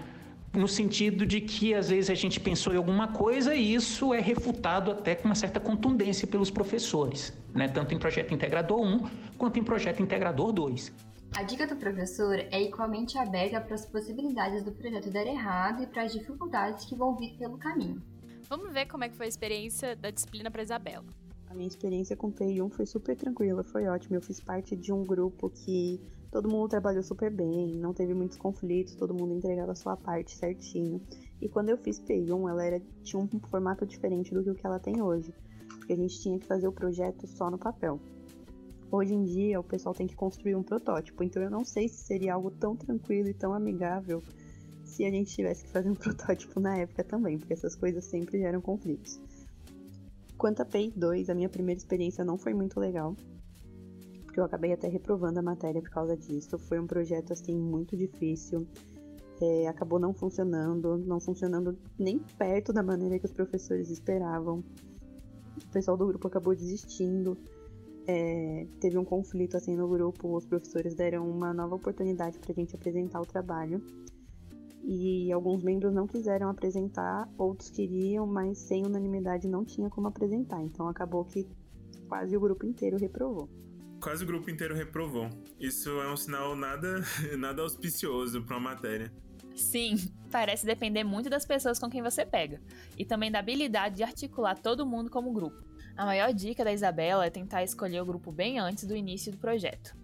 no 0.54 0.68
sentido 0.68 1.26
de 1.26 1.42
que 1.42 1.74
às 1.74 1.90
vezes 1.90 2.10
a 2.10 2.16
gente 2.16 2.40
pensou 2.40 2.72
em 2.72 2.78
alguma 2.78 3.10
coisa 3.10 3.54
e 3.54 3.74
isso 3.74 4.14
é 4.14 4.22
refutado 4.22 4.92
até 4.92 5.14
com 5.14 5.26
uma 5.26 5.36
certa 5.36 5.60
contundência 5.60 6.26
pelos 6.26 6.50
professores, 6.50 7.34
né? 7.54 7.68
tanto 7.68 7.94
em 7.94 8.00
projeto 8.00 8.34
integrador 8.34 8.80
1 8.80 9.10
quanto 9.38 9.60
em 9.60 9.64
projeto 9.64 10.02
integrador 10.02 10.54
2. 10.54 11.13
A 11.36 11.42
dica 11.42 11.66
do 11.66 11.76
professor 11.76 12.36
é 12.36 12.62
igualmente 12.62 13.18
aberta 13.18 13.60
para 13.60 13.74
as 13.74 13.88
possibilidades 13.88 14.64
do 14.64 14.72
projeto 14.72 15.10
dar 15.10 15.26
errado 15.26 15.82
e 15.82 15.88
para 15.88 16.04
as 16.04 16.14
dificuldades 16.14 16.86
que 16.86 16.96
vão 16.96 17.16
vir 17.16 17.36
pelo 17.40 17.58
caminho. 17.58 18.00
Vamos 18.48 18.72
ver 18.72 18.86
como 18.86 19.04
é 19.04 19.10
que 19.10 19.16
foi 19.16 19.26
a 19.26 19.30
experiência 19.30 19.96
da 19.96 20.12
disciplina 20.12 20.52
para 20.52 20.62
Isabela. 20.62 21.04
A 21.50 21.56
minha 21.56 21.68
experiência 21.68 22.16
com 22.16 22.32
PI1 22.32 22.70
foi 22.70 22.86
super 22.86 23.16
tranquila, 23.16 23.64
foi 23.64 23.88
ótima. 23.88 24.18
Eu 24.18 24.22
fiz 24.22 24.40
parte 24.40 24.76
de 24.76 24.94
um 24.94 25.04
grupo 25.04 25.50
que 25.50 26.00
todo 26.32 26.48
mundo 26.48 26.70
trabalhou 26.70 27.02
super 27.02 27.32
bem, 27.32 27.78
não 27.78 27.94
teve 27.96 28.14
muitos 28.14 28.38
conflitos, 28.38 28.94
todo 28.94 29.14
mundo 29.14 29.34
entregava 29.34 29.72
a 29.72 29.76
sua 29.76 29.98
parte 29.98 30.36
certinho. 30.36 31.02
E 31.42 31.50
quando 31.50 31.70
eu 31.70 31.78
fiz 31.78 32.00
PI1, 32.00 32.50
ela 32.50 32.64
era, 32.64 32.82
tinha 33.02 33.20
um 33.20 33.28
formato 33.50 33.88
diferente 33.88 34.36
do 34.36 34.44
que 34.44 34.52
o 34.52 34.56
que 34.56 34.66
ela 34.66 34.80
tem 34.80 35.02
hoje, 35.02 35.34
porque 35.68 35.94
a 35.94 35.98
gente 35.98 36.22
tinha 36.22 36.38
que 36.38 36.46
fazer 36.46 36.68
o 36.68 36.72
projeto 36.72 37.26
só 37.26 37.50
no 37.50 37.58
papel. 37.58 38.00
Hoje 38.96 39.16
em 39.16 39.24
dia, 39.24 39.60
o 39.60 39.64
pessoal 39.64 39.96
tem 39.96 40.06
que 40.06 40.16
construir 40.16 40.54
um 40.54 40.62
protótipo, 40.62 41.24
então 41.24 41.42
eu 41.42 41.50
não 41.50 41.66
sei 41.66 41.88
se 41.88 42.04
seria 42.04 42.36
algo 42.36 42.52
tão 42.52 42.76
tranquilo 42.76 43.28
e 43.28 43.34
tão 43.34 43.52
amigável 43.52 44.22
se 44.84 45.04
a 45.04 45.10
gente 45.10 45.34
tivesse 45.34 45.64
que 45.64 45.72
fazer 45.72 45.90
um 45.90 45.96
protótipo 45.98 46.60
na 46.60 46.78
época 46.78 47.04
também, 47.04 47.40
porque 47.40 47.54
essas 47.54 47.76
coisas 47.76 48.06
sempre 48.06 48.38
geram 48.38 48.62
conflitos. 48.62 49.20
Quanto 50.38 50.62
a 50.62 50.66
PEI 50.66 50.94
2, 50.96 51.32
a 51.32 51.34
minha 51.34 51.50
primeira 51.50 51.80
experiência 51.80 52.24
não 52.24 52.38
foi 52.38 52.54
muito 52.54 52.80
legal, 52.80 53.16
porque 54.26 54.40
eu 54.40 54.44
acabei 54.44 54.72
até 54.72 54.88
reprovando 54.88 55.40
a 55.40 55.42
matéria 55.42 55.82
por 55.82 55.90
causa 55.90 56.16
disso. 56.16 56.60
Foi 56.60 56.80
um 56.80 56.86
projeto 56.86 57.34
assim 57.34 57.58
muito 57.58 57.98
difícil, 57.98 58.68
é, 59.42 59.68
acabou 59.70 59.98
não 59.98 60.14
funcionando, 60.14 61.00
não 61.00 61.20
funcionando 61.20 61.76
nem 61.98 62.20
perto 62.20 62.72
da 62.72 62.84
maneira 62.84 63.18
que 63.18 63.26
os 63.26 63.34
professores 63.34 63.90
esperavam. 63.90 64.64
O 65.58 65.72
pessoal 65.72 65.98
do 65.98 66.06
grupo 66.06 66.28
acabou 66.28 66.56
desistindo 66.56 67.36
é, 68.08 68.68
teve 68.80 68.98
um 68.98 69.06
conflito 69.06 69.56
assim 69.56 69.76
no 69.76 69.88
grupo, 69.88 70.36
os 70.36 70.46
professores 70.46 70.94
deram 70.94 71.30
uma 71.30 71.54
nova 71.54 71.76
oportunidade 71.76 72.40
para 72.40 72.52
a 72.52 72.56
gente 72.56 72.76
apresentar 72.76 73.22
o 73.22 73.26
trabalho 73.26 73.82
e 74.84 75.32
alguns 75.32 75.64
membros 75.64 75.94
não 75.94 76.06
quiseram 76.06 76.50
apresentar, 76.50 77.30
outros 77.38 77.70
queriam, 77.70 78.28
mas 78.28 78.58
sem 78.58 78.86
unanimidade 78.86 79.48
não 79.48 79.64
tinha 79.64 79.90
como 79.90 80.08
apresentar. 80.08 80.62
Então 80.62 80.88
acabou 80.90 81.24
que 81.24 81.48
quase 82.10 82.36
o 82.36 82.40
grupo 82.40 82.66
inteiro 82.66 82.98
reprovou. 82.98 83.50
Quase 84.02 84.26
o 84.26 84.28
grupo 84.28 84.50
inteiro 84.50 84.76
reprovou. 84.76 85.30
Isso 85.58 85.90
é 85.90 86.12
um 86.12 86.18
sinal 86.18 86.56
nada, 86.56 87.02
nada 87.40 87.62
auspicioso 87.62 88.44
para 88.44 88.58
uma 88.58 88.72
matéria. 88.72 89.14
Sim, 89.56 89.96
parece 90.30 90.66
depender 90.66 91.04
muito 91.04 91.30
das 91.30 91.46
pessoas 91.46 91.80
com 91.80 91.90
quem 91.90 92.02
você 92.02 92.26
pega 92.26 92.60
e 92.98 93.06
também 93.06 93.32
da 93.32 93.40
habilidade 93.40 93.98
de 93.98 94.04
articular 94.04 94.60
todo 94.60 94.86
mundo 94.86 95.10
como 95.10 95.32
grupo. 95.32 95.64
A 95.96 96.06
maior 96.06 96.34
dica 96.34 96.64
da 96.64 96.74
Isabela 96.74 97.26
é 97.26 97.30
tentar 97.30 97.64
escolher 97.64 98.02
o 98.02 98.06
grupo 98.06 98.32
bem 98.32 98.58
antes 98.58 98.84
do 98.84 98.96
início 98.96 99.32
do 99.32 99.38
projeto. 99.38 99.96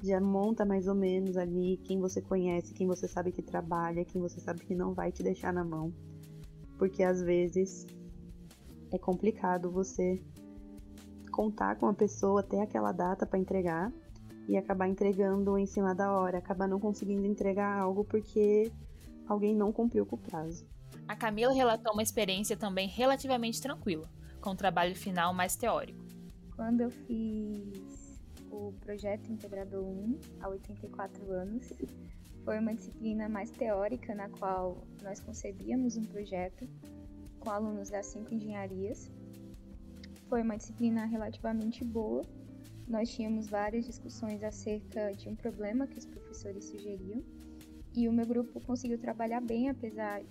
Já 0.00 0.20
monta 0.20 0.64
mais 0.64 0.86
ou 0.86 0.94
menos 0.94 1.36
ali 1.36 1.76
quem 1.78 1.98
você 1.98 2.22
conhece, 2.22 2.72
quem 2.72 2.86
você 2.86 3.08
sabe 3.08 3.32
que 3.32 3.42
trabalha, 3.42 4.04
quem 4.04 4.22
você 4.22 4.40
sabe 4.40 4.64
que 4.64 4.76
não 4.76 4.94
vai 4.94 5.10
te 5.10 5.24
deixar 5.24 5.52
na 5.52 5.64
mão. 5.64 5.92
Porque 6.78 7.02
às 7.02 7.20
vezes 7.20 7.84
é 8.92 8.98
complicado 8.98 9.72
você 9.72 10.22
contar 11.32 11.74
com 11.74 11.88
a 11.88 11.94
pessoa 11.94 12.40
até 12.40 12.62
aquela 12.62 12.92
data 12.92 13.26
para 13.26 13.40
entregar 13.40 13.92
e 14.48 14.56
acabar 14.56 14.86
entregando 14.86 15.58
em 15.58 15.66
cima 15.66 15.96
da 15.96 16.12
hora, 16.12 16.38
acabar 16.38 16.68
não 16.68 16.78
conseguindo 16.78 17.26
entregar 17.26 17.76
algo 17.76 18.04
porque 18.04 18.70
alguém 19.26 19.52
não 19.52 19.72
cumpriu 19.72 20.06
com 20.06 20.14
o 20.14 20.18
prazo. 20.20 20.64
A 21.08 21.16
Camila 21.16 21.52
relatou 21.52 21.92
uma 21.92 22.02
experiência 22.04 22.56
também 22.56 22.86
relativamente 22.86 23.60
tranquila 23.60 24.08
com 24.40 24.50
o 24.50 24.56
trabalho 24.56 24.94
final 24.94 25.32
mais 25.34 25.56
teórico. 25.56 26.04
Quando 26.56 26.80
eu 26.80 26.90
fiz 26.90 28.20
o 28.50 28.72
projeto 28.80 29.30
Integrador 29.30 29.84
1, 29.84 30.18
há 30.40 30.48
84 30.48 31.32
anos, 31.32 31.72
foi 32.44 32.58
uma 32.58 32.74
disciplina 32.74 33.28
mais 33.28 33.50
teórica 33.50 34.14
na 34.14 34.28
qual 34.28 34.78
nós 35.02 35.20
concebíamos 35.20 35.96
um 35.96 36.04
projeto 36.04 36.68
com 37.40 37.50
alunos 37.50 37.90
das 37.90 38.06
cinco 38.06 38.34
engenharias. 38.34 39.10
Foi 40.28 40.42
uma 40.42 40.56
disciplina 40.56 41.04
relativamente 41.04 41.84
boa. 41.84 42.22
Nós 42.86 43.10
tínhamos 43.14 43.48
várias 43.48 43.84
discussões 43.84 44.42
acerca 44.42 45.12
de 45.12 45.28
um 45.28 45.36
problema 45.36 45.86
que 45.86 45.98
os 45.98 46.06
professores 46.06 46.64
sugeriam 46.64 47.22
e 47.94 48.08
o 48.08 48.12
meu 48.12 48.26
grupo 48.26 48.60
conseguiu 48.60 48.98
trabalhar 48.98 49.40
bem, 49.40 49.68
apesar 49.68 50.22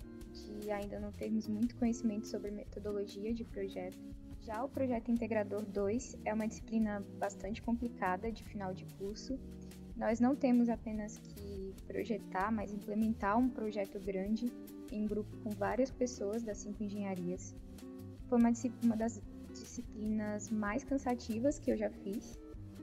de 0.60 0.72
ainda 0.72 1.00
não 1.00 1.12
termos 1.12 1.48
muito 1.48 1.76
conhecimento 1.76 2.28
sobre 2.28 2.52
metodologia 2.52 3.34
de 3.34 3.44
projeto. 3.44 3.98
Já 4.42 4.64
o 4.64 4.70
projeto 4.70 5.12
Integrador 5.12 5.66
2 5.66 6.18
é 6.26 6.34
uma 6.34 6.48
disciplina 6.48 7.04
bastante 7.20 7.62
complicada 7.62 8.32
de 8.32 8.44
final 8.44 8.74
de 8.74 8.86
curso. 8.98 9.38
Nós 9.96 10.20
não 10.20 10.36
temos 10.36 10.70
apenas 10.70 11.18
que 11.18 11.76
projetar, 11.86 12.52
mas 12.52 12.72
implementar 12.72 13.38
um 13.38 13.50
projeto 13.50 14.00
grande 14.00 14.52
em 14.92 15.06
grupo 15.06 15.36
com 15.44 15.50
várias 15.50 15.92
pessoas 15.92 16.44
das 16.44 16.60
cinco 16.60 16.84
engenharias. 16.84 17.56
Foi 18.30 18.38
uma, 18.38 18.52
uma 18.84 18.96
das 18.96 19.22
disciplinas 19.52 20.50
mais 20.50 20.84
cansativas 20.84 21.60
que 21.60 21.72
eu 21.72 21.78
já 21.78 21.90
fiz. 21.90 22.40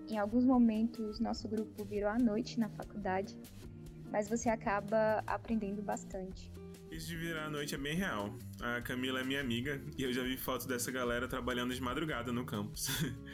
Em 0.08 0.18
alguns 0.18 0.44
momentos, 0.44 1.18
nosso 1.18 1.48
grupo 1.48 1.84
virou 1.84 2.10
à 2.10 2.18
noite 2.18 2.60
na 2.60 2.68
faculdade, 2.68 3.36
mas 4.14 4.28
você 4.28 4.48
acaba 4.48 5.24
aprendendo 5.26 5.82
bastante. 5.82 6.48
Isso 6.88 7.08
de 7.08 7.16
virar 7.16 7.46
a 7.46 7.50
noite 7.50 7.74
é 7.74 7.78
bem 7.78 7.96
real. 7.96 8.32
A 8.62 8.80
Camila 8.80 9.18
é 9.18 9.24
minha 9.24 9.40
amiga 9.40 9.82
e 9.98 10.04
eu 10.04 10.12
já 10.12 10.22
vi 10.22 10.36
fotos 10.36 10.66
dessa 10.66 10.92
galera 10.92 11.26
trabalhando 11.26 11.74
de 11.74 11.82
madrugada 11.82 12.30
no 12.30 12.46
campus. 12.46 12.86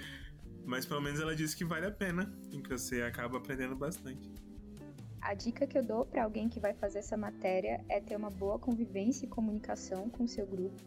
Mas 0.64 0.87
pelo 0.87 1.03
menos 1.03 1.21
ela 1.21 1.37
disse 1.37 1.55
que 1.55 1.66
vale 1.66 1.85
a 1.85 1.90
pena 1.90 2.35
e 2.51 2.62
que 2.62 2.71
você 2.71 3.03
acaba 3.03 3.37
aprendendo 3.37 3.77
bastante. 3.77 4.33
A 5.21 5.35
dica 5.35 5.66
que 5.66 5.77
eu 5.77 5.85
dou 5.85 6.07
para 6.07 6.25
alguém 6.25 6.49
que 6.49 6.59
vai 6.59 6.73
fazer 6.73 7.01
essa 7.01 7.14
matéria 7.14 7.85
é 7.87 8.01
ter 8.01 8.16
uma 8.16 8.31
boa 8.31 8.59
convivência 8.59 9.27
e 9.27 9.29
comunicação 9.29 10.09
com 10.09 10.25
o 10.25 10.29
seu 10.29 10.47
grupo, 10.47 10.83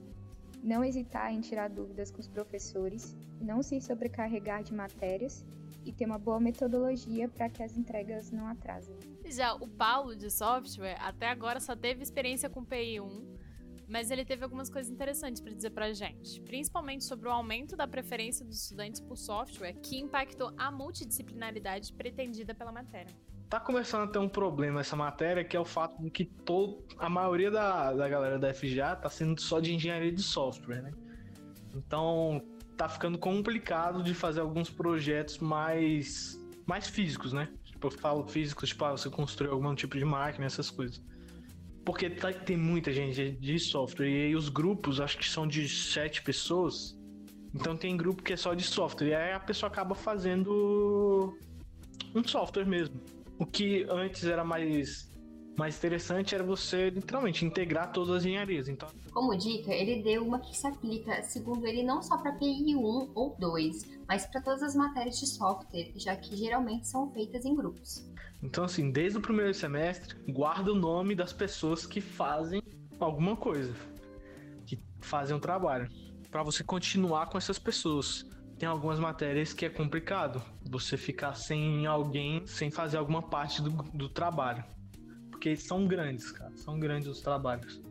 não 0.63 0.83
hesitar 0.83 1.31
em 1.31 1.39
tirar 1.39 1.69
dúvidas 1.69 2.09
com 2.09 2.19
os 2.19 2.27
professores, 2.27 3.15
não 3.39 3.61
se 3.61 3.79
sobrecarregar 3.79 4.63
de 4.63 4.73
matérias 4.73 5.45
e 5.85 5.91
ter 5.91 6.05
uma 6.05 6.17
boa 6.17 6.39
metodologia 6.39 7.27
para 7.29 7.49
que 7.49 7.61
as 7.61 7.77
entregas 7.77 8.31
não 8.31 8.47
atrasem. 8.47 8.95
Já 9.25 9.53
o 9.55 9.67
Paulo 9.67 10.15
de 10.15 10.29
software 10.29 10.97
até 10.99 11.29
agora 11.29 11.59
só 11.59 11.75
teve 11.75 12.03
experiência 12.03 12.49
com 12.49 12.65
PI1, 12.65 13.33
mas 13.87 14.11
ele 14.11 14.25
teve 14.25 14.43
algumas 14.43 14.69
coisas 14.69 14.91
interessantes 14.91 15.41
para 15.41 15.53
dizer 15.53 15.69
para 15.71 15.85
a 15.85 15.93
gente, 15.93 16.41
principalmente 16.41 17.03
sobre 17.03 17.27
o 17.27 17.31
aumento 17.31 17.75
da 17.75 17.87
preferência 17.87 18.45
dos 18.45 18.63
estudantes 18.63 19.01
por 19.01 19.17
software, 19.17 19.73
que 19.81 19.99
impactou 19.99 20.51
a 20.57 20.71
multidisciplinaridade 20.71 21.93
pretendida 21.93 22.55
pela 22.55 22.71
matéria. 22.71 23.13
Tá 23.49 23.59
começando 23.59 24.09
a 24.09 24.11
ter 24.11 24.17
um 24.17 24.29
problema 24.29 24.79
essa 24.79 24.95
matéria, 24.95 25.43
que 25.43 25.55
é 25.55 25.59
o 25.59 25.65
fato 25.65 26.01
de 26.01 26.09
que 26.09 26.25
todo, 26.25 26.83
a 26.97 27.07
maioria 27.07 27.51
da, 27.51 27.93
da 27.93 28.09
galera 28.09 28.39
da 28.39 28.51
FGA 28.51 28.95
tá 28.95 29.09
sendo 29.09 29.39
só 29.39 29.59
de 29.59 29.73
engenharia 29.73 30.11
de 30.11 30.23
software, 30.23 30.81
né? 30.81 30.91
Então, 31.75 32.41
tá 32.77 32.89
ficando 32.89 33.17
complicado 33.17 34.03
de 34.03 34.13
fazer 34.13 34.41
alguns 34.41 34.69
projetos 34.69 35.39
mais, 35.39 36.39
mais 36.65 36.87
físicos, 36.87 37.33
né? 37.33 37.49
Tipo, 37.63 37.87
eu 37.87 37.91
falo 37.91 38.27
físicos, 38.27 38.69
tipo, 38.69 38.83
ah, 38.85 38.91
você 38.91 39.09
construir 39.09 39.49
algum 39.49 39.73
tipo 39.75 39.97
de 39.97 40.05
máquina, 40.05 40.45
essas 40.45 40.69
coisas. 40.69 41.01
Porque 41.85 42.09
tá, 42.09 42.31
tem 42.31 42.57
muita 42.57 42.91
gente 42.91 43.31
de 43.31 43.59
software, 43.59 44.07
e 44.07 44.23
aí 44.25 44.35
os 44.35 44.49
grupos, 44.49 44.99
acho 44.99 45.17
que 45.17 45.27
são 45.27 45.47
de 45.47 45.67
sete 45.67 46.21
pessoas. 46.21 46.97
Então 47.53 47.75
tem 47.75 47.95
grupo 47.95 48.23
que 48.23 48.33
é 48.33 48.37
só 48.37 48.53
de 48.53 48.63
software, 48.63 49.07
e 49.09 49.15
aí 49.15 49.33
a 49.33 49.39
pessoa 49.39 49.69
acaba 49.69 49.93
fazendo 49.93 51.37
um 52.15 52.23
software 52.23 52.65
mesmo. 52.65 52.99
O 53.37 53.45
que 53.45 53.85
antes 53.89 54.23
era 54.23 54.43
mais 54.43 55.12
mais 55.57 55.77
interessante 55.77 56.33
era 56.33 56.43
você, 56.43 56.89
literalmente, 56.89 57.45
integrar 57.45 57.91
todas 57.91 58.15
as 58.15 58.25
engenharias. 58.25 58.67
Então, 58.67 58.89
Como 59.11 59.35
dica, 59.37 59.71
ele 59.71 60.01
deu 60.01 60.25
uma 60.25 60.39
que 60.39 60.57
se 60.57 60.65
aplica, 60.65 61.21
segundo 61.23 61.67
ele, 61.67 61.83
não 61.83 62.01
só 62.01 62.17
para 62.17 62.31
PI 62.33 62.75
1 62.75 63.11
ou 63.13 63.35
2, 63.39 63.99
mas 64.07 64.25
para 64.25 64.41
todas 64.41 64.63
as 64.63 64.75
matérias 64.75 65.19
de 65.19 65.27
software, 65.27 65.91
já 65.95 66.15
que 66.15 66.35
geralmente 66.35 66.87
são 66.87 67.11
feitas 67.11 67.45
em 67.45 67.55
grupos. 67.55 68.09
então, 68.41 68.63
assim, 68.63 68.91
desde 68.91 69.17
o 69.17 69.21
primeiro 69.21 69.53
semestre, 69.53 70.15
guarda 70.27 70.71
o 70.71 70.75
nome 70.75 71.15
das 71.15 71.31
pessoas 71.31 71.85
que 71.85 72.01
fazem 72.01 72.61
alguma 72.99 73.35
coisa, 73.35 73.73
que 74.65 74.79
fazem 75.01 75.35
um 75.35 75.39
trabalho, 75.39 75.87
para 76.31 76.41
você 76.43 76.63
continuar 76.63 77.27
com 77.27 77.37
essas 77.37 77.59
pessoas. 77.59 78.25
Tem 78.57 78.67
algumas 78.67 78.99
matérias 78.99 79.53
que 79.53 79.65
é 79.65 79.69
complicado 79.69 80.41
você 80.69 80.97
ficar 80.97 81.35
sem 81.35 81.85
alguém, 81.85 82.45
sem 82.47 82.71
fazer 82.71 82.97
alguma 82.97 83.21
parte 83.21 83.61
do, 83.61 83.69
do 83.69 84.09
trabalho. 84.09 84.63
Porque 85.43 85.57
são 85.57 85.85
grandes, 85.85 86.31
cara. 86.31 86.55
São 86.55 86.79
grandes 86.79 87.09
os 87.09 87.19
trabalhos. 87.19 87.81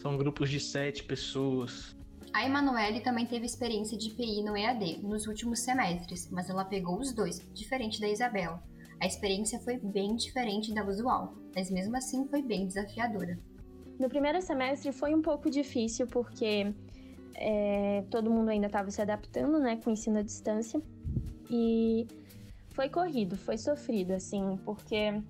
São 0.00 0.16
grupos 0.16 0.48
de 0.48 0.58
sete 0.58 1.04
pessoas. 1.04 1.94
A 2.32 2.46
Emanuele 2.46 3.00
também 3.00 3.26
teve 3.26 3.44
experiência 3.44 3.98
de 3.98 4.08
PI 4.08 4.42
no 4.42 4.56
EAD 4.56 5.02
nos 5.02 5.26
últimos 5.26 5.60
semestres, 5.60 6.30
mas 6.30 6.48
ela 6.48 6.64
pegou 6.64 6.98
os 6.98 7.12
dois, 7.12 7.46
diferente 7.52 8.00
da 8.00 8.08
Isabela. 8.08 8.62
A 9.02 9.06
experiência 9.06 9.60
foi 9.60 9.76
bem 9.76 10.16
diferente 10.16 10.72
da 10.72 10.82
usual, 10.82 11.34
mas 11.54 11.70
mesmo 11.70 11.94
assim 11.94 12.26
foi 12.28 12.40
bem 12.40 12.66
desafiadora. 12.66 13.38
No 13.98 14.08
primeiro 14.08 14.40
semestre 14.40 14.92
foi 14.92 15.14
um 15.14 15.20
pouco 15.20 15.50
difícil 15.50 16.06
porque 16.06 16.72
é, 17.34 18.02
todo 18.10 18.30
mundo 18.30 18.48
ainda 18.48 18.68
estava 18.68 18.90
se 18.90 19.02
adaptando, 19.02 19.60
né, 19.60 19.76
com 19.76 19.90
o 19.90 19.92
ensino 19.92 20.20
à 20.20 20.22
distância. 20.22 20.80
E 21.50 22.06
foi 22.70 22.88
corrido, 22.88 23.36
foi 23.36 23.58
sofrido, 23.58 24.12
assim, 24.12 24.58
porque 24.64 25.20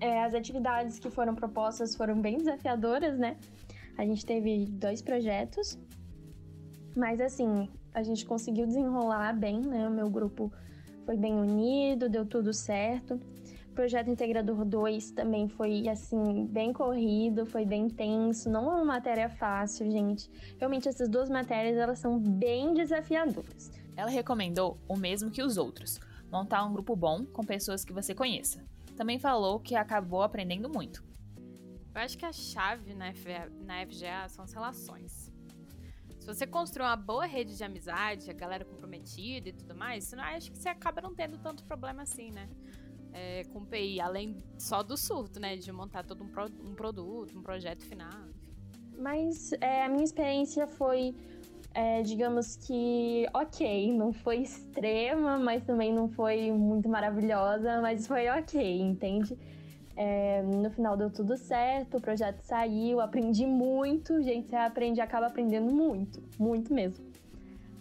é, 0.00 0.24
as 0.24 0.34
atividades 0.34 0.98
que 0.98 1.10
foram 1.10 1.34
propostas 1.34 1.94
foram 1.94 2.20
bem 2.20 2.38
desafiadoras, 2.38 3.18
né? 3.18 3.36
A 3.98 4.04
gente 4.04 4.24
teve 4.24 4.64
dois 4.66 5.02
projetos, 5.02 5.78
mas 6.96 7.20
assim, 7.20 7.68
a 7.92 8.02
gente 8.02 8.24
conseguiu 8.24 8.66
desenrolar 8.66 9.34
bem, 9.34 9.60
né? 9.60 9.86
O 9.86 9.90
meu 9.90 10.08
grupo 10.08 10.50
foi 11.04 11.16
bem 11.16 11.34
unido, 11.34 12.08
deu 12.08 12.24
tudo 12.24 12.52
certo. 12.52 13.20
O 13.70 13.72
projeto 13.74 14.10
Integrador 14.10 14.64
2 14.64 15.12
também 15.12 15.48
foi, 15.48 15.88
assim, 15.88 16.46
bem 16.46 16.72
corrido, 16.72 17.46
foi 17.46 17.64
bem 17.64 17.88
tenso. 17.88 18.50
Não 18.50 18.70
é 18.70 18.74
uma 18.76 18.84
matéria 18.84 19.28
fácil, 19.28 19.90
gente. 19.90 20.30
Realmente, 20.58 20.88
essas 20.88 21.08
duas 21.08 21.30
matérias, 21.30 21.76
elas 21.76 21.98
são 21.98 22.18
bem 22.18 22.74
desafiadoras. 22.74 23.70
Ela 23.96 24.10
recomendou 24.10 24.76
o 24.88 24.96
mesmo 24.96 25.30
que 25.30 25.42
os 25.42 25.56
outros: 25.56 26.00
montar 26.30 26.64
um 26.64 26.72
grupo 26.72 26.96
bom 26.96 27.24
com 27.26 27.44
pessoas 27.44 27.84
que 27.84 27.92
você 27.92 28.14
conheça. 28.14 28.64
Também 29.00 29.18
falou 29.18 29.58
que 29.58 29.74
acabou 29.74 30.20
aprendendo 30.20 30.68
muito. 30.68 31.02
Eu 31.94 32.02
acho 32.02 32.18
que 32.18 32.26
a 32.26 32.32
chave 32.34 32.92
na, 32.92 33.06
F- 33.08 33.48
na 33.64 33.86
FGA 33.86 34.28
são 34.28 34.44
as 34.44 34.52
relações. 34.52 35.32
Se 36.18 36.26
você 36.26 36.46
construir 36.46 36.84
uma 36.84 36.96
boa 36.96 37.24
rede 37.24 37.56
de 37.56 37.64
amizade, 37.64 38.28
a 38.30 38.34
galera 38.34 38.62
comprometida 38.62 39.48
e 39.48 39.54
tudo 39.54 39.74
mais, 39.74 40.12
eu 40.12 40.20
acho 40.20 40.52
que 40.52 40.58
você 40.58 40.68
acaba 40.68 41.00
não 41.00 41.14
tendo 41.14 41.38
tanto 41.38 41.64
problema 41.64 42.02
assim, 42.02 42.30
né? 42.30 42.46
É, 43.14 43.44
com 43.44 43.60
o 43.60 43.66
PI, 43.66 44.02
além 44.02 44.36
só 44.58 44.82
do 44.82 44.98
surto, 44.98 45.40
né? 45.40 45.56
De 45.56 45.72
montar 45.72 46.04
todo 46.04 46.22
um, 46.22 46.28
pro- 46.28 46.52
um 46.62 46.74
produto, 46.74 47.38
um 47.38 47.42
projeto 47.42 47.82
final. 47.86 48.10
enfim. 48.28 48.98
Mas 48.98 49.50
é, 49.62 49.82
a 49.82 49.88
minha 49.88 50.04
experiência 50.04 50.66
foi, 50.66 51.14
é, 51.72 52.02
digamos 52.02 52.56
que, 52.56 53.26
ok. 53.32 53.92
Não 53.92 54.12
foi 54.12 54.38
extrema, 54.38 55.38
mas 55.38 55.64
também 55.64 55.92
não 55.92 56.08
foi 56.08 56.50
muito 56.50 56.88
maravilhosa, 56.88 57.80
mas 57.80 58.06
foi 58.06 58.28
ok, 58.28 58.80
entende? 58.80 59.36
É, 59.96 60.42
no 60.42 60.70
final 60.70 60.96
deu 60.96 61.10
tudo 61.10 61.36
certo, 61.36 61.98
o 61.98 62.00
projeto 62.00 62.40
saiu, 62.40 63.00
aprendi 63.00 63.46
muito. 63.46 64.22
Gente, 64.22 64.48
você 64.48 64.56
aprende, 64.56 65.00
acaba 65.00 65.26
aprendendo 65.26 65.70
muito, 65.70 66.22
muito 66.38 66.72
mesmo. 66.72 67.04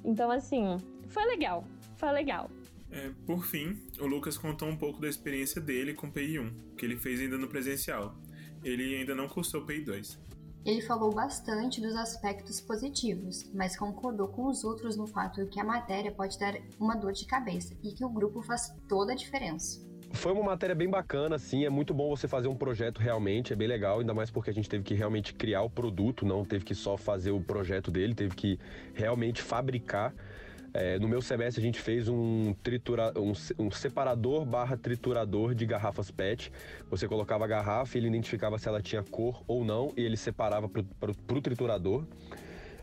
Então, 0.03 0.29
assim, 0.29 0.77
foi 1.07 1.25
legal, 1.25 1.63
foi 1.95 2.11
legal. 2.11 2.49
É, 2.91 3.11
por 3.25 3.45
fim, 3.45 3.77
o 3.99 4.05
Lucas 4.05 4.37
contou 4.37 4.67
um 4.67 4.75
pouco 4.75 4.99
da 4.99 5.07
experiência 5.07 5.61
dele 5.61 5.93
com 5.93 6.11
PI1, 6.11 6.51
que 6.75 6.85
ele 6.85 6.97
fez 6.97 7.19
ainda 7.19 7.37
no 7.37 7.47
presencial. 7.47 8.15
Ele 8.63 8.95
ainda 8.95 9.15
não 9.15 9.27
cursou 9.27 9.65
PI2. 9.65 10.17
Ele 10.65 10.81
falou 10.81 11.13
bastante 11.13 11.79
dos 11.79 11.95
aspectos 11.95 12.59
positivos, 12.59 13.49
mas 13.53 13.77
concordou 13.77 14.27
com 14.27 14.47
os 14.47 14.63
outros 14.63 14.97
no 14.97 15.07
fato 15.07 15.43
de 15.43 15.49
que 15.49 15.59
a 15.59 15.63
matéria 15.63 16.11
pode 16.11 16.37
dar 16.37 16.55
uma 16.79 16.95
dor 16.95 17.13
de 17.13 17.25
cabeça 17.25 17.75
e 17.83 17.93
que 17.93 18.03
o 18.03 18.09
grupo 18.09 18.41
faz 18.41 18.75
toda 18.87 19.13
a 19.13 19.15
diferença. 19.15 19.87
Foi 20.11 20.33
uma 20.33 20.43
matéria 20.43 20.75
bem 20.75 20.89
bacana, 20.89 21.35
assim, 21.35 21.65
é 21.65 21.69
muito 21.69 21.93
bom 21.93 22.09
você 22.09 22.27
fazer 22.27 22.47
um 22.47 22.55
projeto 22.55 22.99
realmente, 22.99 23.53
é 23.53 23.55
bem 23.55 23.67
legal, 23.67 23.99
ainda 23.99 24.13
mais 24.13 24.31
porque 24.31 24.49
a 24.49 24.53
gente 24.53 24.67
teve 24.67 24.83
que 24.83 24.95
realmente 24.95 25.33
criar 25.33 25.61
o 25.61 25.69
produto, 25.69 26.25
não 26.25 26.43
teve 26.43 26.65
que 26.65 26.73
só 26.73 26.97
fazer 26.97 27.31
o 27.31 27.39
projeto 27.39 27.91
dele, 27.91 28.15
teve 28.15 28.35
que 28.35 28.59
realmente 28.93 29.41
fabricar. 29.41 30.13
É, 30.73 30.99
no 30.99 31.07
meu 31.07 31.21
semestre 31.21 31.61
a 31.61 31.65
gente 31.65 31.79
fez 31.79 32.07
um, 32.07 32.53
tritura, 32.61 33.11
um, 33.17 33.33
um 33.57 33.71
separador 33.71 34.45
barra 34.45 34.77
triturador 34.77 35.55
de 35.55 35.65
garrafas 35.65 36.11
PET. 36.11 36.51
Você 36.89 37.07
colocava 37.07 37.45
a 37.45 37.47
garrafa 37.47 37.97
e 37.97 38.01
ele 38.01 38.07
identificava 38.07 38.57
se 38.57 38.67
ela 38.67 38.81
tinha 38.81 39.03
cor 39.03 39.43
ou 39.47 39.65
não 39.65 39.91
e 39.97 40.01
ele 40.01 40.17
separava 40.17 40.69
pro, 40.69 40.83
pro 40.83 41.41
triturador. 41.41 42.05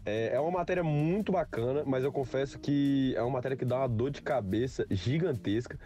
É, 0.05 0.35
é 0.35 0.41
uma 0.41 0.53
matéria 0.53 0.85
muito 0.85 1.33
bacana, 1.33 1.83
mas 1.85 2.05
eu 2.05 2.13
confesso 2.13 2.59
que 2.61 3.13
é 3.17 3.23
uma 3.23 3.31
matéria 3.31 3.57
que 3.57 3.65
dá 3.65 3.79
uma 3.79 3.89
dor 3.89 4.11
de 4.11 4.23
cabeça 4.23 4.87
gigantesca, 4.89 5.79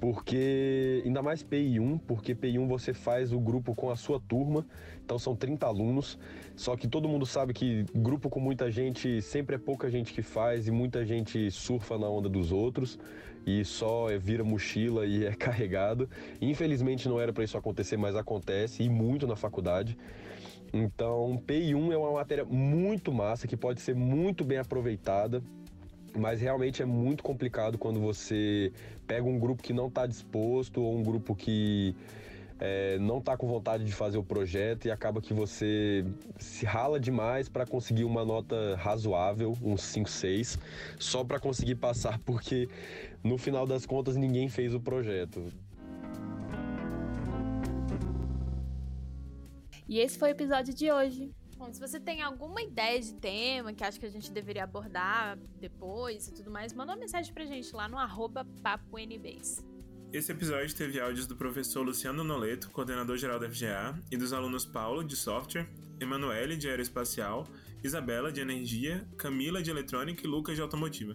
porque 0.00 1.02
ainda 1.04 1.22
mais 1.22 1.42
PI1, 1.42 2.00
porque 2.06 2.34
PI1 2.34 2.66
você 2.66 2.94
faz 2.94 3.32
o 3.32 3.38
grupo 3.38 3.74
com 3.74 3.90
a 3.90 3.96
sua 3.96 4.18
turma, 4.18 4.66
então 5.04 5.18
são 5.18 5.36
30 5.36 5.66
alunos, 5.66 6.18
só 6.56 6.74
que 6.74 6.88
todo 6.88 7.06
mundo 7.06 7.26
sabe 7.26 7.52
que 7.52 7.84
grupo 7.94 8.30
com 8.30 8.40
muita 8.40 8.70
gente 8.70 9.20
sempre 9.20 9.56
é 9.56 9.58
pouca 9.58 9.90
gente 9.90 10.14
que 10.14 10.22
faz 10.22 10.66
e 10.66 10.70
muita 10.70 11.04
gente 11.04 11.50
surfa 11.50 11.98
na 11.98 12.08
onda 12.08 12.28
dos 12.28 12.50
outros 12.50 12.98
e 13.46 13.64
só 13.64 14.10
é- 14.10 14.18
vira 14.18 14.42
mochila 14.42 15.04
e 15.04 15.24
é 15.26 15.34
carregado. 15.34 16.08
Infelizmente 16.40 17.06
não 17.08 17.20
era 17.20 17.32
para 17.32 17.44
isso 17.44 17.58
acontecer, 17.58 17.98
mas 17.98 18.16
acontece 18.16 18.82
e 18.82 18.88
muito 18.88 19.26
na 19.26 19.36
faculdade. 19.36 19.98
Então, 20.72 21.42
PI1 21.46 21.92
é 21.92 21.96
uma 21.96 22.12
matéria 22.12 22.44
muito 22.44 23.12
massa 23.12 23.46
que 23.46 23.56
pode 23.56 23.80
ser 23.80 23.94
muito 23.94 24.44
bem 24.44 24.58
aproveitada, 24.58 25.42
mas 26.18 26.40
realmente 26.40 26.82
é 26.82 26.84
muito 26.84 27.22
complicado 27.22 27.78
quando 27.78 28.00
você 28.00 28.72
pega 29.06 29.24
um 29.26 29.38
grupo 29.38 29.62
que 29.62 29.72
não 29.72 29.88
está 29.88 30.06
disposto 30.06 30.82
ou 30.82 30.96
um 30.96 31.02
grupo 31.02 31.34
que 31.34 31.94
é, 32.60 32.98
não 32.98 33.18
está 33.18 33.36
com 33.36 33.48
vontade 33.48 33.84
de 33.84 33.92
fazer 33.92 34.18
o 34.18 34.22
projeto 34.22 34.84
e 34.84 34.90
acaba 34.90 35.20
que 35.20 35.32
você 35.32 36.04
se 36.38 36.66
rala 36.66 37.00
demais 37.00 37.48
para 37.48 37.64
conseguir 37.66 38.04
uma 38.04 38.24
nota 38.24 38.76
razoável, 38.76 39.56
um 39.62 39.76
5, 39.76 40.08
6, 40.08 40.58
só 40.98 41.24
para 41.24 41.40
conseguir 41.40 41.76
passar, 41.76 42.18
porque 42.24 42.68
no 43.24 43.38
final 43.38 43.66
das 43.66 43.86
contas 43.86 44.14
ninguém 44.14 44.48
fez 44.48 44.74
o 44.74 44.80
projeto. 44.80 45.42
E 49.88 49.98
esse 49.98 50.18
foi 50.18 50.28
o 50.28 50.32
episódio 50.32 50.72
de 50.72 50.92
hoje. 50.92 51.32
Bom, 51.60 51.70
se 51.74 51.78
você 51.78 52.00
tem 52.00 52.22
alguma 52.22 52.62
ideia 52.62 52.98
de 52.98 53.12
tema 53.12 53.70
que 53.74 53.84
acha 53.84 54.00
que 54.00 54.06
a 54.06 54.10
gente 54.10 54.32
deveria 54.32 54.64
abordar 54.64 55.38
depois 55.60 56.26
e 56.26 56.32
tudo 56.32 56.50
mais, 56.50 56.72
manda 56.72 56.92
uma 56.92 56.98
mensagem 56.98 57.34
pra 57.34 57.44
gente 57.44 57.76
lá 57.76 57.86
no 57.86 57.98
arroba 57.98 58.46
PapoNBase. 58.62 59.62
Esse 60.10 60.32
episódio 60.32 60.74
teve 60.74 60.98
áudios 60.98 61.26
do 61.26 61.36
professor 61.36 61.82
Luciano 61.82 62.24
Noleto, 62.24 62.70
coordenador 62.70 63.18
geral 63.18 63.38
da 63.38 63.46
FGA, 63.46 63.94
e 64.10 64.16
dos 64.16 64.32
alunos 64.32 64.64
Paulo, 64.64 65.04
de 65.04 65.14
software, 65.14 65.68
Emanuele, 66.00 66.56
de 66.56 66.66
aeroespacial, 66.66 67.46
Isabela, 67.84 68.32
de 68.32 68.40
energia, 68.40 69.06
Camila, 69.18 69.62
de 69.62 69.70
eletrônica 69.70 70.26
e 70.26 70.26
Lucas, 70.26 70.56
de 70.56 70.62
automotiva. 70.62 71.14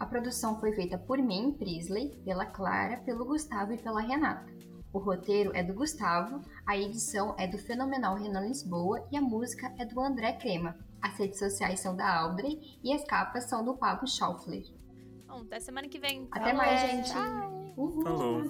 A 0.00 0.06
produção 0.06 0.58
foi 0.58 0.72
feita 0.72 0.96
por 0.96 1.18
mim, 1.18 1.54
Prisley, 1.58 2.18
pela 2.24 2.46
Clara, 2.46 2.96
pelo 3.02 3.26
Gustavo 3.26 3.74
e 3.74 3.76
pela 3.76 4.00
Renata. 4.00 4.50
O 4.94 5.00
roteiro 5.00 5.50
é 5.56 5.62
do 5.62 5.74
Gustavo, 5.74 6.40
a 6.64 6.78
edição 6.78 7.34
é 7.36 7.48
do 7.48 7.58
fenomenal 7.58 8.14
Renan 8.14 8.46
Lisboa 8.46 9.04
e 9.10 9.16
a 9.16 9.20
música 9.20 9.74
é 9.76 9.84
do 9.84 10.00
André 10.00 10.34
Crema. 10.34 10.78
As 11.02 11.18
redes 11.18 11.40
sociais 11.40 11.80
são 11.80 11.96
da 11.96 12.20
Audrey 12.20 12.78
e 12.80 12.92
as 12.92 13.02
capas 13.02 13.44
são 13.46 13.64
do 13.64 13.76
Pablo 13.76 14.06
Schaufler. 14.06 14.64
Bom, 15.26 15.40
até 15.40 15.58
semana 15.58 15.88
que 15.88 15.98
vem. 15.98 16.28
Até 16.30 16.52
mais, 16.52 16.80
gente! 16.80 17.10
Uhul. 17.76 18.04
Falou! 18.04 18.44